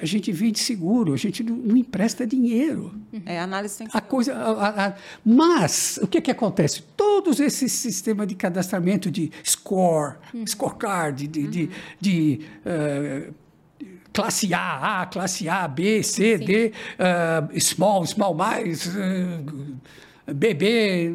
a 0.00 0.04
gente 0.04 0.30
vende 0.32 0.58
seguro, 0.58 1.12
a 1.12 1.16
gente 1.16 1.42
não, 1.44 1.54
não 1.56 1.76
empresta 1.76 2.26
dinheiro. 2.26 2.94
É, 3.24 3.38
a 3.38 3.44
análise 3.44 3.78
tem 3.78 3.86
que 3.86 3.96
A 3.96 4.00
ser. 4.00 4.06
coisa, 4.06 4.34
a- 4.34 4.86
a- 4.88 4.94
mas 5.24 5.98
o 6.02 6.06
que, 6.06 6.20
que 6.20 6.30
acontece? 6.30 6.82
Todos 6.96 7.38
esses 7.40 7.70
sistemas 7.72 8.26
de 8.26 8.34
cadastramento 8.34 9.10
de 9.10 9.30
score, 9.44 10.16
scorecard, 10.46 11.26
de, 11.28 11.46
de, 11.46 11.70
de, 12.00 12.40
eh, 12.64 13.30
classe 14.12 14.52
A, 14.52 15.02
A, 15.02 15.06
classe 15.06 15.48
A, 15.48 15.66
B, 15.68 16.02
C, 16.02 16.38
Sim. 16.38 16.44
D, 16.44 16.72
uh, 16.98 17.60
small, 17.60 18.04
small 18.06 18.34
mais, 18.34 18.86
uh, 18.86 20.32
BB, 20.32 21.14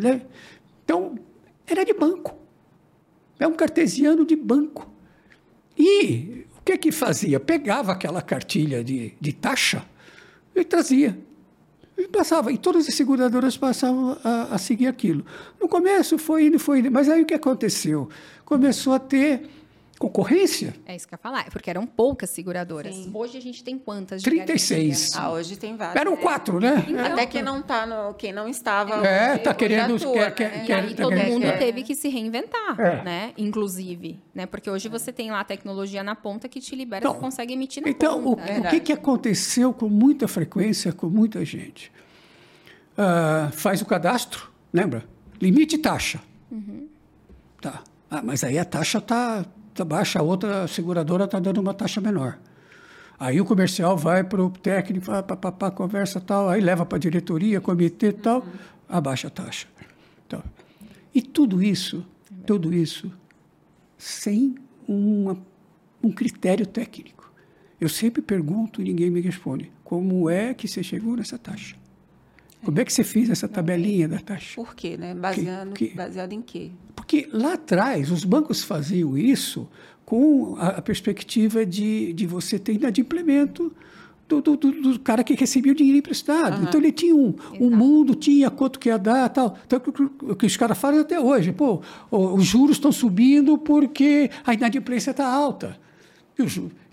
né? 0.00 0.22
Então, 0.84 1.18
era 1.66 1.84
de 1.84 1.92
banco. 1.94 2.34
É 3.38 3.46
um 3.46 3.54
cartesiano 3.54 4.24
de 4.26 4.36
banco. 4.36 4.90
E 5.78 6.44
que 6.68 6.76
que 6.76 6.92
fazia? 6.92 7.40
Pegava 7.40 7.92
aquela 7.92 8.20
cartilha 8.20 8.84
de, 8.84 9.14
de 9.18 9.32
taxa 9.32 9.86
e 10.54 10.62
trazia. 10.62 11.18
E 11.96 12.06
passava, 12.06 12.52
e 12.52 12.58
todas 12.58 12.86
as 12.86 12.94
seguradoras 12.94 13.56
passavam 13.56 14.18
a, 14.22 14.54
a 14.54 14.58
seguir 14.58 14.86
aquilo. 14.86 15.24
No 15.58 15.66
começo 15.66 16.18
foi 16.18 16.46
indo, 16.46 16.58
foi 16.58 16.80
indo, 16.80 16.90
mas 16.90 17.08
aí 17.08 17.22
o 17.22 17.26
que 17.26 17.32
aconteceu? 17.32 18.08
Começou 18.44 18.92
a 18.92 18.98
ter 18.98 19.48
concorrência. 19.98 20.74
É 20.86 20.94
isso 20.94 21.06
que 21.08 21.14
eu 21.14 21.16
ia 21.16 21.22
falar, 21.22 21.50
porque 21.50 21.68
eram 21.68 21.86
poucas 21.86 22.30
seguradoras. 22.30 22.94
Sim. 22.94 23.10
Hoje 23.12 23.36
a 23.36 23.40
gente 23.40 23.62
tem 23.64 23.78
quantas? 23.78 24.22
de 24.22 24.30
36. 24.30 25.10
garantia? 25.10 25.20
Ah, 25.20 25.32
hoje 25.32 25.56
tem 25.56 25.76
vários. 25.76 25.96
Eram 26.00 26.16
quatro, 26.16 26.60
né? 26.60 26.84
Até 27.12 27.26
quem 27.26 27.42
não 27.42 27.60
tá 27.62 27.84
no, 27.86 28.14
quem 28.14 28.32
não 28.32 28.48
estava. 28.48 29.06
É, 29.06 29.32
hoje- 29.32 29.38
tá 29.42 29.50
hoje 29.50 29.58
querendo- 29.58 29.96
atua, 29.96 30.12
quer- 30.12 30.22
né? 30.22 30.30
quer- 30.30 30.62
E 30.62 30.66
quer- 30.66 30.80
aí 30.84 30.94
tá 30.94 31.02
todo 31.02 31.14
querendo- 31.14 31.32
mundo 31.32 31.44
é. 31.46 31.56
teve 31.56 31.82
que 31.82 31.94
se 31.94 32.08
reinventar, 32.08 32.80
É. 32.80 33.02
né? 33.02 33.32
Inclusive, 33.36 34.22
né? 34.34 34.46
Porque 34.46 34.70
hoje 34.70 34.88
você 34.88 35.12
tem 35.12 35.30
lá 35.30 35.40
a 35.40 35.44
tecnologia 35.44 36.02
na 36.02 36.14
ponta 36.14 36.48
que 36.48 36.60
te 36.60 36.76
libera, 36.76 37.00
Então, 37.04 37.14
você 37.14 37.20
consegue 37.20 37.52
emitir 37.54 37.82
na 37.82 37.88
Então, 37.90 38.18
o, 38.26 38.36
ponta. 38.36 38.60
o 38.60 38.70
que, 38.70 38.80
que 38.80 38.92
aconteceu 38.92 39.72
com 39.72 39.88
muita 39.88 40.28
frequência, 40.28 40.92
com 40.92 41.08
muita 41.08 41.44
gente? 41.44 41.90
Ah, 42.96 43.50
faz 43.52 43.80
o 43.82 43.86
cadastro, 43.86 44.50
lembra? 44.72 45.04
Limite 45.40 45.76
e 45.76 45.78
taxa. 45.78 46.20
Tá. 47.60 47.82
Ah, 48.10 48.22
mas 48.22 48.42
aí 48.42 48.58
a 48.58 48.64
taxa 48.64 48.98
está 48.98 49.44
tá 49.44 49.50
baixa, 49.84 50.18
a 50.18 50.22
outra 50.22 50.66
seguradora 50.68 51.24
está 51.24 51.38
dando 51.38 51.60
uma 51.60 51.74
taxa 51.74 52.00
menor. 52.00 52.38
Aí 53.18 53.40
o 53.40 53.44
comercial 53.44 53.96
vai 53.96 54.22
para 54.22 54.42
o 54.42 54.50
técnico, 54.50 55.06
pá, 55.06 55.22
pá, 55.22 55.50
pá, 55.50 55.70
conversa 55.70 56.20
tal, 56.20 56.48
aí 56.48 56.60
leva 56.60 56.86
para 56.86 56.96
a 56.96 57.00
diretoria, 57.00 57.60
comitê 57.60 58.12
tal, 58.12 58.46
abaixa 58.88 59.26
a 59.26 59.30
taxa. 59.30 59.66
Então, 60.26 60.42
e 61.12 61.20
tudo 61.20 61.62
isso, 61.62 62.06
tudo 62.46 62.72
isso, 62.72 63.10
sem 63.96 64.54
uma, 64.86 65.36
um 66.02 66.12
critério 66.12 66.66
técnico. 66.66 67.32
Eu 67.80 67.88
sempre 67.88 68.22
pergunto 68.22 68.80
e 68.80 68.84
ninguém 68.84 69.10
me 69.10 69.20
responde. 69.20 69.70
Como 69.82 70.28
é 70.28 70.54
que 70.54 70.68
você 70.68 70.82
chegou 70.82 71.16
nessa 71.16 71.38
taxa? 71.38 71.76
Como 72.64 72.78
é 72.80 72.84
que 72.84 72.92
você 72.92 73.04
fez 73.04 73.30
essa 73.30 73.48
tabelinha 73.48 74.08
da 74.08 74.18
taxa? 74.18 74.54
Por 74.56 74.74
quê, 74.74 74.96
né? 74.96 75.14
Baseado, 75.14 75.72
Que- 75.72 75.88
que- 75.88 75.96
baseado 75.96 76.32
em 76.32 76.42
quê? 76.42 76.70
Porque 76.94 77.28
lá 77.32 77.54
atrás 77.54 78.10
os 78.10 78.24
bancos 78.24 78.62
faziam 78.62 79.16
isso 79.16 79.68
com 80.04 80.56
a, 80.58 80.68
a 80.78 80.82
perspectiva 80.82 81.64
de, 81.64 82.12
de 82.12 82.26
você 82.26 82.58
ter 82.58 82.72
inadimplemento 82.74 83.72
do, 84.28 84.42
do, 84.42 84.56
do, 84.56 84.72
do 84.92 84.98
cara 85.00 85.22
que 85.24 85.34
recebia 85.34 85.72
o 85.72 85.74
dinheiro 85.74 85.98
emprestado. 85.98 86.62
Então 86.62 86.78
ele 86.80 86.92
tinha 86.92 87.14
um, 87.16 87.34
um 87.60 87.70
mundo, 87.74 88.14
tinha 88.14 88.50
quanto 88.50 88.78
que 88.78 88.88
ia 88.88 88.98
dar 88.98 89.28
tal. 89.30 89.56
Então 89.66 89.80
o 90.22 90.34
que- 90.34 90.46
os 90.46 90.56
caras 90.56 90.76
fazem 90.76 91.00
até 91.00 91.18
hoje, 91.20 91.52
pô, 91.52 91.80
os 92.10 92.44
juros 92.44 92.76
estão 92.76 92.90
subindo 92.92 93.56
porque 93.56 94.30
a 94.44 94.52
inadimplência 94.52 95.12
está 95.12 95.26
alta. 95.26 95.78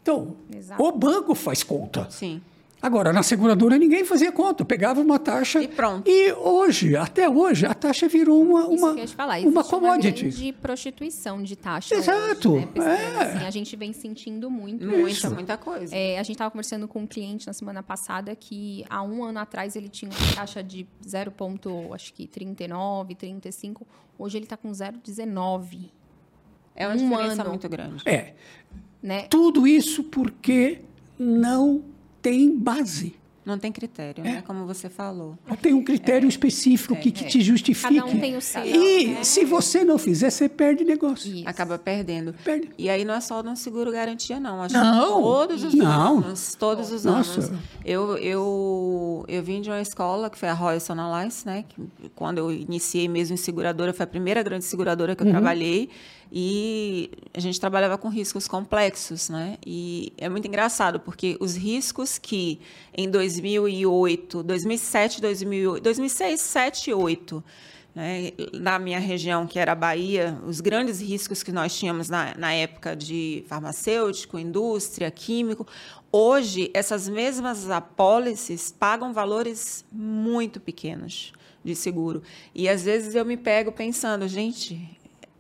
Então, 0.02 0.36
Exato. 0.56 0.82
o 0.82 0.92
banco 0.92 1.36
faz 1.36 1.62
conta. 1.64 2.08
Sim. 2.10 2.42
Agora, 2.82 3.12
na 3.12 3.24
seguradora 3.24 3.78
ninguém 3.80 4.06
fazia 4.06 4.32
conta, 4.32 4.64
pegava 4.64 5.02
uma 5.02 5.18
taxa. 5.18 5.62
E 5.64 5.68
pronto. 5.68 6.08
E 6.08 6.32
hoje, 6.34 6.96
até 6.96 7.28
hoje, 7.28 7.66
a 7.66 7.74
taxa 7.74 8.08
virou 8.08 8.40
uma, 8.44 8.62
Isso 8.62 8.70
uma, 8.86 8.90
que 8.94 9.00
eu 9.00 9.02
ia 9.02 9.08
te 9.08 9.16
falar, 9.16 9.40
uma 9.40 9.64
commodity. 9.64 10.22
grande 10.30 10.54
prostituição 10.54 11.42
de 11.42 11.56
taxa 11.56 11.96
Exato, 11.96 12.54
hoje, 12.54 12.68
né? 12.76 12.82
É. 12.86 13.22
assim, 13.24 13.46
a 13.46 13.50
gente 13.50 13.76
vem 13.76 13.92
sentindo 13.92 14.52
muito 14.52 14.86
Muita, 14.86 15.10
isso. 15.10 15.32
muita 15.34 15.58
coisa. 15.58 15.96
É, 15.96 16.20
a 16.20 16.24
gente 16.24 16.34
estava 16.36 16.52
conversando 16.52 16.88
com 16.88 17.00
um 17.02 17.08
cliente 17.08 17.48
na 17.48 17.54
semana 17.54 17.82
passada 17.82 18.36
que 18.36 18.86
há 18.88 19.02
um 19.02 19.24
ano 19.24 19.40
atrás 19.40 19.76
ele 19.76 19.90
tinha 19.90 20.12
uma 20.12 20.36
taxa 20.36 20.62
de 20.62 20.86
0, 21.08 21.32
ponto, 21.32 21.92
acho 21.94 22.14
que 22.14 22.28
39, 22.28 23.16
35. 23.16 23.88
Hoje 24.20 24.38
ele 24.38 24.46
está 24.46 24.58
com 24.58 24.70
0,19. 24.72 25.90
É 26.76 26.86
uma 26.88 26.94
um 26.94 26.98
diferença 26.98 27.42
ano. 27.42 27.50
muito 27.50 27.68
grande. 27.70 28.04
É, 28.08 28.34
Né? 29.02 29.24
tudo 29.24 29.66
isso 29.66 30.04
porque 30.04 30.82
não 31.18 31.84
tem 32.26 32.58
base. 32.58 33.14
Não 33.46 33.60
tem 33.60 33.72
critério, 33.72 34.24
né? 34.24 34.42
Como 34.48 34.66
você 34.66 34.90
falou. 34.90 35.38
Não 35.48 35.56
tem 35.56 35.72
um 35.72 35.84
critério 35.84 36.28
específico 36.28 36.96
que, 36.96 37.12
que 37.12 37.26
te 37.26 37.42
justifique. 37.42 37.94
Cada 38.00 38.08
um 38.10 38.20
tem 38.20 38.36
o 38.36 38.42
seu, 38.42 38.66
E 38.66 39.10
né? 39.10 39.24
se 39.24 39.46
você 39.46 39.84
não 39.84 40.00
fizer, 40.00 40.32
você 40.32 40.50
perde 40.50 40.84
negócio. 40.84 41.32
Isso. 41.32 41.48
Acaba 41.48 41.78
perdendo. 41.78 42.34
Perde. 42.44 42.72
E 42.76 42.90
aí 42.90 43.06
não 43.06 43.14
é 43.14 43.22
só 43.22 43.44
no 43.44 43.56
seguro 43.56 43.92
garantia, 43.92 44.40
não. 44.40 44.64
Acho 44.64 44.74
Não, 44.74 45.18
que 45.18 45.22
todos 45.22 45.64
os 45.64 45.74
não. 45.76 46.18
anos. 46.18 46.56
Todos 46.58 46.92
os 46.92 47.06
Nossa. 47.06 47.40
anos. 47.42 47.52
Eu, 47.86 48.18
eu, 48.18 49.24
eu 49.28 49.44
vim 49.44 49.62
de 49.62 49.70
uma 49.70 49.80
escola 49.80 50.28
que 50.28 50.40
foi 50.40 50.50
a 50.50 50.54
Royal 50.54 50.80
Sonalice, 50.80 51.46
né? 51.46 51.66
Que, 51.70 52.10
quando 52.16 52.40
eu 52.40 52.52
iniciei 52.52 53.08
mesmo 53.08 53.36
em 53.36 53.38
seguradora, 53.38 53.94
foi 53.94 54.06
a 54.06 54.08
primeira 54.08 54.42
grande 54.42 54.66
seguradora 54.66 55.12
Uhum. 55.12 55.16
que 55.18 55.22
eu 55.24 55.30
trabalhei. 55.30 55.90
E 56.38 57.12
a 57.34 57.40
gente 57.40 57.58
trabalhava 57.62 57.98
com 57.98 58.10
riscos 58.10 58.46
complexos, 58.46 59.30
né? 59.30 59.58
E 59.66 60.12
é 60.18 60.28
muito 60.28 60.46
engraçado, 60.46 61.00
porque 61.00 61.38
os 61.40 61.56
riscos 61.56 62.18
que 62.18 62.60
em 62.94 63.10
2008, 63.10 64.44
2007, 64.44 65.22
2008, 65.22 65.82
2006, 65.82 66.42
7 66.42 66.94
8, 66.94 67.44
né, 67.96 68.32
na 68.52 68.78
minha 68.78 69.00
região, 69.00 69.48
que 69.48 69.58
era 69.58 69.72
a 69.72 69.76
Bahia, 69.76 70.38
os 70.46 70.60
grandes 70.60 71.00
riscos 71.00 71.42
que 71.42 71.54
nós 71.54 71.74
tínhamos 71.74 72.10
na, 72.10 72.36
na 72.36 72.52
época 72.52 72.98
de 72.98 73.46
farmacêutico, 73.48 74.38
indústria, 74.38 75.10
químico, 75.10 75.66
hoje 76.12 76.70
essas 76.74 77.08
mesmas 77.08 77.70
apólices 77.70 78.76
pagam 78.78 79.14
valores 79.14 79.86
muito 79.90 80.60
pequenos 80.60 81.32
de 81.64 81.74
seguro. 81.74 82.22
E 82.54 82.68
às 82.68 82.84
vezes 82.84 83.16
eu 83.16 83.24
me 83.24 83.38
pego 83.38 83.72
pensando, 83.72 84.28
gente, 84.28 84.95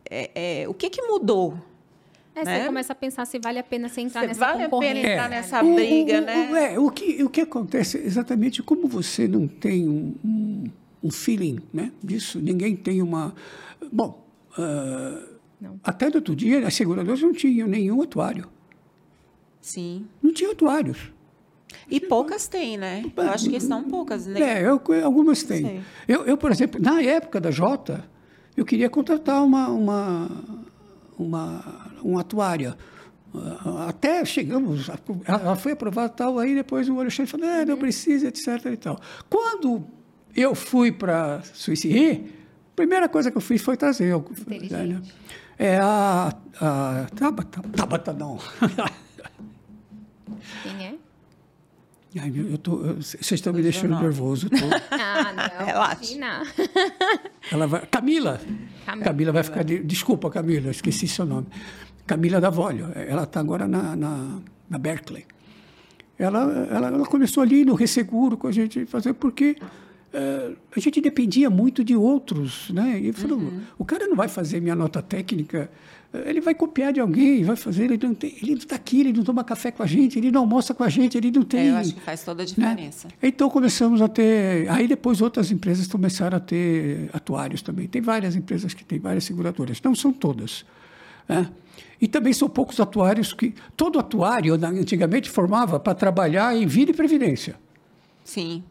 é- 0.09 0.61
é, 0.63 0.67
o 0.69 0.73
que, 0.73 0.89
que 0.89 1.01
mudou? 1.01 1.55
É, 2.35 2.43
né? 2.43 2.59
Você 2.59 2.65
começa 2.65 2.91
a 2.93 2.95
pensar 2.95 3.25
se 3.25 3.39
vale 3.39 3.59
a 3.59 3.63
pena 3.63 3.87
você 3.87 4.01
entrar 4.01 4.21
Se 4.21 4.27
nessa 4.27 4.39
vale 4.39 4.63
a 4.63 4.69
pena 4.69 4.99
entrar 4.99 5.29
nessa 5.29 5.63
O- 5.63 5.73
briga, 5.75 6.15
o, 6.15 6.21
o- 6.21 6.25
né? 6.25 6.49
o- 6.51 6.55
é, 6.55 6.79
o, 6.79 6.91
que, 6.91 7.23
o 7.23 7.29
que 7.29 7.41
acontece 7.41 7.97
é 7.97 8.01
exatamente 8.05 8.61
como 8.61 8.87
você 8.87 9.25
não 9.27 9.47
tem 9.47 9.87
um, 9.87 10.13
um, 10.23 10.63
um 11.03 11.11
feeling 11.11 11.59
né, 11.73 11.91
disso, 12.03 12.39
ninguém 12.41 12.75
tem 12.75 13.01
uma. 13.01 13.33
Bom, 13.91 14.25
Não. 15.61 15.79
até 15.83 16.09
do 16.09 16.15
outro 16.15 16.35
dia, 16.35 16.67
as 16.67 16.73
seguradoras 16.75 17.21
não 17.21 17.31
tinham 17.31 17.67
nenhum 17.67 18.01
atuário. 18.01 18.47
Sim. 19.61 20.05
Não 20.21 20.33
tinha 20.33 20.51
atuários. 20.51 21.11
E 21.89 21.99
poucas 21.99 22.47
têm, 22.47 22.77
né? 22.77 23.03
Eu 23.15 23.29
acho 23.29 23.49
que 23.49 23.59
são 23.59 23.83
poucas, 23.83 24.25
né? 24.27 24.61
É, 24.61 24.67
eu, 24.67 24.81
algumas 25.03 25.43
têm. 25.43 25.81
Eu, 26.07 26.23
eu, 26.25 26.37
por 26.37 26.51
exemplo, 26.51 26.79
na 26.81 27.01
época 27.01 27.39
da 27.39 27.49
Jota, 27.51 28.03
eu 28.55 28.65
queria 28.65 28.89
contratar 28.89 29.43
uma, 29.43 29.67
uma, 29.69 30.29
uma, 31.17 31.91
uma 32.03 32.21
atuária. 32.21 32.77
Até 33.87 34.23
chegamos, 34.23 34.89
ela 35.25 35.55
foi 35.57 35.73
aprovada 35.73 36.13
e 36.13 36.15
tal, 36.15 36.39
aí 36.39 36.55
depois 36.55 36.87
o 36.87 36.97
Alexandre 36.99 37.29
falou, 37.31 37.45
é, 37.47 37.65
não 37.65 37.77
precisa, 37.77 38.27
etc. 38.29 38.47
E 38.71 38.77
tal. 38.77 38.99
Quando 39.29 39.83
eu 40.33 40.55
fui 40.55 40.89
para 40.91 41.41
Suíça 41.53 41.87
a 41.87 42.75
primeira 42.75 43.09
coisa 43.09 43.29
que 43.31 43.37
eu 43.37 43.41
fiz 43.41 43.61
foi 43.61 43.75
trazer. 43.75 44.13
o- 44.15 44.25
Inteligente. 44.41 45.13
É 45.57 45.77
a, 45.79 46.33
a 46.61 47.07
Tabata, 47.15 47.61
Tabata 47.75 48.13
não. 48.13 48.37
Quem 50.63 50.85
é? 50.85 50.94
Ai, 52.17 52.29
meu, 52.31 52.49
eu 52.49 52.57
tô, 52.57 52.81
eu- 52.81 52.95
vocês 53.01 53.31
estão 53.33 53.51
me 53.51 53.61
deixando 53.61 53.91
não. 53.91 54.01
nervoso. 54.01 54.49
tô- 54.49 54.55
Ah, 54.91 55.33
não. 55.59 55.65
Relaxa. 55.65 56.15
Ela 57.51 57.67
vai, 57.67 57.85
Camila. 57.87 58.39
Camila. 58.85 59.03
Camila 59.05 59.31
vai 59.31 59.43
ficar. 59.43 59.63
de- 59.63 59.83
desculpa, 59.83 60.29
Camila, 60.29 60.71
esqueci 60.71 61.07
seu 61.07 61.25
nome. 61.25 61.47
Camila 62.07 62.39
Davolio. 62.39 62.87
Ela 62.95 63.23
está 63.23 63.39
agora 63.39 63.67
na, 63.67 63.95
na, 63.95 64.39
na 64.69 64.77
Berkeley. 64.77 65.25
Ela, 66.17 66.67
ela, 66.71 66.87
ela 66.87 67.05
começou 67.05 67.43
ali 67.43 67.65
no 67.65 67.73
resseguro 67.75 68.37
com 68.37 68.47
a 68.47 68.51
gente 68.51 68.85
fazer, 68.85 69.13
porque 69.13 69.57
eh, 70.13 70.51
a 70.75 70.79
gente 70.79 71.01
dependia 71.01 71.49
muito 71.49 71.83
de 71.83 71.95
outros. 71.95 72.69
Né? 72.69 72.99
E 72.99 73.11
falou, 73.11 73.51
o 73.77 73.83
cara 73.83 74.07
não 74.07 74.15
vai 74.15 74.29
fazer 74.29 74.61
minha 74.61 74.75
nota 74.75 75.01
técnica, 75.01 75.69
ele 76.25 76.39
vai 76.41 76.53
copiar 76.55 76.93
de 76.93 76.99
alguém, 76.99 77.43
vai 77.43 77.55
fazer, 77.55 77.85
ele 77.85 77.99
não 78.01 78.13
tem- 78.13 78.35
ele 78.41 78.51
não 78.51 78.57
está 78.57 78.75
aqui, 78.75 79.01
ele 79.01 79.13
não 79.13 79.23
toma 79.23 79.43
café 79.43 79.71
com 79.71 79.83
a 79.83 79.85
gente, 79.85 80.17
ele 80.17 80.31
não 80.31 80.41
almoça 80.41 80.73
com 80.73 80.83
a 80.83 80.89
gente, 80.89 81.17
ele 81.17 81.31
não 81.31 81.43
tem. 81.43 81.67
É, 81.67 81.71
eu 81.71 81.75
acho 81.77 81.93
que 81.95 82.01
faz 82.01 82.23
toda 82.23 82.43
a 82.43 82.45
né? 82.45 82.47
diferença. 82.47 83.07
Então 83.21 83.49
começamos 83.49 84.01
a 84.01 84.07
ter. 84.07 84.69
Aí 84.69 84.87
depois 84.87 85.21
outras 85.21 85.51
empresas 85.51 85.87
começaram 85.87 86.37
a 86.37 86.39
ter 86.39 87.09
atuários 87.13 87.61
também. 87.61 87.87
Tem 87.87 88.01
várias 88.01 88.35
empresas 88.35 88.73
que 88.73 88.83
têm 88.85 88.99
várias 88.99 89.23
seguradoras. 89.23 89.81
Não 89.81 89.93
são 89.95 90.11
todas. 90.13 90.65
né? 91.27 91.49
E 91.99 92.07
também 92.07 92.33
são 92.33 92.47
poucos 92.47 92.79
atuários 92.79 93.33
que. 93.33 93.53
Todo 93.75 93.97
atuário 93.99 94.53
antigamente 94.53 95.29
formava 95.29 95.79
para 95.79 95.95
trabalhar 95.95 96.55
em 96.55 96.65
vida 96.67 96.91
e 96.91 96.93
previdência. 96.93 97.55
Sim. 98.23 98.63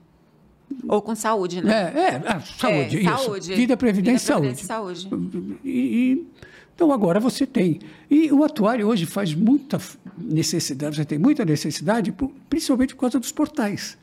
Ou 0.88 1.00
com 1.02 1.14
saúde, 1.14 1.62
né? 1.62 1.92
É, 1.94 2.00
é 2.00 2.22
ah, 2.26 2.40
saúde, 2.40 2.96
É, 2.96 3.00
isso. 3.00 3.24
saúde. 3.24 3.54
Vida, 3.54 3.76
previdência 3.76 4.34
Vida, 4.36 4.54
saúde. 4.56 5.06
previdência 5.06 5.08
e 5.08 5.10
saúde. 5.10 5.58
E, 5.64 5.70
e- 5.70 6.26
então 6.74 6.92
agora 6.92 7.20
você 7.20 7.46
tem. 7.46 7.80
E 8.10 8.32
o 8.32 8.42
atuário 8.44 8.86
hoje 8.88 9.06
faz 9.06 9.32
muita 9.34 9.80
necessidade, 10.18 10.96
você 10.96 11.04
tem 11.04 11.18
muita 11.18 11.44
necessidade, 11.44 12.12
principalmente 12.48 12.94
por 12.94 13.02
causa 13.02 13.20
dos 13.20 13.30
portais. 13.30 13.96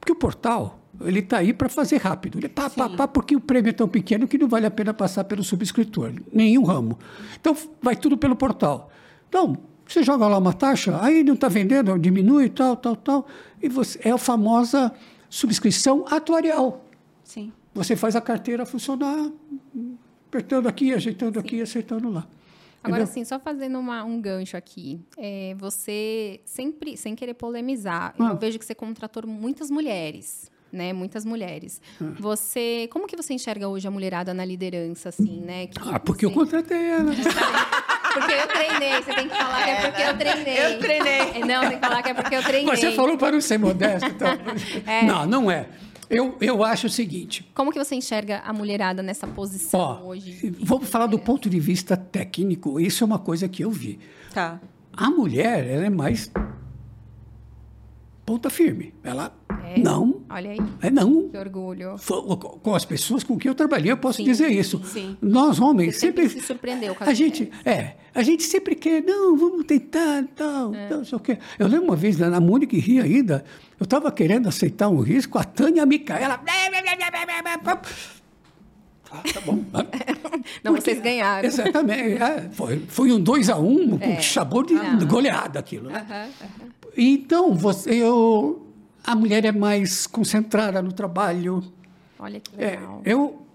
Porque 0.00 0.12
o 0.12 0.16
portal, 0.16 0.78
ele 1.00 1.20
está 1.20 1.38
aí 1.38 1.52
para 1.52 1.68
fazer 1.68 1.98
rápido. 1.98 2.38
Ele 2.38 2.46
é 2.46 2.48
pá, 2.48 2.70
pá, 2.70 2.88
pá, 2.88 3.06
porque 3.06 3.36
o 3.36 3.40
prêmio 3.40 3.70
é 3.70 3.72
tão 3.72 3.88
pequeno 3.88 4.26
que 4.26 4.38
não 4.38 4.48
vale 4.48 4.66
a 4.66 4.70
pena 4.70 4.94
passar 4.94 5.24
pelo 5.24 5.44
subscritor, 5.44 6.12
nenhum 6.32 6.62
ramo. 6.62 6.98
Então 7.38 7.56
vai 7.82 7.94
tudo 7.94 8.16
pelo 8.16 8.36
portal. 8.36 8.90
Então, 9.28 9.58
você 9.86 10.02
joga 10.02 10.26
lá 10.26 10.38
uma 10.38 10.52
taxa, 10.52 10.98
aí 11.02 11.22
não 11.22 11.34
está 11.34 11.48
vendendo, 11.48 11.98
diminui, 11.98 12.48
tal, 12.48 12.76
tal, 12.76 12.96
tal. 12.96 13.26
E 13.62 13.68
você, 13.68 14.00
é 14.02 14.10
a 14.10 14.18
famosa 14.18 14.92
subscrição 15.28 16.04
atuarial. 16.08 16.84
Sim. 17.22 17.52
Você 17.74 17.94
faz 17.94 18.16
a 18.16 18.20
carteira 18.20 18.64
funcionar, 18.64 19.30
apertando 20.36 20.66
aqui, 20.68 20.92
ajeitando 20.92 21.38
aqui, 21.40 21.60
acertando 21.62 22.10
lá. 22.10 22.26
Agora, 22.82 23.02
Entendeu? 23.02 23.04
assim, 23.04 23.24
só 23.24 23.40
fazendo 23.40 23.78
uma- 23.78 24.04
um 24.04 24.20
gancho 24.20 24.56
aqui. 24.56 25.00
É, 25.16 25.54
você 25.58 26.40
sempre, 26.44 26.96
sem 26.96 27.14
querer 27.16 27.34
polemizar, 27.34 28.14
Ah. 28.18 28.28
eu 28.30 28.36
vejo 28.36 28.58
que 28.58 28.64
você 28.64 28.74
contratou 28.74 29.26
muitas 29.26 29.70
mulheres, 29.70 30.50
né? 30.70 30.92
Muitas 30.92 31.24
mulheres. 31.24 31.80
Ah. 32.00 32.12
Você, 32.20 32.86
como 32.92 33.06
que 33.06 33.16
você 33.16 33.32
enxerga 33.34 33.66
hoje 33.66 33.88
a 33.88 33.90
mulherada 33.90 34.32
na 34.34 34.44
liderança, 34.44 35.08
assim, 35.08 35.40
né? 35.40 35.66
Que 35.68 35.78
Ah, 35.80 35.98
porque 35.98 36.26
eu 36.26 36.30
você- 36.30 36.34
contratei 36.38 36.84
ela. 36.90 37.12
Porque 38.16 38.32
eu 38.32 38.48
treinei, 38.48 39.02
você 39.02 39.12
tem 39.14 39.28
que 39.28 39.36
falar 39.36 39.62
que 39.62 39.70
é 39.70 39.90
porque 39.90 40.02
eu 40.02 40.16
treinei. 40.16 40.58
Eu 40.64 40.78
treinei. 40.78 41.44
Não, 41.44 41.68
tem 41.68 41.78
que 41.78 41.86
falar 41.86 42.02
que 42.02 42.08
é 42.08 42.14
porque 42.14 42.34
eu 42.34 42.42
treinei. 42.42 42.74
Você 42.76 42.92
falou 42.92 43.18
para 43.18 43.32
não 43.32 43.40
ser 43.42 43.58
modesto. 43.58 44.08
Então. 44.08 44.28
É. 44.86 45.02
Não, 45.04 45.26
não 45.26 45.50
é. 45.50 45.68
Eu, 46.08 46.36
eu 46.40 46.62
acho 46.62 46.86
o 46.86 46.90
seguinte. 46.90 47.48
Como 47.54 47.72
que 47.72 47.78
você 47.78 47.94
enxerga 47.94 48.38
a 48.44 48.52
mulherada 48.52 49.02
nessa 49.02 49.26
posição 49.26 49.80
Ó, 49.80 50.08
hoje? 50.08 50.54
vamos 50.60 50.88
falar 50.88 51.06
do 51.06 51.18
ponto 51.18 51.50
de 51.50 51.58
vista 51.58 51.96
técnico. 51.96 52.78
Isso 52.78 53.02
é 53.02 53.06
uma 53.06 53.18
coisa 53.18 53.48
que 53.48 53.64
eu 53.64 53.70
vi. 53.70 53.98
Tá. 54.32 54.60
A 54.92 55.10
mulher, 55.10 55.66
ela 55.66 55.84
é 55.86 55.90
mais 55.90 56.30
ponta 58.24 58.50
firme. 58.50 58.92
Ela 59.04 59.32
É? 59.64 59.78
não, 59.80 60.22
Olha 60.30 60.50
aí, 60.52 60.58
é 60.80 60.90
não. 60.90 61.28
que 61.28 61.36
orgulho. 61.36 61.96
Com 62.62 62.74
as 62.74 62.84
pessoas 62.84 63.24
com 63.24 63.36
quem 63.36 63.48
eu 63.48 63.54
trabalhei, 63.54 63.90
eu 63.90 63.96
posso 63.96 64.18
Sim, 64.18 64.24
dizer 64.24 64.48
isso. 64.50 64.80
sim. 64.84 65.16
Nós 65.20 65.58
homens 65.60 65.94
Você 65.96 66.00
sempre 66.06 66.28
sempre 66.28 66.40
se 66.40 66.46
surpreendeu 66.46 66.94
com 66.94 67.02
as 67.04 67.10
a 67.10 67.14
gente 67.14 67.50
é, 67.64 67.96
a 68.14 68.22
gente 68.22 68.42
sempre 68.44 68.74
quer, 68.76 69.02
não, 69.02 69.36
vamos 69.36 69.64
tentar, 69.64 70.24
tal, 70.36 70.72
É. 70.74 70.86
tal, 70.88 70.98
não 70.98 71.04
sei 71.04 71.16
o 71.16 71.20
quê. 71.20 71.38
Eu 71.58 71.66
lembro 71.66 71.86
uma 71.86 71.96
vez 71.96 72.16
na 72.18 72.40
Múnich 72.40 72.78
Rio 72.78 73.02
ainda, 73.02 73.44
eu 73.78 73.84
estava 73.84 74.10
querendo 74.10 74.48
aceitar 74.48 74.88
um 74.88 75.00
risco, 75.00 75.38
a 75.38 75.44
Tânia 75.44 75.84
Micaela. 75.86 76.40
Ah, 79.10 79.22
tá 79.32 79.40
bom. 79.42 79.64
Não, 80.64 80.74
Porque- 80.74 80.80
vocês 80.80 81.00
ganharam. 81.00 81.46
Exatamente. 81.46 82.20
é, 82.22 82.48
foi, 82.52 82.80
foi 82.88 83.12
um 83.12 83.20
2 83.20 83.48
a 83.50 83.56
1 83.56 83.64
um, 83.66 83.98
É. 84.00 84.16
com 84.16 84.22
sabor 84.22 84.66
de 84.66 84.74
Não. 84.74 84.98
goleada 85.06 85.58
aquilo. 85.60 85.88
Né? 85.90 86.04
Aham, 86.08 86.22
aham. 86.42 86.70
Então, 86.96 87.54
você, 87.54 87.94
eu, 88.02 88.66
a 89.04 89.14
mulher 89.14 89.44
é 89.44 89.52
mais 89.52 90.06
concentrada 90.06 90.82
no 90.82 90.92
trabalho. 90.92 91.62
Olha 92.18 92.40
que 92.40 92.50
É, 92.58 92.70
legal. 92.70 93.02
eu, 93.04 93.18
só- 93.28 93.45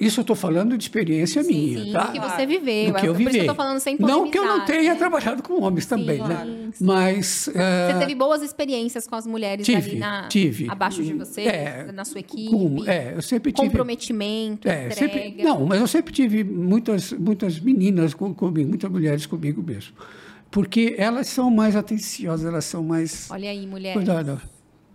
isso 0.00 0.20
eu 0.20 0.22
estou 0.22 0.36
falando 0.36 0.76
de 0.76 0.84
experiência 0.84 1.42
minha, 1.42 1.84
sim, 1.84 1.92
tá? 1.92 2.08
que 2.08 2.20
você 2.20 2.46
viveu. 2.46 2.92
Do 2.92 2.94
que 2.98 3.06
é 3.06 3.08
eu 3.08 3.12
por 3.14 3.20
isso 3.20 3.30
vivi. 3.30 3.30
que 3.32 3.38
eu 3.40 3.46
tô 3.46 3.54
falando 3.54 3.80
sem 3.80 3.96
Não 3.98 4.30
que 4.30 4.38
eu 4.38 4.44
não 4.44 4.64
tenha 4.64 4.92
né? 4.92 4.98
trabalhado 4.98 5.42
com 5.42 5.62
homens 5.62 5.86
também, 5.86 6.18
né? 6.18 6.24
claro. 6.26 6.50
Mas... 6.80 7.48
eh, 7.54 7.92
Você 7.92 7.98
teve 8.00 8.14
boas 8.14 8.42
experiências 8.42 9.06
com 9.06 9.14
as 9.16 9.26
mulheres 9.26 9.64
tive, 9.64 9.90
ali 9.92 9.98
na, 9.98 10.28
tive. 10.28 10.68
abaixo 10.70 11.02
de 11.02 11.12
você, 11.14 11.42
É, 11.42 11.92
na 11.92 12.04
sua 12.04 12.20
equipe? 12.20 12.50
com- 12.50 12.84
é, 12.86 13.14
eu 13.16 13.22
sempre 13.22 13.52
tive... 13.52 13.68
Comprometimento, 13.68 14.68
É, 14.68 14.86
entrega. 14.86 14.94
sempre, 14.94 15.42
não, 15.42 15.64
mas 15.66 15.80
eu 15.80 15.86
sempre 15.86 16.12
tive 16.12 16.44
muitas, 16.44 17.12
muitas 17.12 17.58
meninas 17.60 18.14
com, 18.14 18.34
comigo, 18.34 18.68
muitas 18.68 18.90
mulheres 18.90 19.26
comigo 19.26 19.62
mesmo. 19.62 19.92
Porque 20.50 20.94
elas 20.98 21.26
são 21.26 21.50
mais 21.50 21.74
atenciosas, 21.74 22.46
elas 22.46 22.64
são 22.64 22.82
mais... 22.84 23.28
Olha 23.30 23.50
aí, 23.50 23.66
mulher. 23.66 23.92
Cuidado. 23.94 24.40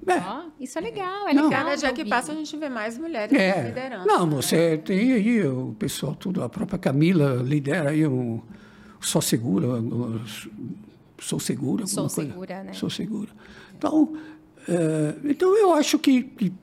É, 0.07 0.13
Ó, 0.17 0.43
isso 0.59 0.77
é 0.77 0.81
legal, 0.81 1.27
é 1.27 1.33
Não. 1.33 1.43
legal. 1.45 1.63
Cada 1.65 1.75
dia 1.75 1.93
que 1.93 2.05
passa, 2.05 2.31
a 2.31 2.35
gente 2.35 2.55
vê 2.57 2.69
mais 2.69 2.97
mulheres 2.97 3.37
É. 3.37 3.67
liderando. 3.67 4.05
Não, 4.07 4.27
você 4.29 4.77
tem 4.77 5.13
aí 5.13 5.45
o 5.45 5.75
pessoal 5.77 6.15
tudo, 6.15 6.41
a 6.41 6.49
própria 6.49 6.79
Camila 6.79 7.35
lidera 7.43 7.89
aí 7.91 8.05
o 8.05 8.41
Só 9.01 9.19
Segura, 9.21 9.67
o- 9.67 10.21
Sou 11.19 11.39
Segura. 11.39 11.85
Sou 11.85 12.09
coisa. 12.09 12.31
Segura, 12.31 12.63
né? 12.63 12.73
Sou 12.73 12.89
Segura. 12.89 13.29
Então, 13.77 14.15
é, 14.67 15.15
então 15.25 15.55
eu 15.57 15.73
acho 15.73 15.99
que, 15.99 16.23
que 16.23 16.53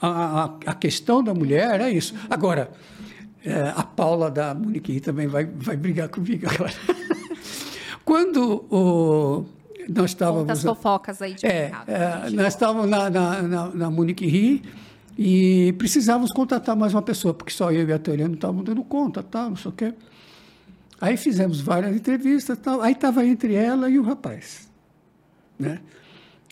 a, 0.00 0.44
a- 0.44 0.58
a 0.66 0.74
questão 0.74 1.24
da 1.24 1.32
mulher 1.32 1.80
é 1.80 1.90
isso. 1.90 2.14
Agora, 2.28 2.70
é, 3.42 3.72
a 3.74 3.82
Paula 3.82 4.30
da 4.30 4.54
Munique 4.54 5.00
também 5.00 5.26
vai, 5.26 5.46
vai 5.46 5.76
brigar 5.78 6.08
comigo 6.10 6.46
agora. 6.48 6.72
Quando 8.04 8.64
o, 8.70 9.46
nós 9.88 10.10
estávamos... 10.10 10.42
Conta 10.42 10.52
as 10.52 10.62
fofocas 10.62 11.22
aí 11.22 11.34
de 11.34 11.46
É, 11.46 11.62
mercado. 11.62 11.88
é, 11.88 12.30
nós 12.30 12.48
estávamos 12.54 12.88
na, 12.90 13.10
na, 13.10 13.42
na, 13.42 13.68
na 13.68 13.90
Munique 13.90 14.26
Ri 14.26 14.62
e 15.18 15.72
precisávamos 15.78 16.32
contratar 16.32 16.74
mais 16.76 16.94
uma 16.94 17.02
pessoa, 17.02 17.32
porque 17.34 17.52
só 17.52 17.70
eu 17.70 17.88
e 17.88 17.92
a 17.92 17.98
Tânia 17.98 18.26
não 18.26 18.34
estávamos 18.34 18.64
dando 18.64 18.82
conta, 18.84 19.22
tal, 19.22 19.50
não 19.50 19.56
sei 19.56 19.70
o 19.70 19.74
quê. 19.74 19.94
Aí 21.00 21.16
fizemos 21.16 21.60
várias 21.60 21.94
entrevistas, 21.94 22.56
tal. 22.58 22.80
aí 22.80 22.92
estava 22.92 23.24
entre 23.26 23.54
ela 23.54 23.90
e 23.90 23.98
o 23.98 24.02
rapaz. 24.02 24.70
Né? 25.58 25.80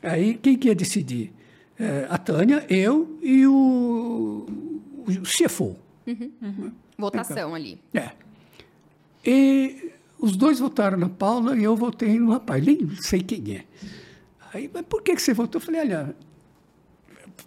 Aí 0.03 0.35
quem 0.35 0.57
que 0.57 0.69
ia 0.69 0.75
decidir? 0.75 1.33
É, 1.79 2.07
a 2.11 2.19
Tânia, 2.19 2.65
eu 2.69 3.19
e 3.23 3.47
o, 3.47 4.47
o 5.07 5.23
CFO. 5.23 5.77
Votação 6.99 7.55
ali. 7.55 7.81
É. 7.95 8.11
E 9.25 9.91
os 10.23 10.37
dois 10.37 10.61
votaram 10.61 10.97
na 10.97 11.09
Paula 11.09 11.57
e 11.57 11.65
eu 11.65 11.77
votei 11.77 12.19
no 12.19 12.31
rapaz. 12.31 12.65
Nem 12.65 12.89
sei 13.01 13.21
quem 13.21 13.57
é. 13.57 13.65
Aí, 14.55 14.71
mas 14.73 14.85
por 14.87 15.03
que, 15.03 15.17
que 15.17 15.21
você 15.21 15.35
votou? 15.35 15.61
Eu 15.61 15.67
falei, 15.67 15.81
olha, 15.81 16.15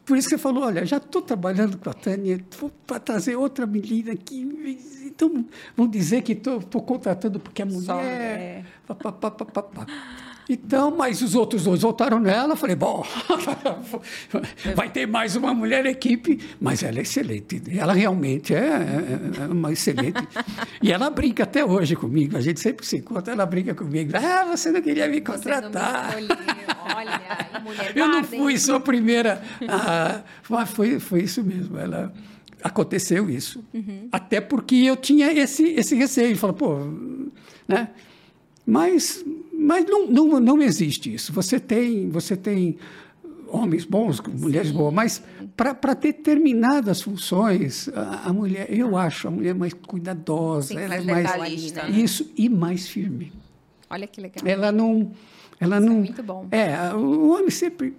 por 0.06 0.18
isso 0.18 0.28
que 0.28 0.36
você 0.36 0.42
falou, 0.42 0.66
olha, 0.66 0.86
já 0.86 0.98
estou 0.98 1.22
trabalhando 1.22 1.78
com 1.78 1.90
a 1.90 1.94
Tânia, 1.94 2.44
vou 2.60 2.70
para 2.86 3.00
trazer 3.00 3.38
outra 3.38 3.66
menina 3.66 4.12
aqui. 4.12 4.42
Então, 5.06 5.46
vão 5.76 5.88
dizer 5.88 6.22
que 6.22 6.34
estou 6.34 6.60
contratando 6.82 7.40
porque 7.40 7.62
é 7.62 7.66
mulher. 7.66 8.66
Só 8.86 8.94
pá, 8.94 9.12
pá, 9.12 9.32
pá, 9.32 9.64
pá. 9.64 9.88
Então, 10.48 10.96
mas 10.96 11.22
os 11.22 11.34
outros 11.36 11.64
dois 11.64 11.82
votaram 11.82 12.20
nela. 12.20 12.56
Falei, 12.56 12.76
bom, 12.76 13.04
vai 14.76 14.90
ter 14.90 15.08
mais 15.08 15.36
uma 15.36 15.54
mulher 15.54 15.84
na 15.84 15.90
equipe, 15.90 16.40
mas 16.60 16.84
ela 16.84 17.00
é 17.00 17.02
excelente. 17.02 17.62
Ela 17.78 17.94
realmente 17.94 18.54
é, 18.54 18.60
é- 18.60 19.42
é 19.42 19.48
uma 19.48 19.72
excelente. 19.72 20.22
E 20.82 20.92
ela 20.92 21.10
brinca 21.10 21.44
até 21.44 21.64
hoje 21.66 21.96
comigo. 21.96 22.38
A 22.38 22.42
gente 22.42 22.60
sempre 22.60 22.86
se 22.86 22.98
encontra, 22.98 23.34
ela 23.34 23.46
brinca 23.46 23.74
comigo. 23.74 24.12
Ah, 24.16 24.46
você 24.46 24.72
não 24.72 24.82
queria 24.82 25.08
me 25.08 25.20
Vocês 25.22 25.46
não 25.46 25.56
me 25.56 25.62
contratar. 25.62 26.16
Olha, 26.96 27.62
mulher 27.64 27.92
Eu 27.96 28.08
não 28.08 28.24
fui 28.24 28.58
sua 28.58 28.80
primeira. 28.80 29.42
Ah, 29.68 30.22
mas 30.50 30.70
foi, 30.70 31.00
foi 31.00 31.24
isso 31.24 31.44
mesmo. 31.44 31.78
Ela, 31.78 32.14
aconteceu 32.64 33.30
isso. 33.30 33.64
Uhum. 33.74 34.08
Até 34.12 34.40
porque 34.42 34.76
eu 34.76 34.96
tinha 34.96 35.32
esse, 35.34 35.64
esse 35.72 35.96
receio. 35.96 36.38
Falei, 36.38 36.56
pô, 36.56 36.78
né? 37.68 37.90
Mas, 38.68 39.24
mas 39.66 39.86
não, 39.86 40.08
não, 40.08 40.40
não 40.40 40.62
existe 40.62 41.14
isso. 41.14 41.34
Você 41.34 41.60
tem, 41.60 42.10
você 42.10 42.36
tem 42.38 42.78
homens 43.48 43.86
bons, 43.86 44.20
mulheres 44.22 44.72
boas, 44.72 44.94
mas 44.94 45.24
para 45.56 45.94
determinadas 45.94 47.02
funções, 47.02 47.90
a, 47.90 48.30
a 48.30 48.34
mulher, 48.34 48.68
eu 48.70 48.98
acho 48.98 49.28
a 49.28 49.32
mulher 49.32 49.56
mais 49.56 49.74
cuidadosa, 49.74 50.70
Sim, 50.70 50.80
ela 50.80 50.96
é 50.96 51.02
mais 51.02 51.32
detalhista, 51.32 51.84
né? 51.84 51.90
isso 52.00 52.32
e 52.38 52.50
mais 52.50 52.88
firme. 52.88 53.32
Olha 53.90 54.08
que 54.08 54.20
legal. 54.20 54.44
Ela 54.46 54.72
não. 54.72 55.12
Ela 55.60 55.78
Isso 55.78 55.86
é 55.86 55.90
não. 55.90 55.96
muito 56.00 56.24
bom. 56.24 56.48
É, 56.52 56.94
o 56.94 57.30
homem 57.30 57.50
sempre. 57.50 57.96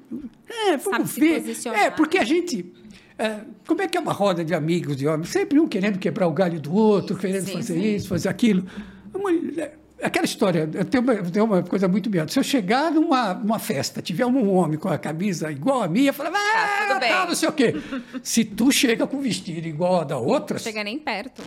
É, 0.48 0.76
Sabe 0.76 0.84
vamos 0.84 1.10
se 1.10 1.20
ver. 1.20 1.42
É, 1.74 1.90
porque 1.90 2.18
a 2.18 2.24
gente. 2.24 2.70
é, 3.18 3.40
como 3.66 3.80
é 3.80 3.88
que 3.88 3.96
é 3.96 4.00
uma 4.00 4.12
roda 4.12 4.44
de 4.44 4.52
amigos 4.52 4.96
de 4.96 5.06
homens? 5.06 5.30
Sempre 5.30 5.58
um 5.58 5.66
querendo 5.66 5.98
quebrar 5.98 6.26
o 6.26 6.32
galho 6.32 6.60
do 6.60 6.74
outro, 6.74 7.16
querendo 7.16 7.46
sim, 7.46 7.52
fazer 7.54 7.74
sim. 7.74 7.94
isso, 7.94 8.08
fazer 8.08 8.28
aquilo. 8.28 8.66
A 9.14 9.18
mulher- 9.18 9.78
aquela 10.03 10.24
história, 10.24 10.66
tem 10.66 11.01
uma, 11.01 11.14
tem 11.16 11.42
uma 11.42 11.62
coisa 11.62 11.88
muito 11.88 12.11
melhor. 12.11 12.28
Se 12.28 12.38
eu 12.38 12.42
chegar 12.42 12.90
numa, 12.90 13.34
numa 13.34 13.59
festa, 13.59 14.03
tiver 14.03 14.26
um 14.26 14.55
homem 14.55 14.78
com 14.78 14.88
a 14.88 14.99
camisa 14.99 15.51
igual 15.51 15.82
a 15.82 15.88
minha, 15.88 16.11
eu 16.11 16.14
falo, 16.14 16.30
ah, 16.34 16.99
bem." 16.99 17.09
tá, 17.11 17.26
não 17.26 17.34
sei 17.34 17.49
o 17.49 17.53
quê. 17.53 17.74
Se 18.22 18.44
tu 18.44 18.70
chega 18.70 19.07
com 19.07 19.20
vestido 19.20 19.66
igual 19.66 20.01
a 20.01 20.05
da 20.05 20.18
outra, 20.18 20.55
Não 20.55 20.62
chega 20.62 20.84
nem 20.84 20.99
perto. 20.99 21.42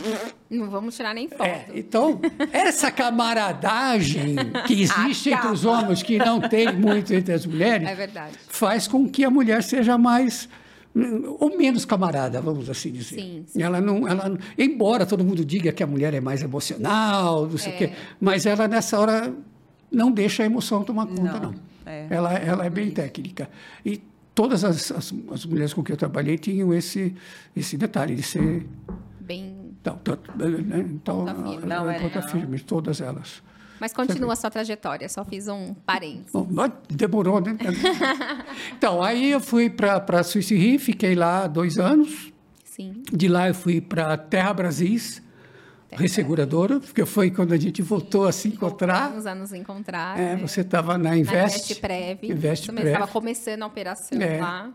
Não 0.50 0.68
vamos 0.68 0.96
tirar 0.96 1.14
nem 1.14 1.28
foto. 1.28 1.44
é, 1.44 1.66
então, 1.74 2.20
essa 2.52 2.90
camaradagem 2.90 4.36
que 4.66 4.74
existe 4.82 5.30
entre 5.30 5.48
os 5.48 5.64
homens, 5.64 6.02
que 6.02 6.18
não 6.18 6.40
tem 6.40 6.72
muito 6.72 7.14
entre 7.14 7.32
as 7.34 7.46
mulheres, 7.46 7.88
É 7.88 8.30
faz 8.48 8.86
com 8.88 9.08
que 9.08 9.24
a 9.24 9.30
mulher 9.30 9.62
seja 9.62 9.96
mais 9.96 10.48
ou 11.38 11.56
menos 11.56 11.84
camarada, 11.84 12.40
vamos 12.40 12.68
assim 12.68 12.90
dizer. 12.90 13.16
Sim, 13.20 13.44
sim. 13.46 13.62
Ela 13.62 13.80
não, 13.80 14.08
ela, 14.08 14.36
embora 14.58 15.06
todo 15.06 15.24
mundo 15.24 15.44
diga 15.44 15.70
que 15.72 15.82
a 15.82 15.86
mulher 15.86 16.12
é 16.14 16.20
mais 16.20 16.42
emocional, 16.42 17.46
não 17.46 17.56
sei 17.58 17.72
o 17.72 17.74
É. 17.74 17.78
quê, 17.78 17.92
mas 18.20 18.44
ela 18.46 18.66
nessa 18.66 18.98
hora 18.98 19.32
não 19.90 20.10
deixa 20.10 20.42
a 20.42 20.46
emoção 20.46 20.82
tomar 20.82 21.06
conta, 21.06 21.22
não. 21.22 21.52
Não, 21.52 21.54
é. 21.86 22.06
Ela, 22.10 22.32
ela 22.34 22.66
é 22.66 22.70
bem 22.70 22.90
técnica. 22.90 23.48
E 23.84 24.00
todas 24.34 24.64
as, 24.64 24.90
as, 24.90 25.14
as 25.32 25.46
mulheres 25.46 25.72
com 25.74 25.82
quem 25.82 25.92
eu 25.94 25.96
trabalhei 25.98 26.36
tinham 26.38 26.74
esse, 26.74 27.14
esse 27.56 27.76
detalhe 27.76 28.14
de 28.16 28.22
ser. 28.22 28.66
Bem. 29.20 29.56
Então, 29.80 29.98
tanto- 30.02 30.30
né, 30.36 30.78
então. 30.90 31.24
Não, 31.64 31.88
é, 31.90 31.96
é 32.04 32.22
firme, 32.22 32.58
todas 32.60 33.00
elas. 33.00 33.42
Mas 33.80 33.92
continua 33.92 34.34
a 34.34 34.36
sua 34.36 34.50
trajetória, 34.50 35.08
só 35.08 35.24
fiz 35.24 35.48
um 35.48 35.72
parênteses. 35.74 36.32
Bom, 36.32 36.46
demorou, 36.88 37.40
né? 37.40 37.56
então, 38.76 39.02
aí 39.02 39.30
eu 39.30 39.40
fui 39.40 39.70
para 39.70 40.04
a 40.06 40.22
Suíça 40.22 40.54
Rio, 40.54 40.78
fiquei 40.78 41.14
lá 41.14 41.46
dois 41.46 41.78
anos. 41.78 42.30
Sim. 42.64 43.02
De 43.10 43.26
lá 43.26 43.48
eu 43.48 43.54
fui 43.54 43.80
para 43.80 44.16
Terra 44.16 44.52
Brasis, 44.52 45.22
resseguradora, 45.90 46.78
porque 46.80 47.04
foi 47.04 47.30
quando 47.30 47.52
a 47.52 47.56
gente 47.56 47.82
voltou 47.82 48.26
a 48.26 48.32
se 48.32 48.48
encontrar. 48.48 49.02
Voltamos 49.04 49.26
a 49.26 49.34
nos 49.34 49.52
encontrar. 49.52 50.18
É, 50.18 50.36
né? 50.36 50.36
você 50.36 50.60
estava 50.60 50.96
na 50.96 51.10
Na 51.10 51.16
Invest. 51.16 51.56
Invest 51.72 51.80
Prev. 51.80 52.18
Invest 52.24 52.72
mesmo, 52.72 52.86
estava 52.86 53.06
Prev. 53.06 53.12
começando 53.12 53.62
a 53.62 53.66
operação 53.66 54.20
É. 54.20 54.40
lá. 54.40 54.70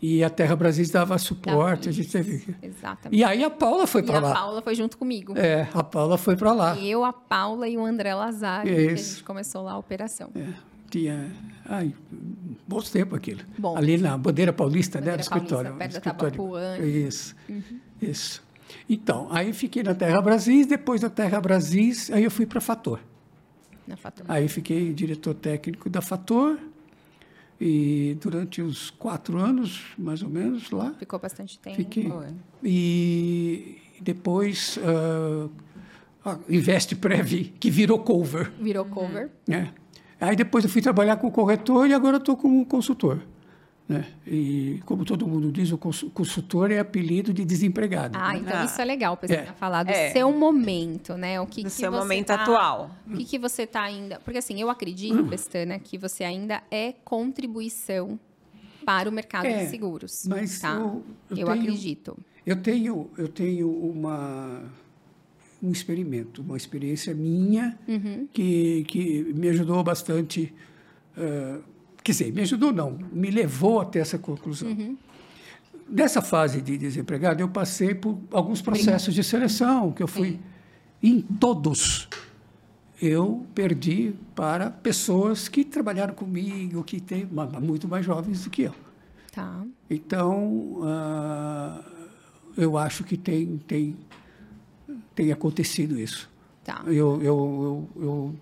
E 0.00 0.22
a 0.22 0.28
Terra 0.28 0.54
Brasis 0.54 0.90
dava 0.90 1.16
suporte, 1.18 1.88
a 1.88 1.92
gente 1.92 2.10
teve. 2.10 2.54
Exatamente. 2.62 3.18
E 3.18 3.24
aí 3.24 3.42
a 3.42 3.48
Paula 3.48 3.86
foi 3.86 4.02
E 4.02 4.04
para 4.04 4.18
a 4.18 4.20
lá. 4.20 4.34
Paula 4.34 4.60
foi 4.62 4.74
junto 4.74 4.98
comigo. 4.98 5.32
É, 5.36 5.68
a 5.72 5.82
Paula 5.82 6.18
foi 6.18 6.36
para 6.36 6.52
lá. 6.52 6.78
Eu, 6.78 7.04
a 7.04 7.12
Paula 7.12 7.66
e 7.66 7.78
o 7.78 7.84
André 7.84 8.14
Lazari, 8.14 8.68
que 8.68 8.76
a 8.76 8.92
Isso. 8.92 9.14
gente 9.14 9.24
começou 9.24 9.62
lá 9.62 9.72
a 9.72 9.78
operação. 9.78 10.30
É, 10.34 10.48
tinha. 10.90 11.32
Ai, 11.64 11.94
bons 12.68 12.90
tempos 12.90 13.16
aquilo. 13.16 13.40
Bom. 13.58 13.76
Ali 13.76 13.96
na 13.96 14.16
Bandeira 14.18 14.52
Paulista, 14.52 14.98
né? 15.00 15.06
Bandeira 15.12 15.16
Do 15.16 15.22
escritório. 15.22 15.70
Paulista, 15.72 15.78
perto 15.78 15.92
da 15.92 15.98
escritório. 15.98 16.36
Tabapuã. 16.36 16.78
Isso. 16.86 17.36
Isso. 18.00 18.44
Então, 18.88 19.28
aí 19.30 19.52
fiquei 19.52 19.82
na 19.82 19.94
Terra 19.94 20.20
Brasis, 20.20 20.66
depois 20.66 21.00
da 21.00 21.08
Terra 21.08 21.40
Brasis, 21.40 22.10
aí 22.10 22.22
eu 22.24 22.30
fui 22.30 22.44
para 22.46 22.58
a 22.58 22.60
Fator. 22.60 23.00
Na 23.86 23.96
Fator. 23.96 24.26
Aí 24.28 24.46
fiquei 24.48 24.92
diretor 24.92 25.34
técnico 25.34 25.88
da 25.88 26.00
Fator 26.02 26.58
e 27.60 28.16
durante 28.20 28.62
uns 28.62 28.90
quatro 28.90 29.38
anos, 29.38 29.94
mais 29.98 30.22
ou 30.22 30.28
menos, 30.28 30.70
lá. 30.70 30.94
Ficou 30.98 31.18
bastante 31.18 31.58
tempo. 31.58 31.76
Fiquei. 31.76 32.10
E 32.62 33.78
depois 34.00 34.78
ah, 34.84 35.48
a 36.24 36.38
Invest 36.48 36.96
Prev, 36.96 37.52
que 37.58 37.70
virou 37.70 37.98
cover. 38.00 38.50
Virou 38.60 38.84
cover. 38.84 39.30
né? 39.46 39.72
Aí 40.20 40.34
depois 40.34 40.64
eu 40.64 40.70
fui 40.70 40.80
trabalhar 40.82 41.16
com 41.16 41.30
corretor 41.30 41.88
e 41.88 41.94
agora 41.94 42.16
estou 42.16 42.36
como 42.36 42.64
consultor. 42.66 43.20
Né? 43.88 44.04
E 44.26 44.82
como 44.84 45.04
todo 45.04 45.28
mundo 45.28 45.52
diz, 45.52 45.70
o 45.70 45.78
cons- 45.78 46.06
consultor 46.12 46.72
é 46.72 46.80
apelido 46.80 47.32
de 47.32 47.44
desempregado. 47.44 48.18
Ah, 48.20 48.32
né? 48.32 48.40
então 48.40 48.58
Ah. 48.58 48.64
isso 48.64 48.80
é 48.80 48.84
legal, 48.84 49.16
pessoal, 49.16 49.40
É. 49.40 49.46
falar 49.52 49.84
do 49.84 49.90
É. 49.92 50.10
seu 50.10 50.32
momento, 50.32 51.14
né? 51.16 51.40
O 51.40 51.46
que, 51.46 51.62
Do 51.62 51.66
que 51.66 51.70
seu 51.70 51.92
você 51.92 51.98
momento 51.98 52.26
tá- 52.26 52.42
atual. 52.42 52.90
O 53.06 53.16
que, 53.16 53.24
que 53.24 53.38
você 53.38 53.62
está 53.62 53.82
ainda... 53.82 54.18
Porque 54.24 54.38
assim, 54.38 54.60
eu 54.60 54.68
acredito, 54.70 55.14
Hum. 55.20 55.28
Pestana, 55.28 55.78
que 55.78 55.96
você 55.96 56.24
ainda 56.24 56.64
é 56.68 56.94
contribuição 57.04 58.18
para 58.84 59.08
o 59.08 59.12
mercado 59.12 59.46
É, 59.46 59.64
de 59.64 59.70
seguros. 59.70 60.24
mas 60.28 60.58
tá? 60.58 60.74
eu- 60.74 61.04
eu 61.30 61.36
eu 61.38 61.46
tenho- 61.46 61.50
acredito. 61.52 62.16
Eu 62.44 62.56
tenho, 62.56 63.10
eu 63.16 63.28
tenho 63.28 63.70
uma, 63.70 64.62
um 65.62 65.70
experimento, 65.70 66.42
uma 66.42 66.56
experiência 66.56 67.14
minha 67.14 67.78
Uhum. 67.86 68.26
que, 68.32 68.84
que 68.88 69.32
me 69.32 69.48
ajudou 69.50 69.82
bastante. 69.84 70.52
ah, 71.16 71.60
quer 72.06 72.12
dizer, 72.12 72.32
me 72.32 72.42
ajudou 72.42 72.72
não, 72.72 72.96
me 73.12 73.32
levou 73.32 73.80
até 73.80 73.98
essa 73.98 74.16
conclusão. 74.16 74.68
Uhum. 74.68 74.96
Nessa 75.88 76.22
fase 76.22 76.62
de 76.62 76.78
desempregado, 76.78 77.42
eu 77.42 77.48
passei 77.48 77.96
por 77.96 78.16
alguns 78.30 78.62
processos 78.62 79.12
de 79.12 79.24
seleção, 79.24 79.90
que 79.90 80.04
eu 80.04 80.06
fui 80.06 80.38
em 81.02 81.20
todos. 81.20 82.08
Eu 83.02 83.44
perdi 83.56 84.14
para 84.36 84.70
pessoas 84.70 85.48
que 85.48 85.64
trabalharam 85.64 86.14
comigo, 86.14 86.84
que 86.84 87.00
têm 87.00 87.28
muito 87.60 87.88
mais 87.88 88.06
jovens 88.06 88.44
do 88.44 88.50
que 88.50 88.62
eu. 88.62 88.74
Tá. 89.32 89.64
Então, 89.90 90.78
ah, 90.84 91.82
eu 92.56 92.78
acho 92.78 93.02
que 93.02 93.16
tem, 93.16 93.58
tem, 93.58 93.96
tem 95.14 95.32
acontecido 95.32 95.98
isso. 95.98 96.30
Tá. 96.64 96.82
Eu, 96.86 97.20
eu, 97.20 97.20
eu, 97.22 97.88
eu- 97.96 98.34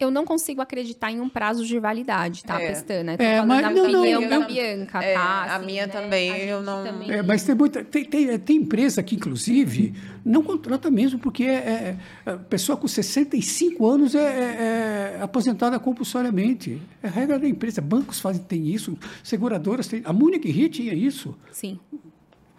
Eu 0.00 0.10
não 0.10 0.24
consigo 0.24 0.60
acreditar 0.60 1.10
em 1.12 1.20
um 1.20 1.28
prazo 1.28 1.64
de 1.64 1.78
validade, 1.78 2.42
tá, 2.44 2.60
É. 2.60 2.68
Pestana? 2.68 3.16
Tô 3.16 3.22
É, 3.22 3.32
falando 3.36 3.48
mas 3.48 3.62
da 3.62 3.70
não, 3.70 3.88
não, 3.92 4.00
opinião 4.00 4.28
da 4.28 4.40
Bianca, 4.46 5.02
É, 5.04 5.14
tá? 5.14 5.20
a 5.20 5.56
Assim, 5.56 5.66
minha 5.66 5.86
né? 5.86 5.92
também, 5.92 6.30
A 6.30 6.38
eu 6.38 6.62
não- 6.62 6.84
também- 6.84 7.10
é, 7.10 7.22
mas 7.22 7.44
tem 7.44 7.54
muita 7.54 7.84
tem, 7.84 8.04
tem, 8.04 8.38
tem 8.38 8.56
empresa 8.56 9.02
que, 9.02 9.14
inclusive, 9.14 9.94
não 10.24 10.42
contrata 10.42 10.90
mesmo, 10.90 11.18
porque 11.18 11.44
é, 11.44 11.96
é- 12.26 12.30
a 12.30 12.36
pessoa 12.36 12.76
com 12.76 12.88
65 12.88 13.86
anos 13.86 14.14
é, 14.14 14.18
é- 14.20 15.16
é 15.18 15.22
aposentada 15.22 15.78
compulsoriamente. 15.78 16.80
É 17.02 17.08
regra 17.08 17.38
da 17.38 17.48
empresa. 17.48 17.80
Bancos 17.80 18.18
fazem, 18.20 18.42
tem 18.42 18.66
isso, 18.68 18.96
seguradoras 19.22 19.86
têm. 19.88 20.02
A 20.04 20.12
Munich 20.12 20.50
Re 20.50 20.68
tinha 20.68 20.94
isso. 20.94 21.36
Sim. 21.50 21.78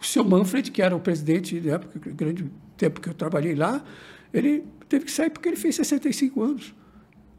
O 0.00 0.04
seu 0.04 0.24
Manfred, 0.24 0.70
que 0.70 0.82
era 0.82 0.94
o 0.94 1.00
presidente 1.00 1.58
da 1.60 1.74
época, 1.74 1.98
grande 2.10 2.44
tempo 2.76 3.00
que 3.00 3.08
eu 3.08 3.14
trabalhei 3.14 3.54
lá, 3.54 3.82
ele 4.32 4.64
teve 4.88 5.06
que 5.06 5.10
sair 5.12 5.30
porque 5.30 5.48
ele 5.48 5.56
fez 5.56 5.74
65 5.76 6.42
anos. 6.42 6.74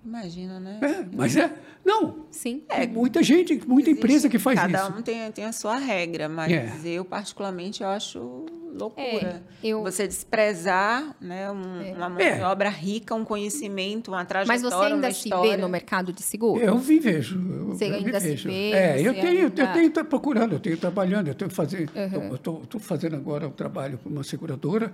Imagina, 0.05 0.59
né? 0.59 0.79
É, 0.81 1.05
mas 1.15 1.35
é. 1.35 1.51
Não. 1.83 2.25
Sim. 2.29 2.63
Tem 2.69 2.87
muita 2.87 3.23
gente, 3.23 3.59
muita 3.67 3.89
empresa 3.89 4.29
que 4.29 4.37
faz 4.37 4.59
Cada 4.59 4.77
isso. 4.87 4.97
um 4.97 5.01
tem, 5.01 5.31
tem 5.31 5.45
a 5.45 5.51
sua 5.51 5.77
regra, 5.77 6.29
mas 6.29 6.51
É. 6.51 6.71
eu, 6.89 7.03
particularmente, 7.03 7.81
eu 7.81 7.89
acho 7.89 8.45
loucura. 8.77 9.41
É, 9.63 9.67
eu- 9.67 9.81
Você 9.83 10.05
desprezar 10.07 11.15
né, 11.21 11.49
um- 11.49 11.93
uma 11.95 12.09
mão 12.09 12.19
É. 12.19 12.35
de 12.37 12.41
obra 12.43 12.69
rica, 12.69 13.15
um 13.15 13.23
conhecimento, 13.25 14.09
uma 14.11 14.25
trajetória, 14.25 14.61
Mas 14.61 14.73
você 14.73 14.85
ainda 14.93 15.07
uma 15.07 15.13
se 15.13 15.29
vê 15.29 15.57
no 15.57 15.69
mercado 15.69 16.11
de 16.13 16.21
seguro? 16.21 16.61
Eu 16.61 16.77
vi 16.77 16.99
vejo. 16.99 17.39
Eu, 17.39 17.67
Você 17.67 17.85
eu 17.85 17.89
me 17.91 17.95
ainda 17.97 18.19
se 18.19 18.27
vejo. 18.29 18.49
vê, 18.49 18.71
É, 18.71 18.99
eu 19.01 19.13
tenho, 19.13 19.39
eu 19.39 19.43
ainda- 19.47 19.67
tenho 19.73 19.89
tô 19.91 20.05
procurando, 20.05 20.53
eu 20.53 20.59
tenho 20.59 20.77
trabalhando, 20.77 21.29
eu 21.29 21.35
tenho 21.35 21.49
fazer, 21.49 21.89
Uhum. 21.95 22.27
eu 22.29 22.35
estou 22.35 22.79
fazendo 22.79 23.15
agora 23.15 23.47
um 23.47 23.51
trabalho 23.51 23.97
com 23.97 24.09
uma 24.09 24.23
seguradora, 24.23 24.93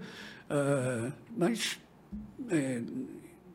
ah, 0.49 1.11
mas 1.35 1.79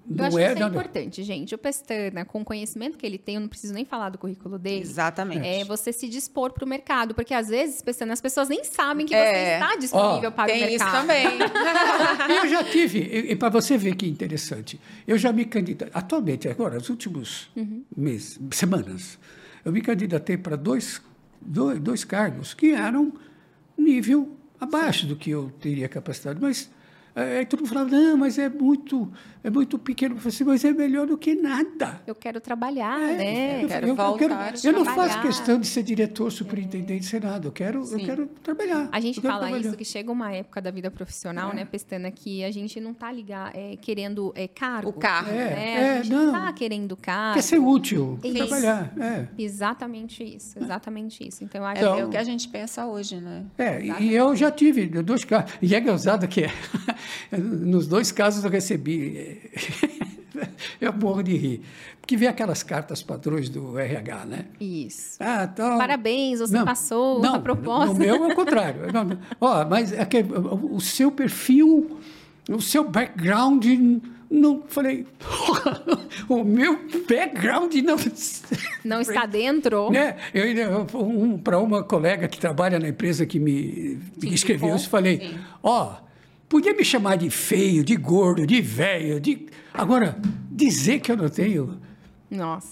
é, 0.08 0.12
Eu 0.12 0.16
não 0.16 0.24
acho 0.26 0.38
é, 0.38 0.46
que 0.46 0.52
isso 0.52 0.56
é 0.56 0.60
não, 0.60 0.68
importante, 0.68 1.22
gente. 1.22 1.54
O 1.54 1.58
Pestana, 1.58 2.24
com 2.24 2.40
o 2.40 2.44
conhecimento 2.44 2.96
que 2.96 3.04
ele 3.06 3.18
tem, 3.18 3.34
eu 3.36 3.40
não 3.40 3.48
preciso 3.48 3.72
nem 3.74 3.84
falar 3.84 4.10
do 4.10 4.18
currículo 4.18 4.58
dele. 4.58 4.82
Exatamente. 4.82 5.46
É 5.46 5.64
você 5.64 5.92
se 5.92 6.08
dispor 6.08 6.52
para 6.52 6.64
o 6.64 6.68
mercado, 6.68 7.14
porque 7.14 7.34
às 7.34 7.48
vezes, 7.48 7.82
Pestana, 7.82 8.12
as 8.12 8.20
pessoas 8.20 8.48
nem 8.48 8.62
sabem 8.64 9.04
que 9.06 9.14
É. 9.14 9.58
você 9.58 9.64
está 9.64 9.76
disponível 9.76 10.28
Ó, 10.28 10.32
para 10.32 10.44
o 10.44 10.46
Tem 10.46 10.60
mercado. 10.60 10.88
isso 10.88 10.96
também. 11.00 11.26
Eu 12.36 12.48
já 12.48 12.64
tive, 12.64 12.98
e, 13.00 13.36
para 13.36 13.48
você 13.48 13.76
ver 13.78 13.94
que 13.96 14.06
interessante, 14.08 14.80
eu 15.06 15.16
já 15.18 15.32
me 15.32 15.44
candidatei, 15.44 15.92
atualmente, 15.94 16.48
agora, 16.48 16.74
nos 16.76 16.88
últimos 16.88 17.48
Uhum. 17.56 17.82
meses, 17.96 18.38
semanas, 18.52 19.18
eu 19.64 19.72
me 19.72 19.80
candidatei 19.80 20.36
para 20.36 20.56
dois, 20.56 21.00
dois, 21.40 21.78
dois 21.80 22.04
cargos 22.04 22.54
que 22.54 22.72
eram 22.72 23.12
nível 23.76 24.36
abaixo 24.60 25.06
do 25.06 25.16
que 25.16 25.30
eu 25.30 25.50
teria 25.60 25.88
capacidade, 25.88 26.38
mas 26.40 26.70
aí 27.22 27.46
todo 27.46 27.60
mundo 27.60 27.68
falava, 27.68 27.90
não, 27.90 28.16
mas 28.16 28.38
é 28.38 28.48
muito, 28.48 29.10
é 29.42 29.48
muito 29.50 29.78
pequeno, 29.78 30.14
eu 30.14 30.18
falei 30.18 30.34
assim, 30.34 30.44
mas 30.44 30.64
é 30.64 30.72
melhor 30.72 31.06
do 31.06 31.16
que 31.16 31.34
nada. 31.34 32.00
Eu 32.06 32.14
quero 32.14 32.40
trabalhar, 32.40 33.00
É, 33.00 33.16
né? 33.16 33.64
eu, 33.64 33.68
quero 33.68 33.86
eu- 33.86 33.90
eu 33.90 33.96
voltar 33.96 34.18
quero- 34.18 34.34
a 34.34 34.52
eu 34.64 34.72
não 34.72 34.84
faço 34.84 35.20
questão 35.22 35.58
de 35.58 35.66
ser 35.66 35.82
diretor, 35.82 36.30
superintendente, 36.30 37.06
ser 37.06 37.22
nada. 37.22 37.48
Eu 37.48 37.52
quero, 37.52 37.82
eu 37.90 37.98
quero 37.98 38.26
trabalhar. 38.42 38.88
A 38.92 39.00
gente 39.00 39.16
eu 39.16 39.22
quero 39.22 39.32
fala 39.34 39.46
trabalhar. 39.46 39.68
isso, 39.68 39.76
que 39.76 39.84
chega 39.84 40.12
uma 40.12 40.32
época 40.32 40.60
da 40.60 40.70
vida 40.70 40.90
profissional, 40.90 41.54
né, 41.54 41.64
Pestana, 41.64 42.10
que 42.10 42.44
a 42.44 42.50
gente 42.50 42.78
não 42.80 42.92
tá 42.92 43.10
ligar, 43.10 43.50
é, 43.54 43.76
querendo 43.76 44.32
é, 44.34 44.46
cargo. 44.46 44.90
O 44.90 44.92
cargo. 44.92 45.30
né? 45.30 45.36
É, 45.36 45.76
a 45.76 45.80
é, 45.80 46.02
gente 46.02 46.10
não 46.12 46.26
não. 46.26 46.32
tá 46.32 46.52
querendo 46.52 46.96
cargo. 46.96 47.34
Quer 47.34 47.42
ser 47.42 47.58
útil, 47.58 48.18
Isso. 48.22 48.34
trabalhar. 48.36 48.92
É. 49.00 49.28
Exatamente 49.38 50.22
isso, 50.22 50.58
exatamente 50.58 51.26
isso. 51.26 51.42
Então, 51.44 51.60
eu 51.62 51.66
acho 51.66 51.82
É 51.82 51.84
Então- 51.88 52.06
o 52.08 52.10
que 52.10 52.16
a 52.16 52.24
gente 52.24 52.48
pensa 52.48 52.86
hoje, 52.86 53.16
né? 53.20 53.44
É, 53.56 53.80
e- 53.82 54.02
e 54.08 54.14
eu 54.14 54.34
já 54.36 54.50
tive 54.50 54.86
dois 55.02 55.24
casos. 55.24 55.52
E 55.62 55.74
é 55.74 55.80
gozado 55.80 56.26
que 56.28 56.42
é. 56.44 56.50
Nos 57.32 57.86
dois 57.86 58.12
casos 58.12 58.44
eu 58.44 58.50
recebi. 58.50 59.40
Eu 60.80 60.92
morro 60.92 61.22
de 61.22 61.36
rir. 61.36 61.62
Porque 62.00 62.16
vem 62.16 62.28
aquelas 62.28 62.62
cartas 62.62 63.02
padrões 63.02 63.48
do 63.48 63.78
RH, 63.78 64.26
né? 64.26 64.44
Isso. 64.60 65.16
Ah, 65.18 65.48
então, 65.50 65.78
Parabéns, 65.78 66.38
você 66.38 66.62
passou 66.64 67.20
não, 67.20 67.36
a 67.36 67.40
proposta. 67.40 67.86
No 67.86 67.94
meu 67.94 68.24
é 68.24 68.32
o 68.32 68.34
contrário. 68.34 68.82
Ó, 69.40 69.64
mas 69.64 69.92
é 69.92 70.06
o 70.52 70.76
o 70.76 70.80
seu 70.80 71.10
perfil, 71.10 71.98
o 72.48 72.60
seu 72.60 72.88
background, 72.88 73.64
não. 74.30 74.62
Falei, 74.68 75.06
o 76.28 76.44
meu 76.44 76.78
background 77.08 77.74
não. 77.76 77.96
Não 78.84 79.00
está 79.00 79.26
dentro. 79.26 79.90
Né? 79.90 80.16
Eu, 80.32 80.44
eu, 80.44 80.86
um, 80.94 81.38
para 81.38 81.58
uma 81.58 81.82
colega 81.82 82.28
que 82.28 82.38
trabalha 82.38 82.78
na 82.78 82.88
empresa 82.88 83.26
que 83.26 83.40
me, 83.40 83.98
me 84.22 84.32
escreveu 84.32 84.76
isso, 84.76 84.88
falei. 84.88 85.36
Ó, 85.60 86.05
podia 86.48 86.74
me 86.74 86.84
chamar 86.84 87.16
de 87.16 87.30
feio, 87.30 87.82
de 87.84 87.96
gordo, 87.96 88.46
de 88.46 88.60
velho, 88.60 89.20
de. 89.20 89.46
Agora, 89.74 90.16
dizer 90.50 91.00
que 91.00 91.10
eu 91.12 91.16
não 91.16 91.28
tenho 91.28 91.78
Nossa. 92.30 92.68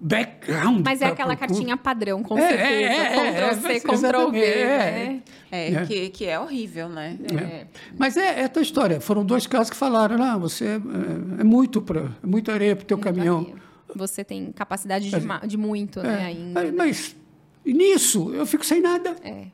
background. 0.00 0.82
Mas 0.84 1.00
é 1.02 1.06
aquela 1.06 1.36
procura- 1.36 1.48
cartinha 1.54 1.76
padrão, 1.76 2.22
com 2.22 2.38
É, 2.38 2.42
é, 2.42 2.48
certeza. 2.48 2.68
é, 2.72 2.96
é, 2.96 3.32
Ctrl 3.32 3.60
C, 3.60 3.72
é, 3.72 3.80
Ctrl 3.80 4.30
V, 4.30 4.38
exatamente, 4.38 4.38
é. 4.44 4.76
né? 5.08 5.22
É, 5.50 5.72
É. 5.74 5.86
Que, 5.86 6.08
que 6.10 6.24
é 6.24 6.38
horrível, 6.40 6.88
né? 6.88 7.16
É. 7.38 7.66
Mas 7.98 8.16
é, 8.16 8.40
é 8.40 8.44
a 8.44 8.48
tua 8.48 8.62
história. 8.62 9.00
Foram 9.00 9.24
dois 9.24 9.46
casos 9.46 9.70
que 9.70 9.76
falaram: 9.76 10.22
ah, 10.22 10.36
você 10.38 10.64
é, 10.66 11.40
é 11.40 11.44
muito, 11.44 11.80
pra, 11.82 12.00
é 12.22 12.26
muita 12.26 12.52
areia 12.52 12.74
para 12.74 12.82
o 12.84 12.86
teu 12.86 12.98
caminhão. 12.98 13.54
Você 13.94 14.22
tem 14.24 14.52
capacidade 14.52 15.08
de, 15.08 15.46
de 15.46 15.56
muito, 15.56 16.02
né, 16.02 16.24
ainda. 16.26 16.60
mas- 16.60 16.74
mas 16.74 17.16
nisso, 17.64 18.32
eu 18.34 18.44
fico 18.46 18.64
sem 18.64 18.80
nada. 18.80 19.16
É. 19.24 19.46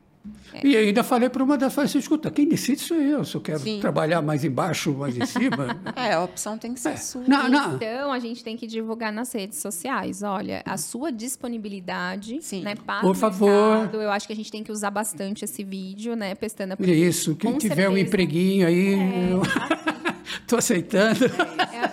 E 0.63 0.77
ainda 0.77 1.03
falei 1.03 1.29
para 1.29 1.43
uma 1.43 1.57
das 1.59 1.75
falei 1.75 1.89
assim, 1.89 1.99
escuta, 1.99 2.31
quem 2.31 2.47
decide 2.47 2.81
sou 2.81 2.97
eu, 2.99 3.25
se 3.25 3.35
eu 3.35 3.41
quero 3.41 3.59
Sim. 3.59 3.81
trabalhar 3.81 4.21
mais 4.23 4.45
embaixo, 4.45 4.93
mais 4.93 5.17
em 5.17 5.25
cima. 5.27 5.81
É, 5.97 6.13
a 6.13 6.23
opção 6.23 6.57
tem 6.59 6.75
que 6.75 6.81
ser 6.81 6.91
É. 6.91 6.97
sua. 6.97 7.23
Não, 7.27 7.49
não. 7.49 7.75
Então, 7.77 8.13
a 8.13 8.19
gente 8.19 8.45
tem 8.45 8.57
que 8.57 8.67
divulgar 8.67 9.13
nas 9.13 9.33
redes 9.33 9.59
sociais. 9.59 10.23
Olha, 10.23 10.63
a 10.67 10.77
sua 10.77 11.11
disponibilidade, 11.11 12.41
Sim. 12.43 12.63
né, 12.63 12.75
para 12.75 13.01
Por 13.01 13.11
o 13.11 13.15
favor. 13.15 13.79
mercado. 13.79 14.01
Eu 14.01 14.11
acho 14.11 14.27
que 14.27 14.33
a 14.33 14.37
gente 14.37 14.51
tem 14.51 14.63
que 14.63 14.71
usar 14.73 14.91
bastante 14.91 15.45
esse 15.45 15.65
vídeo, 15.65 16.15
né, 16.15 16.35
Pestana? 16.35 16.77
porque 16.77 16.93
Isso, 16.93 17.35
quem 17.35 17.57
tiver 17.59 17.89
um 17.89 17.93
certeza 17.93 18.01
empreguinho 18.09 18.67
aí, 18.67 19.31
eu 19.31 19.43
tô 20.47 20.57
aceitando. 20.57 21.25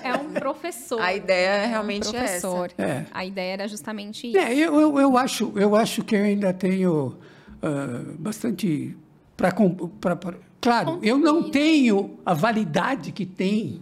É, 0.04 0.10
é 0.10 0.14
um 0.16 0.32
professor. 0.34 1.02
A 1.02 1.14
ideia 1.14 1.50
é 1.50 1.66
um 1.68 1.70
realmente 1.70 2.16
é 2.16 2.20
essa. 2.20 2.48
professor. 2.48 2.72
É. 2.78 3.06
A 3.12 3.26
ideia 3.26 3.54
era 3.54 3.68
justamente 3.68 4.28
isso. 4.28 4.38
É, 4.38 4.54
eu, 4.54 4.80
eu, 4.80 5.00
eu 5.00 5.18
acho, 5.18 5.52
eu 5.56 5.76
acho 5.76 6.04
que 6.04 6.16
eu 6.16 6.24
ainda 6.24 6.54
tenho 6.54 7.16
ah, 7.62 8.04
bastante 8.18 8.96
para 9.38 9.52
claro, 10.62 11.00
eu 11.02 11.18
não 11.18 11.50
tenho 11.50 12.18
a 12.26 12.34
validade 12.34 13.12
que 13.12 13.26
tem 13.26 13.82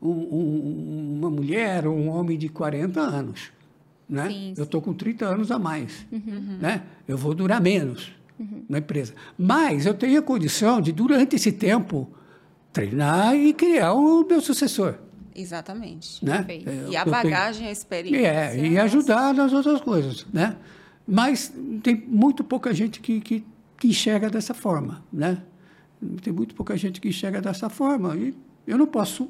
um- 0.00 0.08
um- 0.08 1.16
uma 1.18 1.30
mulher 1.30 1.86
ou 1.86 1.94
um 1.96 2.08
homem 2.08 2.38
de 2.38 2.48
40 2.48 3.00
anos, 3.00 3.52
né? 4.08 4.28
Sim, 4.28 4.48
eu 4.50 4.56
sim. 4.56 4.62
estou 4.62 4.80
com 4.80 4.94
30 4.94 5.26
anos 5.26 5.50
a 5.50 5.58
mais, 5.58 6.06
né? 6.60 6.82
Eu 7.06 7.18
vou 7.18 7.34
durar 7.34 7.60
menos 7.60 8.10
na 8.68 8.78
empresa, 8.78 9.12
mas 9.38 9.84
eu 9.84 9.92
tenho 9.92 10.18
a 10.18 10.22
condição 10.22 10.80
de 10.80 10.92
durante 10.92 11.36
esse 11.36 11.52
tempo 11.52 12.08
treinar 12.72 13.34
e 13.36 13.52
criar 13.52 13.92
o 13.92 14.24
meu 14.26 14.40
sucessor, 14.40 14.94
Exatamente. 15.34 16.24
né? 16.24 16.46
É, 16.48 16.62
E 16.90 16.96
a 16.96 17.00
eu 17.00 17.04
tenho. 17.04 17.10
bagagem, 17.10 17.66
a 17.68 17.70
experiência. 17.70 18.26
É, 18.26 18.56
e 18.66 18.78
ajudar 18.78 19.34
nas 19.34 19.52
outras 19.52 19.80
coisas, 19.82 20.26
né? 20.32 20.56
Mas 21.06 21.52
tem 21.82 21.96
muito 22.06 22.44
pouca 22.44 22.72
gente 22.74 23.00
que, 23.00 23.20
que, 23.20 23.44
que 23.78 23.88
enxerga 23.88 24.30
dessa 24.30 24.54
forma, 24.54 25.02
né? 25.12 25.42
Tem 26.22 26.32
muito 26.32 26.54
pouca 26.54 26.76
gente 26.76 27.00
que 27.00 27.08
enxerga 27.08 27.40
dessa 27.40 27.68
forma 27.68 28.16
e 28.16 28.34
eu 28.66 28.78
não 28.78 28.86
posso 28.86 29.28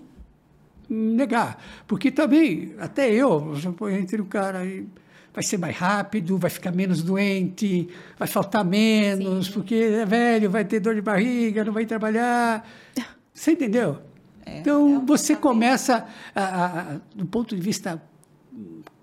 negar, 0.88 1.62
porque 1.86 2.10
também, 2.10 2.74
até 2.78 3.12
eu, 3.12 3.54
entre 3.92 4.20
o 4.20 4.24
cara 4.26 4.64
e 4.66 4.86
vai 5.32 5.42
ser 5.44 5.56
mais 5.58 5.76
rápido, 5.76 6.36
vai 6.36 6.50
ficar 6.50 6.72
menos 6.72 7.02
doente, 7.02 7.88
vai 8.18 8.26
faltar 8.26 8.64
menos, 8.64 9.48
porque 9.48 9.74
é 9.74 10.04
velho, 10.04 10.50
vai 10.50 10.64
ter 10.64 10.80
dor 10.80 10.94
de 10.96 11.00
barriga, 11.00 11.64
não 11.64 11.72
vai 11.72 11.86
trabalhar. 11.86 12.68
Você 13.32 13.52
entendeu? 13.52 13.98
então, 14.46 14.94
é 14.94 14.98
um 14.98 15.06
você 15.06 15.36
começa, 15.36 16.06
a- 16.34 16.66
a- 16.94 17.00
do 17.14 17.24
ponto 17.26 17.54
de 17.54 17.62
vista 17.62 18.02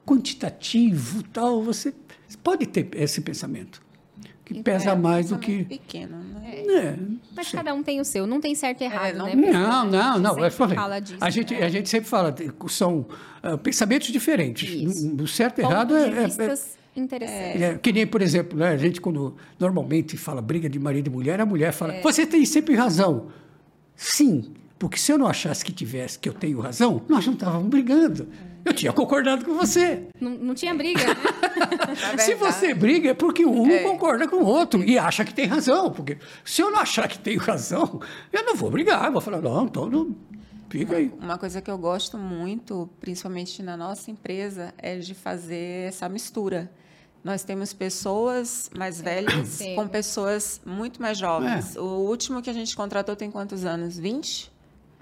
quantitativo, 0.08 1.22
tal, 1.34 1.62
você 1.62 1.94
pode 2.42 2.66
ter 2.66 2.90
esse 2.96 3.20
pensamento, 3.22 3.82
que 4.46 4.64
pesa 4.64 4.92
É, 4.92 4.96
mais 4.96 5.30
do 5.30 5.38
que... 5.38 5.66
pequeno, 5.66 6.18
né? 6.18 6.64
É, 6.66 6.96
não 6.98 7.20
Mas 7.36 7.48
sei. 7.48 7.58
cada 7.58 7.74
um 7.74 7.84
tem 7.84 8.00
o 8.00 8.06
seu. 8.06 8.26
Não 8.26 8.40
tem 8.40 8.56
certo 8.56 8.82
e 8.82 8.86
errado, 8.86 9.18
não 9.18 9.26
né? 9.26 9.36
Não, 9.36 9.86
não, 9.86 10.20
não. 10.20 10.50
falei, 10.52 10.76
fala 10.78 11.00
disso. 11.00 11.18
a, 11.20 11.30
gente, 11.30 11.54
né? 11.54 11.66
a 11.66 11.70
gente 11.70 11.90
sempre 11.90 12.10
fala, 12.10 12.34
são 12.70 13.06
ah, 13.44 13.58
pensamentos 13.58 14.08
diferentes. 14.08 14.70
Isso. 14.70 15.14
O 15.22 15.28
certo 15.28 15.60
e 15.60 15.64
errado 15.64 15.90
de 15.90 15.96
é, 16.02 16.08
é- 16.08 16.26
vistas 16.26 16.78
interessantes. 16.96 17.62
é- 17.62 17.78
que 17.78 17.92
nem, 17.92 18.08
por 18.08 18.22
exemplo, 18.22 18.58
né, 18.58 18.70
a 18.70 18.78
gente 18.78 19.02
quando 19.02 19.36
normalmente 19.60 20.16
fala 20.16 20.42
briga 20.42 20.70
de 20.70 20.80
marido 20.80 21.08
e 21.08 21.10
mulher, 21.10 21.42
a 21.42 21.46
mulher 21.46 21.74
fala, 21.74 21.96
É. 21.96 22.02
você 22.02 22.26
tem 22.26 22.46
sempre 22.46 22.74
razão. 22.76 23.28
Sim, 23.96 24.54
porque 24.80 24.98
se 24.98 25.12
eu 25.12 25.18
não 25.18 25.28
achasse 25.28 25.64
que 25.66 25.72
tivesse, 25.72 26.20
que 26.20 26.30
eu 26.30 26.34
tenho 26.34 26.60
razão, 26.60 27.02
nós 27.08 27.26
não 27.26 27.34
estávamos 27.34 27.68
brigando. 27.68 28.28
Eu 28.64 28.74
tinha 28.74 28.92
concordado 28.92 29.46
com 29.46 29.54
você. 29.54 30.08
Não, 30.20 30.32
não 30.32 30.54
tinha 30.54 30.76
briga, 30.76 31.02
né? 31.02 31.14
Na 31.88 32.18
Se 32.18 32.34
verdade, 32.36 32.36
você 32.36 32.74
briga 32.74 33.12
é 33.12 33.14
porque 33.14 33.46
um 33.46 33.66
não 33.66 33.92
concorda 33.92 34.28
com 34.28 34.38
o 34.38 34.46
outro 34.46 34.84
e 34.84 35.00
acha 35.00 35.24
que 35.24 35.34
tem 35.34 35.46
razão. 35.46 35.90
Porque 35.90 36.18
se 36.44 36.62
eu 36.62 36.70
não 36.70 36.80
achar 36.80 37.08
que 37.08 37.18
tenho 37.18 37.40
razão, 37.40 38.02
eu 38.32 38.44
não 38.44 38.56
vou 38.56 38.70
brigar. 38.70 39.06
Eu 39.06 39.14
vou 39.14 39.22
falar, 39.22 39.42
não, 39.42 39.66
então 39.66 39.90
não, 39.90 40.14
fica 40.70 40.98
aí. 40.98 41.12
Uma 41.18 41.38
coisa 41.38 41.62
que 41.62 41.72
eu 41.72 41.78
gosto 41.78 42.18
muito, 42.18 42.90
principalmente 43.00 43.64
na 43.64 43.78
nossa 43.78 44.12
empresa, 44.12 44.74
é 44.78 44.98
de 44.98 45.14
fazer 45.16 45.88
essa 45.88 46.10
mistura. 46.10 46.70
Nós 47.24 47.44
temos 47.44 47.72
pessoas 47.74 48.70
mais 48.78 49.02
velhas 49.02 49.60
com 49.76 49.88
pessoas 49.88 50.62
muito 50.66 51.02
mais 51.02 51.18
jovens. 51.18 51.76
O 51.78 51.84
último 52.10 52.42
que 52.42 52.50
a 52.50 52.54
gente 52.54 52.76
contratou 52.76 53.16
tem 53.16 53.32
quantos 53.32 53.64
anos? 53.66 53.98
20? 53.98 54.57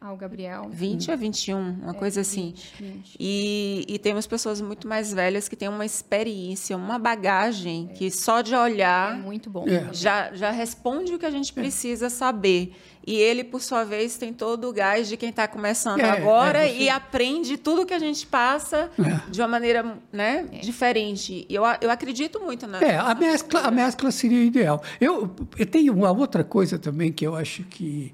Ah, 0.07 0.13
o 0.13 0.17
Gabriel. 0.17 0.67
20 0.69 1.11
a 1.11 1.15
21, 1.15 1.57
uma 1.81 1.93
coisa 1.95 2.21
assim. 2.21 2.53
20, 2.55 2.73
20. 2.79 3.15
E, 3.19 3.85
e 3.89 3.97
temos 3.97 4.27
pessoas 4.27 4.61
muito 4.61 4.87
mais 4.87 5.11
velhas 5.11 5.49
que 5.49 5.55
têm 5.55 5.67
uma 5.67 5.83
experiência, 5.83 6.77
uma 6.77 6.99
bagagem 6.99 7.87
que 7.95 8.11
só 8.11 8.41
de 8.41 8.53
olhar 8.53 9.13
É 9.13 9.17
muito 9.17 9.49
bom. 9.49 9.65
É. 9.67 9.91
já, 9.91 10.31
já 10.31 10.51
responde 10.51 11.11
o 11.11 11.17
que 11.17 11.25
a 11.25 11.31
gente 11.31 11.51
precisa 11.51 12.07
saber. 12.11 12.75
E 13.07 13.15
ele, 13.15 13.43
por 13.43 13.59
sua 13.61 13.83
vez, 13.83 14.15
tem 14.15 14.31
todo 14.31 14.69
o 14.69 14.73
gás 14.73 15.07
de 15.07 15.17
quem 15.17 15.29
está 15.29 15.47
começando 15.47 15.99
É, 15.99 16.09
agora 16.09 16.59
é, 16.67 16.69
você- 16.71 16.79
e 16.83 16.89
aprende 16.89 17.57
tudo 17.57 17.83
que 17.83 17.93
a 17.93 17.99
gente 17.99 18.27
passa 18.27 18.91
É. 18.99 19.29
de 19.31 19.41
uma 19.41 19.47
maneira 19.47 19.97
né, 20.13 20.43
diferente. 20.61 21.47
E 21.49 21.55
eu, 21.55 21.63
eu 21.81 21.89
acredito 21.89 22.39
muito 22.39 22.67
na. 22.67 22.79
É, 22.79 22.95
a 22.97 23.15
mescla, 23.15 23.61
a 23.61 23.71
mescla 23.71 24.11
seria 24.11 24.43
ideal. 24.43 24.83
Eu, 25.01 25.35
eu 25.57 25.65
tenho 25.65 25.93
uma 25.93 26.11
outra 26.11 26.43
coisa 26.43 26.77
também 26.77 27.11
que 27.11 27.25
eu 27.25 27.35
acho 27.35 27.63
que 27.63 28.13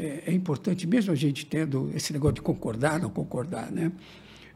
é, 0.00 0.22
é 0.26 0.32
importante, 0.32 0.86
mesmo 0.86 1.12
a 1.12 1.14
gente 1.16 1.44
tendo 1.46 1.90
esse 1.94 2.12
negócio 2.12 2.34
de 2.36 2.42
concordar, 2.42 2.98
não 3.00 3.10
concordar, 3.10 3.70
né? 3.70 3.92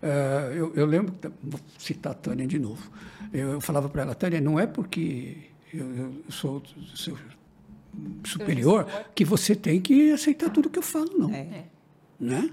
Ah, 0.03 0.51
eu, 0.55 0.72
eu 0.74 0.86
lembro, 0.86 1.14
vou 1.42 1.61
citar 1.78 2.12
a 2.12 2.14
Tânia 2.14 2.47
de 2.47 2.59
novo, 2.59 2.90
eu, 3.32 3.53
eu 3.53 3.61
falava 3.61 3.88
para 3.88 4.03
ela, 4.03 4.14
Tânia, 4.14 4.40
não 4.40 4.59
é 4.61 4.66
porque 4.66 5.36
eu, 5.72 5.86
eu 5.97 6.14
sou 6.28 6.62
seu 6.95 7.16
superior 8.24 8.86
que 9.14 9.24
você 9.24 9.55
tem 9.55 9.80
que 9.80 10.11
aceitar 10.12 10.51
tudo 10.51 10.68
que 10.68 10.78
eu 10.78 10.82
falo, 10.82 11.11
não. 11.16 11.30
É. 11.32 11.64
Né? 12.18 12.49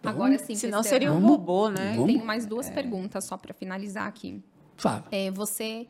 Então, 0.00 0.12
Agora 0.12 0.36
sim, 0.38 0.54
Senão 0.54 0.82
seria 0.82 1.10
um 1.10 1.14
Vamos- 1.14 1.30
robô, 1.30 1.68
né? 1.70 1.92
vamos- 1.96 2.12
Tenho 2.12 2.24
mais 2.24 2.46
duas 2.46 2.68
perguntas 2.68 3.24
só 3.24 3.36
para 3.36 3.54
finalizar 3.54 4.06
aqui. 4.06 4.42
Fala. 4.76 5.04
É, 5.10 5.30
você 5.30 5.86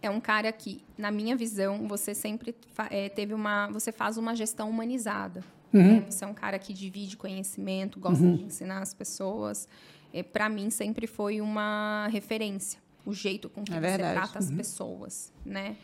é 0.00 0.08
um 0.10 0.20
cara 0.20 0.50
que, 0.52 0.82
na 0.96 1.10
minha 1.10 1.36
visão, 1.36 1.86
você 1.88 2.14
sempre 2.14 2.54
é, 2.90 3.08
teve 3.08 3.34
uma, 3.34 3.68
você 3.68 3.90
faz 3.92 4.16
uma 4.16 4.34
gestão 4.34 4.68
humanizada. 4.70 5.44
né? 5.72 6.04
Você 6.08 6.24
é 6.24 6.26
um 6.26 6.34
cara 6.34 6.58
que 6.58 6.72
divide 6.72 7.16
conhecimento, 7.16 7.98
gosta 8.00 8.24
de 8.36 8.44
ensinar 8.44 8.80
as 8.80 8.94
pessoas. 8.94 9.68
É, 10.12 10.22
Para 10.22 10.48
mim 10.48 10.70
sempre 10.70 11.06
foi 11.06 11.40
uma 11.40 12.08
referência, 12.10 12.80
o 13.04 13.12
jeito 13.12 13.48
com 13.50 13.62
que 13.64 13.72
É 13.72 13.76
você 13.76 13.80
verdade. 13.80 14.14
trata 14.14 14.38
as 14.38 14.50
pessoas, 14.50 15.32
né? 15.44 15.76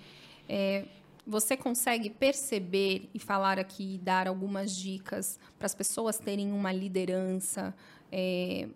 É, 0.48 0.84
você 1.26 1.56
consegue 1.56 2.08
perceber 2.10 3.08
e 3.14 3.18
falar 3.18 3.58
aqui, 3.58 3.98
dar 4.02 4.28
algumas 4.28 4.74
dicas 4.76 5.38
para 5.58 5.66
as 5.66 5.74
pessoas 5.74 6.18
terem 6.18 6.52
uma 6.52 6.70
liderança, 6.72 7.74
é, 8.12 8.68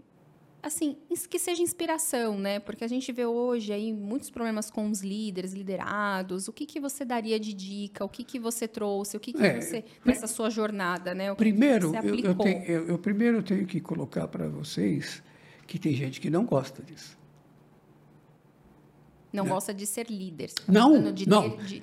assim, 0.62 0.96
que 1.30 1.38
seja 1.38 1.62
inspiração, 1.62 2.38
né? 2.38 2.58
Porque 2.58 2.84
a 2.84 2.88
gente 2.88 3.10
vê 3.12 3.24
hoje 3.24 3.72
aí 3.72 3.92
muitos 3.92 4.28
problemas 4.30 4.70
com 4.70 4.90
os 4.90 5.00
líderes, 5.02 5.52
liderados. 5.52 6.48
O 6.48 6.52
que, 6.52 6.66
que 6.66 6.80
você 6.80 7.04
daria 7.04 7.38
de 7.38 7.52
dica? 7.54 8.04
O 8.04 8.08
que, 8.08 8.24
que 8.24 8.38
você 8.38 8.66
trouxe? 8.66 9.16
O 9.16 9.20
que, 9.20 9.32
que 9.32 9.42
É, 9.42 9.60
você, 9.60 9.84
nessa 10.04 10.26
sua 10.26 10.50
jornada, 10.50 11.14
né? 11.14 11.34
Primeiro, 11.34 11.92
eu, 11.94 12.14
eu, 12.16 12.34
tenho, 12.34 12.62
eu, 12.64 12.86
eu 12.88 12.98
primeiro 12.98 13.42
tenho 13.42 13.66
que 13.66 13.80
colocar 13.80 14.26
para 14.28 14.48
vocês 14.48 15.22
que 15.66 15.78
tem 15.78 15.94
gente 15.94 16.20
que 16.20 16.28
não 16.30 16.44
gosta 16.44 16.82
disso. 16.82 17.16
Não 19.32 19.46
gosta 19.46 19.74
de 19.74 19.86
ser 19.86 20.10
líder. 20.10 20.50
tá 20.52 20.62
Não, 20.72 21.12
de 21.12 21.28
não. 21.28 21.50
ter- 21.50 21.64
de- 21.64 21.82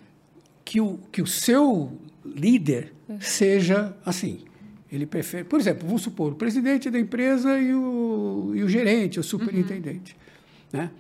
Que 0.64 0.82
o, 0.82 0.98
que 1.12 1.22
o 1.22 1.28
seu 1.28 1.96
líder 2.26 2.94
seja 3.20 3.96
assim. 4.04 4.44
Ele 4.92 5.06
prefere, 5.06 5.44
por 5.44 5.60
exemplo, 5.60 5.86
vamos 5.88 6.04
supor, 6.04 6.34
o 6.34 6.36
presidente 6.36 6.90
da 6.90 7.00
empresa 7.00 7.58
e 7.60 7.74
o, 7.74 8.52
e 8.56 8.64
o 8.64 8.70
gerente, 8.70 9.20
o 9.20 9.24
superintendente. 9.24 10.16
Né? 10.72 10.92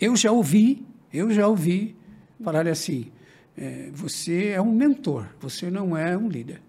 Eu 0.00 0.14
já 0.16 0.30
ouvi, 0.30 0.86
eu 1.12 1.30
já 1.30 1.46
ouvi 1.48 1.96
falar 2.42 2.66
assim, 2.68 3.10
é, 3.56 3.90
você 3.92 4.48
é 4.48 4.60
um 4.62 4.72
mentor, 4.72 5.26
você 5.40 5.70
não 5.70 5.96
é 5.96 6.16
um 6.16 6.28
líder. 6.28 6.62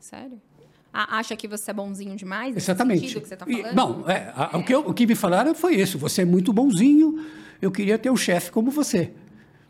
Sério? 0.00 0.40
Ah, 0.92 1.18
acha 1.18 1.34
que 1.36 1.48
você 1.48 1.70
é 1.70 1.74
bonzinho 1.74 2.14
demais? 2.16 2.54
Exatamente. 2.56 3.18
que 3.20 3.26
você 3.26 3.34
E, 3.46 3.62
falando? 3.62 3.74
bom, 3.74 4.10
é, 4.10 4.30
a- 4.34 4.58
O, 4.58 4.64
que 4.64 4.74
eu- 4.74 4.80
o 4.88 4.92
que 4.92 5.06
me 5.06 5.14
falaram 5.14 5.54
foi 5.54 5.76
isso. 5.76 5.98
Você 5.98 6.20
é 6.22 6.24
muito 6.24 6.52
bonzinho. 6.52 7.24
Eu 7.62 7.70
queria 7.70 7.96
ter 7.96 8.10
um 8.10 8.16
chefe 8.16 8.50
como 8.50 8.70
você. 8.70 9.10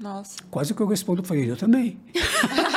Nossa. 0.00 0.42
Quase 0.50 0.74
que 0.74 0.80
eu 0.80 0.86
respondo 0.86 1.22
foi 1.22 1.48
eu 1.48 1.56
também. 1.56 2.00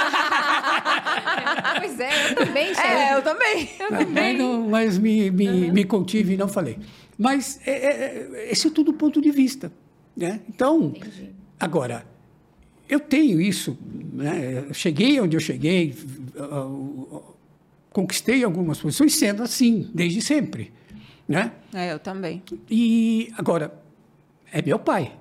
pois 1.80 2.00
é, 2.00 2.32
eu 2.32 2.36
também, 2.36 2.68
chefe. 2.74 2.88
É, 2.88 3.14
eu 3.16 3.22
também. 3.22 3.70
Mas, 4.12 4.38
não- 4.38 4.70
mas 4.70 4.98
me, 4.98 5.32
me, 5.32 5.72
me 5.72 5.84
contive 5.84 6.34
e 6.34 6.38
não 6.38 6.48
falei. 6.48 6.78
Mas 7.18 7.60
é, 7.66 7.72
é, 7.72 8.30
é, 8.34 8.52
esse 8.52 8.68
é 8.68 8.72
tudo 8.72 8.94
ponto 8.94 9.22
de 9.22 9.32
vista. 9.32 9.72
Né? 10.16 10.42
Então, 10.50 10.94
Entendi. 10.96 11.32
agora, 11.60 12.06
eu 12.90 13.00
tenho 13.00 13.42
isso. 13.42 13.78
Né? 14.14 14.66
Eu 14.68 14.74
cheguei 14.74 15.20
onde 15.20 15.36
eu 15.36 15.40
cheguei, 15.42 15.96
uh, 16.36 16.44
uh, 16.44 17.36
conquistei 17.92 18.44
algumas 18.44 18.80
posições 18.80 19.16
sendo 19.16 19.44
assim, 19.44 19.90
desde 19.94 20.22
sempre. 20.22 20.72
Né? 21.28 21.52
É, 21.74 21.92
eu 21.92 22.00
também. 22.00 22.42
E 22.70 23.32
agora, 23.38 23.74
é 24.52 24.62
meu 24.62 24.78
pai. 24.80 25.12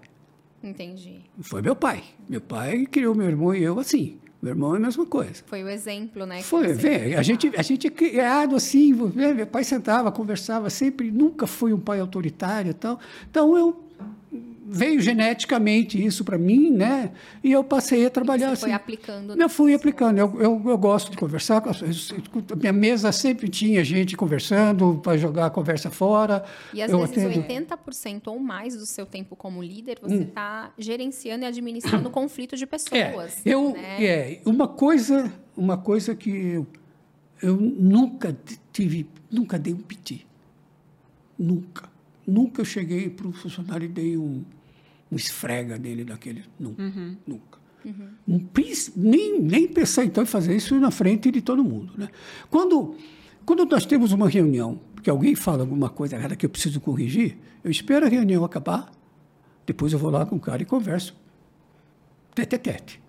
Entendi. 0.63 1.21
Foi 1.41 1.61
meu 1.61 1.77
pai. 1.77 2.03
Meu 2.29 2.41
pai 2.41 2.87
criou 2.87 3.15
meu 3.15 3.27
irmão 3.27 3.55
e 3.55 3.63
eu 3.63 3.79
assim. 3.79 4.19
Meu 4.45 4.53
irmão 4.53 4.75
é 4.75 4.77
a 4.77 4.81
mesma 4.81 5.07
coisa. 5.07 5.43
Foi 5.47 5.65
o 5.65 5.71
exemplo, 5.71 6.27
né? 6.27 6.43
Foi, 6.43 6.75
vê, 6.75 7.15
a 7.15 7.23
gente, 7.23 7.51
a 7.57 7.63
gente 7.63 7.87
é 7.87 7.91
criado 7.91 8.55
assim, 8.55 8.93
meu 8.93 9.47
pai 9.47 9.65
sentava, 9.65 10.13
conversava 10.13 10.69
sempre, 10.69 11.11
nunca 11.11 11.47
foi 11.47 11.73
um 11.73 11.81
pai 11.81 11.99
autoritário 11.99 12.73
e 12.73 12.75
tal. 12.75 13.01
Então 13.31 13.57
eu 13.57 13.84
veio 14.67 15.01
geneticamente 15.01 16.03
isso 16.03 16.25
para 16.25 16.39
mim, 16.39 16.71
né? 16.71 17.12
E 17.43 17.53
eu 17.53 17.62
passei 17.62 18.07
a 18.07 18.11
trabalhar 18.11 18.49
Você 18.49 18.53
assim. 18.53 18.62
foi 18.62 18.73
aplicando. 18.73 19.41
Eu 19.41 19.49
fui 19.49 19.75
aplicando. 19.75 20.19
Eu, 20.19 20.41
eu, 20.41 20.62
eu 20.67 20.79
gosto 20.79 21.11
de 21.11 21.17
conversar. 21.17 21.62
Minha 22.57 22.73
mesa 22.73 23.12
sempre 23.12 23.49
tinha 23.49 23.85
gente 23.85 24.17
conversando 24.17 25.01
para 25.03 25.19
jogar 25.19 25.47
a 25.47 25.51
conversa 25.51 25.91
fora. 25.91 26.45
E 26.73 26.83
às 26.83 26.91
eu 26.91 26.99
vezes 27.01 27.19
atendo. 27.19 27.41
Hum. 27.41 27.67
80% 27.77 28.23
ou 28.29 28.39
mais 28.39 28.75
do 28.77 28.87
seu 28.87 29.05
tempo 29.05 29.37
como 29.37 29.62
líder, 29.62 29.99
você 30.01 30.23
está 30.23 30.73
gerenciando 30.79 31.45
e 31.45 31.47
administrando 31.47 32.09
conflito 32.11 32.57
de 32.57 32.67
pessoas. 32.67 33.45
É, 33.45 33.51
eu, 33.53 33.73
né? 33.73 34.05
é, 34.05 34.41
uma 34.47 34.67
coisa, 34.67 35.33
uma 35.57 35.77
coisa 35.77 36.15
que 36.15 36.31
eu, 36.31 36.67
eu 37.43 37.57
nunca 37.57 38.37
tive, 38.73 39.07
nunca 39.31 39.59
dei 39.59 39.75
um 39.75 39.79
piti. 39.79 40.27
Nunca. 41.39 41.93
Nunca 42.27 42.62
eu 42.62 42.65
cheguei 42.65 43.11
para 43.11 43.29
o 43.29 43.33
funcionário 43.33 43.85
e 43.85 43.89
dei 43.89 44.17
um, 44.17 44.43
um 45.15 45.17
esfrega 45.17 45.79
nele 45.79 46.05
daquele. 46.05 46.45
Nunca. 46.59 46.83
Nunca. 47.27 47.59
Um 48.27 48.39
pris- 48.39 48.93
Nem, 48.97 49.41
nem 49.41 49.69
pensar 49.69 50.05
então 50.05 50.23
em 50.25 50.27
fazer 50.27 50.57
isso 50.57 50.79
na 50.81 50.91
frente 50.91 51.31
de 51.31 51.41
todo 51.41 51.62
mundo. 51.62 51.93
Né? 51.97 52.09
Quando, 52.51 52.97
quando 53.47 53.65
nós 53.67 53.85
temos 53.87 54.11
uma 54.12 54.29
reunião, 54.29 54.81
que 55.03 55.11
alguém 55.11 55.35
fala 55.35 55.61
alguma 55.62 55.89
coisa 55.91 56.17
errada 56.17 56.35
que 56.35 56.47
eu 56.47 56.51
preciso 56.51 56.81
corrigir, 56.81 57.37
eu 57.62 57.71
espero 57.71 58.07
a 58.07 58.09
reunião 58.09 58.43
acabar, 58.45 58.91
depois 59.67 59.93
eu 59.93 59.99
vou 59.99 60.11
lá 60.11 60.25
com 60.27 60.37
o 60.37 60.41
cara 60.41 60.62
e 60.62 60.65
converso 60.67 61.15
tete 62.35 62.57
a 62.57 62.59
tete, 62.59 63.01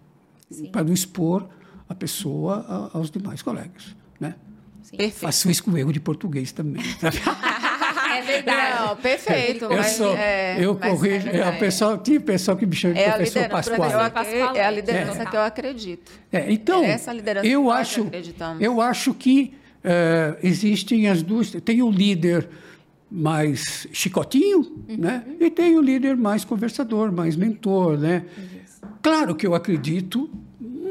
para 0.72 0.84
não 0.84 0.94
expor 0.94 1.48
a 1.90 1.96
pessoa 1.96 2.66
a- 2.94 2.98
aos 2.98 3.10
demais 3.10 3.42
colegas. 3.42 3.96
Né? 4.20 4.36
Faço 5.26 5.50
isso 5.50 5.64
com 5.64 5.76
erro 5.78 5.92
de 5.94 6.00
português 6.00 6.52
também. 6.52 6.84
É 8.18 8.22
verdade. 8.22 8.80
Não, 8.88 8.96
perfeito. 8.98 9.66
Eu 9.66 9.78
mas, 9.78 9.88
sou, 9.92 10.16
é, 10.16 10.58
eu 10.60 10.76
corrijo. 10.76 11.28
é, 11.30 11.38
É, 11.38 11.50
o 11.50 11.60
pessoal, 11.60 11.98
tinha 11.98 12.20
pessoal 12.20 12.56
que 12.58 12.66
me 12.66 12.76
chama 12.76 12.94
de 12.96 13.00
é 13.02 13.12
professor 13.12 13.40
que 13.40 13.46
eu, 13.46 13.50
Pascoal. 13.50 14.56
é 14.56 14.66
a 14.66 14.72
liderança 14.72 15.24
É. 15.24 15.26
que 15.26 15.36
eu 15.36 15.42
acredito. 15.42 16.12
É, 16.32 16.52
então, 16.52 16.84
É 16.84 16.92
essa 16.92 17.12
liderança 17.14 17.46
que 17.48 17.52
eu 17.54 17.64
nós 17.64 17.80
acho, 17.80 18.02
acreditamos. 18.04 18.62
eu 18.64 18.82
acho 18.82 19.14
que 19.14 19.54
eh, 19.84 20.38
existem 20.42 21.08
as 21.08 21.22
duas. 21.22 21.52
Tem 21.52 21.82
o 21.84 21.92
líder 21.92 22.48
mais 23.12 23.88
chicotinho, 23.94 24.60
Uhum. 24.90 24.98
né? 24.98 25.24
E 25.40 25.50
tem 25.52 25.78
o 25.78 25.82
líder 25.82 26.18
mais 26.18 26.44
conversador, 26.44 27.12
mais 27.12 27.36
mentor, 27.36 27.98
né? 27.98 28.24
Claro 29.02 29.36
que 29.36 29.46
eu 29.46 29.54
acredito 29.54 30.30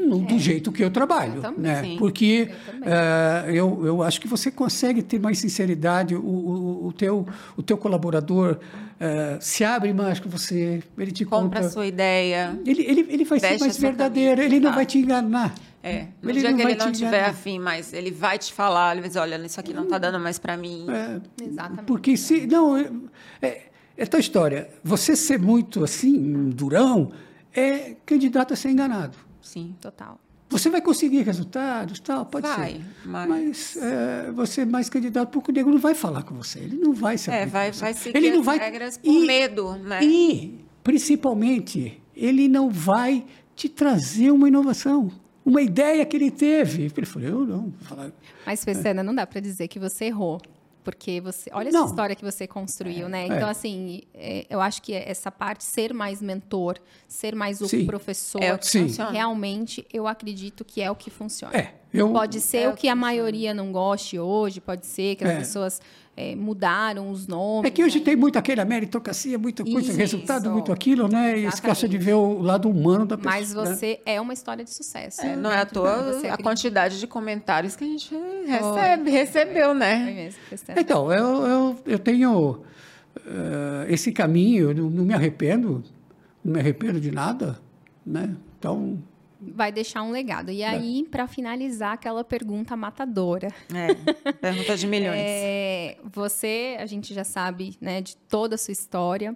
no- 0.05 0.19
do 0.19 0.37
jeito 0.39 0.71
que 0.71 0.83
eu 0.83 0.89
trabalho, 0.91 1.35
Eu 1.37 1.41
também, 1.41 1.61
né? 1.61 1.79
É. 1.79 1.83
sim. 1.83 1.95
Porque 1.97 2.49
Eu 2.81 2.83
eh, 2.85 3.45
eu, 3.49 3.85
eu 3.85 4.03
acho 4.03 4.19
que 4.21 4.27
você 4.27 4.49
consegue 4.51 5.01
ter 5.01 5.19
mais 5.19 5.37
sinceridade, 5.39 6.15
o, 6.15 6.19
o, 6.19 6.87
o 6.87 6.93
teu, 6.93 7.27
o 7.57 7.63
teu 7.63 7.77
colaborador 7.77 8.57
eh, 8.99 9.37
se 9.39 9.63
abre 9.63 9.93
mais 9.93 10.19
com 10.19 10.29
você, 10.29 10.81
ele 10.97 11.11
te 11.11 11.25
Compra 11.25 11.59
conta... 11.59 11.67
a 11.67 11.71
sua 11.71 11.85
ideia. 11.87 12.57
Ele, 12.65 12.81
ele, 12.83 13.05
ele 13.09 13.25
vai 13.25 13.39
ser 13.39 13.59
mais 13.59 13.77
verdadeiro, 13.77 14.41
ele 14.41 14.59
não 14.59 14.69
tá. 14.69 14.75
vai 14.75 14.85
te 14.85 14.97
enganar. 14.99 15.53
É, 15.83 16.07
no 16.19 16.31
Ele 16.31 16.39
dia 16.39 16.51
que 16.51 16.61
ele 16.63 16.75
não 16.75 16.91
tiver 16.91 17.23
afim, 17.25 17.59
mas 17.59 17.93
ele 17.93 18.09
vai 18.09 18.39
te 18.39 18.51
falar, 18.51 18.93
ele 18.93 19.01
vai 19.01 19.07
dizer, 19.07 19.19
olha, 19.19 19.35
isso 19.45 19.59
aqui 19.59 19.71
não 19.71 19.83
está 19.83 19.99
dando 19.99 20.19
mais 20.19 20.39
para 20.39 20.57
mim. 20.57 20.87
É, 20.89 21.43
Exatamente. 21.45 21.83
porque 21.85 22.17
se. 22.17 22.47
Não, 22.47 22.75
é, 22.75 22.89
é, 23.39 23.61
é 23.95 24.05
tal 24.07 24.19
história. 24.19 24.67
Você 24.83 25.15
ser 25.15 25.37
muito 25.37 25.83
assim, 25.83 26.49
durão, 26.49 27.11
é 27.53 27.93
candidato 28.03 28.51
a 28.51 28.55
ser 28.57 28.69
enganado. 28.71 29.15
Sim. 29.45 29.75
Total. 29.79 30.19
Você 30.49 30.69
vai 30.69 30.79
conseguir 30.81 31.21
resultados, 31.23 31.99
tal, 31.99 32.25
pode 32.25 32.47
Vai, 32.47 32.73
ser. 32.73 32.81
mas- 33.03 33.29
Mas 33.29 33.77
é, 33.77 34.31
você 34.31 34.61
é 34.61 34.65
mais 34.65 34.89
candidato 34.89 35.29
porque 35.31 35.51
o 35.51 35.53
nego 35.53 35.71
não 35.71 35.79
vai 35.79 35.95
falar 35.95 36.21
com 36.23 36.35
você. 36.35 36.59
Ele 36.59 36.77
não 36.77 36.93
vai 36.93 37.17
se 37.17 37.31
É, 37.31 37.45
vai, 37.47 37.71
vai 37.71 37.93
seguir 37.93 38.17
ele 38.17 38.31
não 38.31 38.39
as 38.41 38.45
vai 38.45 38.57
regras 38.59 38.97
por 38.97 39.09
e, 39.11 39.25
medo, 39.25 39.73
né? 39.77 40.03
E, 40.03 40.59
principalmente, 40.83 42.01
ele 42.15 42.47
não 42.47 42.69
vai 42.69 43.25
te 43.55 43.69
trazer 43.69 44.31
uma 44.31 44.47
inovação. 44.47 45.11
Uma 45.45 45.61
ideia 45.61 46.05
que 46.05 46.15
ele 46.17 46.31
teve. 46.31 46.91
Ele 46.95 47.05
falou, 47.05 47.27
eu 47.27 47.45
não. 47.45 47.61
Vou 47.61 47.73
falar, 47.81 48.11
Mas, 48.45 48.63
Pessana, 48.65 49.03
não 49.03 49.13
dá 49.13 49.25
para 49.27 49.39
dizer 49.39 49.67
que 49.67 49.79
você 49.79 50.05
errou. 50.05 50.41
Porque 50.85 51.19
você. 51.19 51.49
Olha 51.51 51.71
Não. 51.71 51.81
essa 51.81 51.89
história 51.89 52.15
que 52.15 52.23
você 52.23 52.45
construiu, 52.47 53.09
né? 53.09 53.25
Então, 53.25 53.49
assim, 53.49 54.03
é, 54.13 54.45
eu 54.49 54.61
acho 54.61 54.81
que 54.83 54.93
essa 54.93 55.31
parte, 55.31 55.63
ser 55.63 55.91
mais 55.93 56.21
mentor, 56.21 56.77
ser 57.07 57.35
mais 57.35 57.59
o 57.59 57.67
Sim. 57.67 57.87
professor, 57.87 58.41
É 58.41 58.53
o 58.53 58.57
que 58.59 58.67
Sim. 58.67 58.83
funciona. 58.87 59.09
realmente 59.09 59.85
eu 59.91 60.07
acredito 60.07 60.63
que 60.63 60.81
é 60.83 60.91
o 60.91 60.95
que 60.95 61.09
funciona. 61.09 61.57
É, 61.57 61.73
eu, 61.91 62.11
Pode 62.11 62.39
ser 62.39 62.57
É 62.59 62.69
o 62.69 62.73
o 62.73 62.75
que 62.77 62.87
a 62.87 62.95
maioria 62.95 63.51
não 63.53 63.71
goste 63.71 64.19
hoje, 64.19 64.61
pode 64.61 64.85
ser 64.85 65.15
que 65.15 65.23
as 65.23 65.31
É. 65.31 65.37
pessoas 65.39 65.81
é, 66.17 66.35
mudaram 66.35 67.09
os 67.09 67.27
nomes. 67.27 67.69
É 67.69 67.71
que 67.71 67.83
hoje 67.83 67.99
né? 67.99 68.05
tem 68.05 68.15
muito 68.15 68.39
aquela 68.39 68.63
meritocracia, 68.63 69.37
muita 69.37 69.63
coisa, 69.63 69.89
Isso. 69.89 69.97
resultado, 69.97 70.49
muito 70.49 70.71
aquilo, 70.71 71.07
né? 71.07 71.37
E 71.37 71.45
esquece 71.45 71.85
Exatamente. 71.85 71.89
de 71.89 71.97
ver 71.97 72.13
o 72.13 72.41
lado 72.41 72.69
humano 72.69 73.05
da 73.05 73.17
pessoa. 73.17 73.35
Mas 73.35 73.53
né? 73.53 73.65
você 73.65 73.99
é 74.05 74.21
uma 74.21 74.33
história 74.33 74.63
de 74.63 74.73
sucesso. 74.73 75.21
É, 75.21 75.35
não 75.35 75.51
é 75.51 75.59
à 75.59 75.65
toa 75.65 76.13
você 76.13 76.27
a 76.27 76.37
quantidade 76.37 76.99
de 76.99 77.07
comentários 77.07 77.75
que 77.75 77.83
a 77.83 77.87
gente 77.87 78.15
recebe, 78.47 79.09
recebeu, 79.09 79.69
Foi 79.69 79.77
né? 79.77 80.13
mesmo. 80.13 80.39
Então, 80.77 81.11
eu, 81.11 81.45
eu, 81.45 81.79
eu 81.85 81.99
tenho 81.99 82.61
eh, 83.25 83.85
esse 83.89 84.11
caminho, 84.11 84.69
eu 84.71 84.75
não, 84.75 84.89
não 84.89 85.05
me 85.05 85.13
arrependo, 85.13 85.83
não 86.43 86.53
me 86.53 86.59
arrependo 86.59 86.99
de 86.99 87.11
nada, 87.11 87.59
né? 88.05 88.35
Então, 88.57 88.99
Vai 89.53 89.71
deixar 89.71 90.03
um 90.03 90.11
legado. 90.11 90.51
E 90.51 90.63
aí, 90.63 91.07
para 91.09 91.27
finalizar, 91.27 91.93
aquela 91.93 92.23
pergunta 92.23 92.75
matadora. 92.75 93.49
É, 93.73 94.33
pergunta 94.33 94.75
de 94.77 94.87
milhões. 94.87 95.15
É, 95.27 95.97
você, 96.03 96.77
a 96.79 96.85
gente 96.85 97.13
já 97.13 97.23
sabe, 97.23 97.75
né, 97.79 98.01
de 98.01 98.15
toda 98.15 98.55
a 98.55 98.57
sua 98.57 98.71
história. 98.71 99.35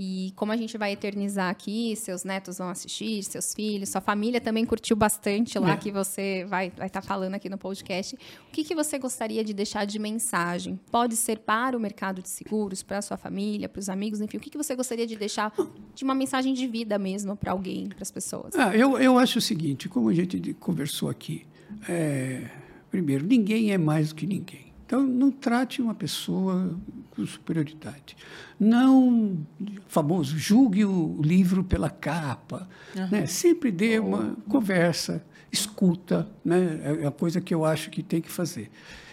E 0.00 0.32
como 0.36 0.52
a 0.52 0.56
gente 0.56 0.78
vai 0.78 0.92
eternizar 0.92 1.50
aqui, 1.50 1.96
seus 1.96 2.22
netos 2.22 2.58
vão 2.58 2.68
assistir, 2.68 3.20
seus 3.24 3.52
filhos, 3.52 3.88
sua 3.88 4.00
família 4.00 4.40
também 4.40 4.64
curtiu 4.64 4.94
bastante 4.94 5.58
lá 5.58 5.72
É. 5.72 5.76
que 5.76 5.90
você 5.90 6.46
vai 6.48 6.68
estar 6.68 6.88
tá 6.88 7.02
falando 7.02 7.34
aqui 7.34 7.48
no 7.48 7.58
podcast. 7.58 8.14
O 8.14 8.52
que, 8.52 8.62
que 8.62 8.76
você 8.76 8.96
gostaria 8.96 9.42
de 9.42 9.52
deixar 9.52 9.84
de 9.84 9.98
mensagem? 9.98 10.78
Pode 10.92 11.16
ser 11.16 11.40
para 11.40 11.76
o 11.76 11.80
mercado 11.80 12.22
de 12.22 12.28
seguros, 12.28 12.80
para 12.80 12.98
a 12.98 13.02
sua 13.02 13.16
família, 13.16 13.68
para 13.68 13.80
os 13.80 13.88
amigos, 13.88 14.20
enfim. 14.20 14.36
O 14.36 14.40
que, 14.40 14.50
que 14.50 14.56
você 14.56 14.76
gostaria 14.76 15.04
de 15.04 15.16
deixar 15.16 15.52
de 15.92 16.04
uma 16.04 16.14
mensagem 16.14 16.54
de 16.54 16.68
vida 16.68 16.96
mesmo 16.96 17.34
para 17.34 17.50
alguém, 17.50 17.88
para 17.88 18.02
as 18.02 18.10
pessoas? 18.12 18.54
ah, 18.54 18.76
eu, 18.76 18.96
eu 18.98 19.18
acho 19.18 19.40
o 19.40 19.42
seguinte, 19.42 19.88
como 19.88 20.10
a 20.10 20.14
gente 20.14 20.54
conversou 20.60 21.10
aqui, 21.10 21.44
é, 21.88 22.48
primeiro, 22.88 23.26
ninguém 23.26 23.72
é 23.72 23.78
mais 23.78 24.10
do 24.10 24.14
que 24.14 24.28
ninguém. 24.28 24.67
Então, 24.88 25.02
não 25.02 25.30
trate 25.30 25.82
uma 25.82 25.94
pessoa 25.94 26.74
com 27.10 27.26
superioridade. 27.26 28.16
Não, 28.58 29.36
famoso, 29.86 30.38
julgue 30.38 30.82
o 30.86 31.20
livro 31.20 31.62
pela 31.62 31.90
capa. 31.90 32.66
Né? 33.10 33.26
Sempre 33.26 33.70
dê 33.70 33.98
uma 33.98 34.34
conversa, 34.48 35.22
escuta. 35.52 36.26
Né? 36.42 36.80
É 37.02 37.06
a 37.06 37.10
coisa 37.10 37.38
que 37.38 37.54
eu 37.54 37.66
acho 37.66 37.90
que 37.90 38.02
tem 38.02 38.22
que 38.22 38.30
fazer. 38.30 38.70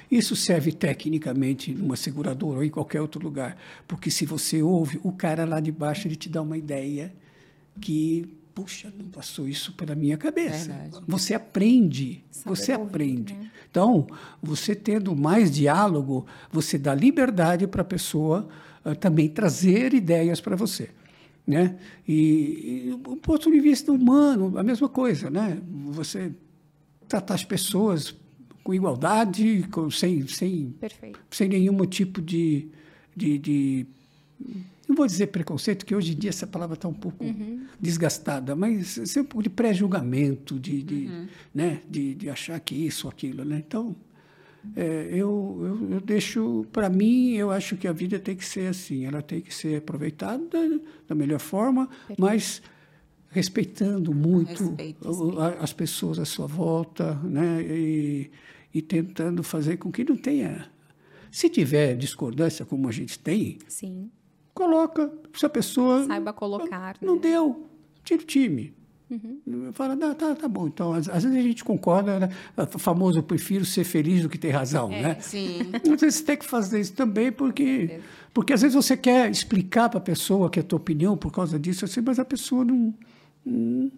Isso 0.09 0.33
serve 0.33 0.71
tecnicamente 0.71 1.73
numa 1.73 1.97
seguradora 1.97 2.59
ou 2.59 2.63
em 2.63 2.69
qualquer 2.69 3.01
outro 3.01 3.21
lugar. 3.21 3.57
Porque 3.85 4.09
se 4.09 4.25
você 4.25 4.61
ouve, 4.61 4.97
o 5.03 5.11
cara 5.11 5.43
lá 5.43 5.59
de 5.59 5.73
baixo 5.73 6.07
ele 6.07 6.15
te 6.15 6.29
dá 6.29 6.41
uma 6.41 6.57
ideia 6.57 7.13
que, 7.81 8.33
puxa, 8.55 8.91
não 8.97 9.05
passou 9.09 9.47
isso 9.47 9.73
pela 9.73 9.93
minha 9.93 10.17
cabeça. 10.17 10.69
Verdade. 10.71 11.03
Você 11.07 11.33
aprende, 11.35 12.23
Saber 12.31 12.55
você 12.55 12.71
ouvir, 12.73 12.85
aprende. 12.87 13.33
né? 13.33 13.51
Então, 13.69 14.07
você 14.41 14.73
tendo 14.73 15.13
mais 15.15 15.51
diálogo, 15.51 16.25
você 16.51 16.77
dá 16.77 16.95
liberdade 16.95 17.67
para 17.67 17.81
a 17.81 17.85
pessoa 17.85 18.47
ah, 18.83 18.95
também 18.95 19.27
trazer 19.27 19.93
ideias 19.93 20.39
para 20.39 20.55
você. 20.55 20.89
Né? 21.45 21.77
E, 22.07 22.87
e 22.87 22.97
do 22.97 23.17
ponto 23.17 23.51
de 23.51 23.59
vista 23.59 23.91
humano, 23.91 24.57
a 24.57 24.63
mesma 24.63 24.87
coisa. 24.89 25.29
Né? 25.29 25.61
Você 25.91 26.31
tratar 27.07 27.35
as 27.35 27.43
pessoas 27.43 28.15
com 28.63 28.73
igualdade, 28.73 29.67
com, 29.69 29.91
sem, 29.91 30.25
sem, 30.27 30.73
Perfeito. 30.79 31.19
sem 31.29 31.49
nenhum 31.49 31.85
tipo 31.85 32.19
de, 32.21 32.67
de, 33.15 33.37
de- 33.37 33.85
Não 34.87 34.95
vou 34.95 35.05
dizer 35.05 35.27
preconceito, 35.27 35.85
que 35.85 35.95
hoje 35.95 36.13
em 36.13 36.15
dia 36.15 36.29
essa 36.29 36.45
palavra 36.45 36.75
está 36.75 36.87
um 36.87 36.93
pouco 36.93 37.25
desgastada, 37.79 38.55
mas 38.55 38.99
sem 39.05 39.23
um 39.23 39.25
pouco 39.25 39.43
de 39.43 39.49
pré-julgamento, 39.49 40.59
de, 40.59 40.83
de, 40.83 41.27
né, 41.53 41.81
de, 41.89 42.13
de 42.13 42.29
achar 42.29 42.59
que 42.59 42.75
isso 42.75 43.07
aquilo. 43.07 43.43
Né? 43.43 43.63
Então, 43.65 43.95
é, 44.75 45.09
eu, 45.11 45.59
eu, 45.61 45.91
eu 45.91 46.01
deixo. 46.01 46.65
Para 46.71 46.89
mim, 46.89 47.33
eu 47.33 47.51
acho 47.51 47.75
que 47.75 47.87
a 47.87 47.91
vida 47.91 48.17
tem 48.19 48.35
que 48.35 48.45
ser 48.45 48.67
assim, 48.67 49.05
ela 49.05 49.21
tem 49.21 49.41
que 49.41 49.53
ser 49.53 49.77
aproveitada 49.77 50.47
da, 51.07 51.13
melhor 51.13 51.39
forma, 51.39 51.89
mas 52.17 52.61
respeitando 53.29 54.13
muito 54.13 54.69
Respeito, 54.69 55.39
as 55.59 55.73
pessoas 55.73 56.19
à 56.19 56.25
sua 56.25 56.47
volta, 56.47 57.15
né? 57.23 57.61
E, 57.61 58.31
e 58.73 58.81
tentando 58.81 59.43
fazer 59.43 59.77
com 59.77 59.91
que 59.91 60.03
não 60.03 60.15
tenha. 60.15 60.69
Se 61.31 61.49
tiver 61.49 61.95
discordância, 61.95 62.65
como 62.65 62.87
a 62.87 62.91
gente 62.91 63.19
tem, 63.19 63.57
Sim. 63.67 64.09
Coloca. 64.55 65.11
Se 65.35 65.45
a 65.45 65.49
pessoa. 65.49 66.05
Saiba 66.05 66.33
colocar. 66.33 66.95
Não 67.01 67.15
né? 67.15 67.21
deu, 67.21 67.67
tira 68.03 68.23
o 68.23 68.25
time. 68.25 68.73
Uhum. 69.07 69.71
Fala, 69.71 69.95
não, 69.95 70.15
tá, 70.15 70.33
tá 70.33 70.47
bom. 70.47 70.65
Então, 70.65 70.91
às, 70.93 71.07
às 71.07 71.23
vezes 71.23 71.37
a 71.37 71.41
gente 71.41 71.63
concorda, 71.63 72.19
né? 72.21 72.29
O 72.57 72.79
famoso, 72.79 73.19
eu 73.19 73.23
prefiro 73.23 73.63
ser 73.63 73.83
feliz 73.83 74.23
do 74.23 74.29
que 74.29 74.37
ter 74.37 74.49
razão, 74.49 74.91
É, 74.91 75.01
né? 75.01 75.17
Sim. 75.19 75.59
Às 75.93 76.01
vezes 76.01 76.15
você 76.15 76.23
tem 76.23 76.37
que 76.37 76.45
fazer 76.45 76.79
isso 76.81 76.93
também, 76.93 77.31
porque, 77.31 77.99
porque 78.33 78.51
às 78.53 78.63
vezes 78.63 78.73
você 78.73 78.97
quer 78.97 79.29
explicar 79.29 79.89
para 79.89 79.99
a 79.99 80.01
pessoa 80.01 80.49
que 80.49 80.59
é 80.59 80.63
a 80.63 80.65
tua 80.65 80.77
opinião 80.77 81.15
por 81.15 81.31
causa 81.31 81.59
disso, 81.59 81.85
assim, 81.85 82.01
mas 82.03 82.17
a 82.17 82.25
pessoa 82.25 82.65
não. 82.65 82.91
não- 83.45 83.91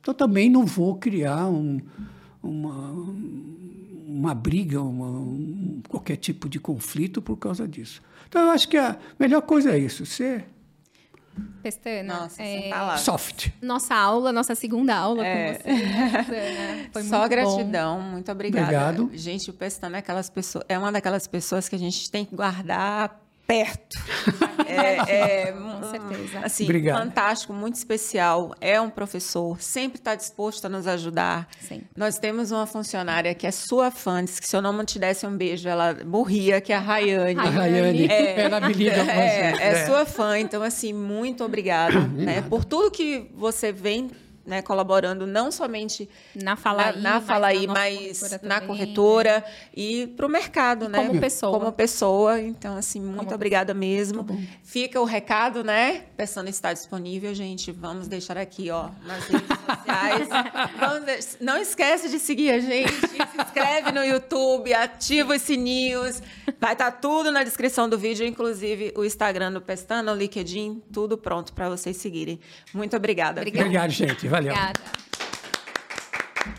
então 0.00 0.14
também 0.14 0.48
não 0.48 0.64
vou 0.64 0.96
criar 0.96 1.46
um- 1.46 1.78
uma, 2.42 2.92
uma 4.14 4.34
briga, 4.34 4.80
uma- 4.80 5.06
um- 5.06 5.82
qualquer 5.88 6.16
tipo 6.16 6.48
de 6.48 6.58
conflito 6.60 7.20
por 7.20 7.36
causa 7.36 7.66
disso. 7.66 8.02
Então 8.28 8.42
eu 8.42 8.50
acho 8.50 8.68
que 8.68 8.76
a 8.76 8.96
melhor 9.18 9.42
coisa 9.42 9.72
é 9.72 9.78
isso, 9.78 10.04
ser 10.06 10.46
Pestana, 11.64 12.20
Nossa, 12.20 12.40
é, 12.42 12.70
soft. 12.98 13.48
nossa 13.60 13.92
aula, 13.94 14.30
nossa 14.32 14.54
segunda 14.54 14.94
aula 14.94 15.26
É. 15.26 15.54
com 15.54 15.58
você, 15.58 15.64
Pestana, 15.72 16.88
foi 16.92 17.02
Só 17.02 17.18
muito 17.18 17.30
gratidão, 17.30 18.00
muito 18.00 18.30
obrigada. 18.30 18.66
Obrigado. 19.02 19.10
Gente, 19.18 19.50
o 19.50 19.52
Pestana 19.52 19.96
é, 19.96 19.98
aquelas 19.98 20.30
pessoas, 20.30 20.64
é 20.68 20.78
uma 20.78 20.92
daquelas 20.92 21.26
pessoas 21.26 21.68
que 21.68 21.74
a 21.74 21.78
gente 21.78 22.08
tem 22.08 22.24
que 22.24 22.36
guardar 22.36 23.20
perto. 23.46 23.96
É, 24.66 25.48
é, 25.48 25.52
Com 25.52 25.90
certeza. 25.90 26.38
Assim, 26.42 26.64
Obrigado. 26.64 26.98
fantástico, 26.98 27.52
muito 27.52 27.74
especial. 27.76 28.54
É 28.60 28.80
um 28.80 28.88
professor, 28.90 29.60
sempre 29.60 29.98
está 29.98 30.14
disposto 30.14 30.64
a 30.64 30.68
nos 30.68 30.86
ajudar. 30.86 31.48
Sim. 31.60 31.82
Nós 31.96 32.18
temos 32.18 32.50
uma 32.50 32.66
funcionária 32.66 33.34
que 33.34 33.46
é 33.46 33.50
sua 33.50 33.90
fã, 33.90 34.24
disse 34.24 34.40
que 34.40 34.48
se 34.48 34.56
eu 34.56 34.62
não 34.62 34.84
te 34.84 34.98
desse 34.98 35.26
um 35.26 35.36
beijo, 35.36 35.68
ela 35.68 35.96
morria, 36.04 36.60
que 36.60 36.72
é 36.72 36.76
a 36.76 36.80
Rayane. 36.80 37.38
A 37.38 37.50
Rayane, 37.50 38.08
ela 38.10 38.60
me 38.60 38.72
liga 38.72 38.96
É, 39.12 39.50
é 39.50 39.72
né? 39.74 39.86
sua 39.86 40.04
fã, 40.06 40.38
então 40.38 40.62
assim, 40.62 40.92
muito 40.92 41.44
obrigada, 41.44 42.00
né, 42.00 42.42
por 42.42 42.64
tudo 42.64 42.90
que 42.90 43.30
você 43.34 43.70
vem 43.70 44.10
né, 44.46 44.62
colaborando, 44.62 45.26
não 45.26 45.50
somente 45.50 46.08
Na 46.34 46.56
Fala 46.56 46.84
na, 46.84 46.88
Aí, 46.90 47.00
na 47.00 47.10
mas 47.14 47.24
Fala 47.26 47.40
na 47.40 47.46
Aí, 47.46 47.66
nossa 47.66 47.80
mas 47.80 48.18
corretora 48.20 48.40
na 48.42 48.54
também, 48.54 48.68
corretora 48.68 49.44
e 49.76 50.06
para 50.08 50.26
o 50.26 50.28
mercado, 50.28 50.88
né? 50.88 51.06
como 51.06 51.20
pessoa. 51.20 51.58
Como 51.58 51.72
pessoa. 51.72 52.40
Então, 52.40 52.76
assim, 52.76 53.00
muito 53.00 53.18
Como 53.24 53.34
obrigada 53.34 53.72
mesmo. 53.72 54.26
Fica 54.62 55.00
o 55.00 55.04
recado, 55.04 55.64
né? 55.64 56.04
Persona 56.16 56.48
está 56.48 56.72
disponível, 56.72 57.34
gente. 57.34 57.72
Vamos 57.72 58.08
deixar 58.08 58.36
aqui, 58.36 58.70
ó, 58.70 58.88
nas 59.06 59.24
redes 59.26 59.48
sociais. 59.48 60.28
Vamos 60.78 61.38
Não 61.40 61.58
esquece 61.58 62.08
de 62.08 62.18
seguir 62.18 62.50
a 62.50 62.58
gente. 62.58 62.92
Se 62.92 63.18
inscreve 63.40 63.92
no 63.92 64.04
YouTube, 64.04 64.72
ativa 64.72 65.34
os 65.34 65.42
sininhos. 65.42 66.22
Vai 66.60 66.72
estar 66.72 66.90
tudo 66.92 67.30
na 67.30 67.44
descrição 67.44 67.88
do 67.88 67.98
vídeo, 67.98 68.26
inclusive 68.26 68.92
o 68.96 69.04
Instagram 69.04 69.52
do 69.52 69.60
Pestana, 69.60 70.12
o 70.12 70.16
LinkedIn, 70.16 70.82
tudo 70.92 71.16
pronto 71.16 71.52
para 71.52 71.68
vocês 71.68 71.96
seguirem. 71.96 72.40
Muito 72.72 72.96
obrigada. 72.96 73.40
Obrigada. 73.40 73.64
Obrigado, 73.66 73.90
gente. 73.90 74.28
Valeu. 74.34 74.52
Obrigada. 74.52 74.80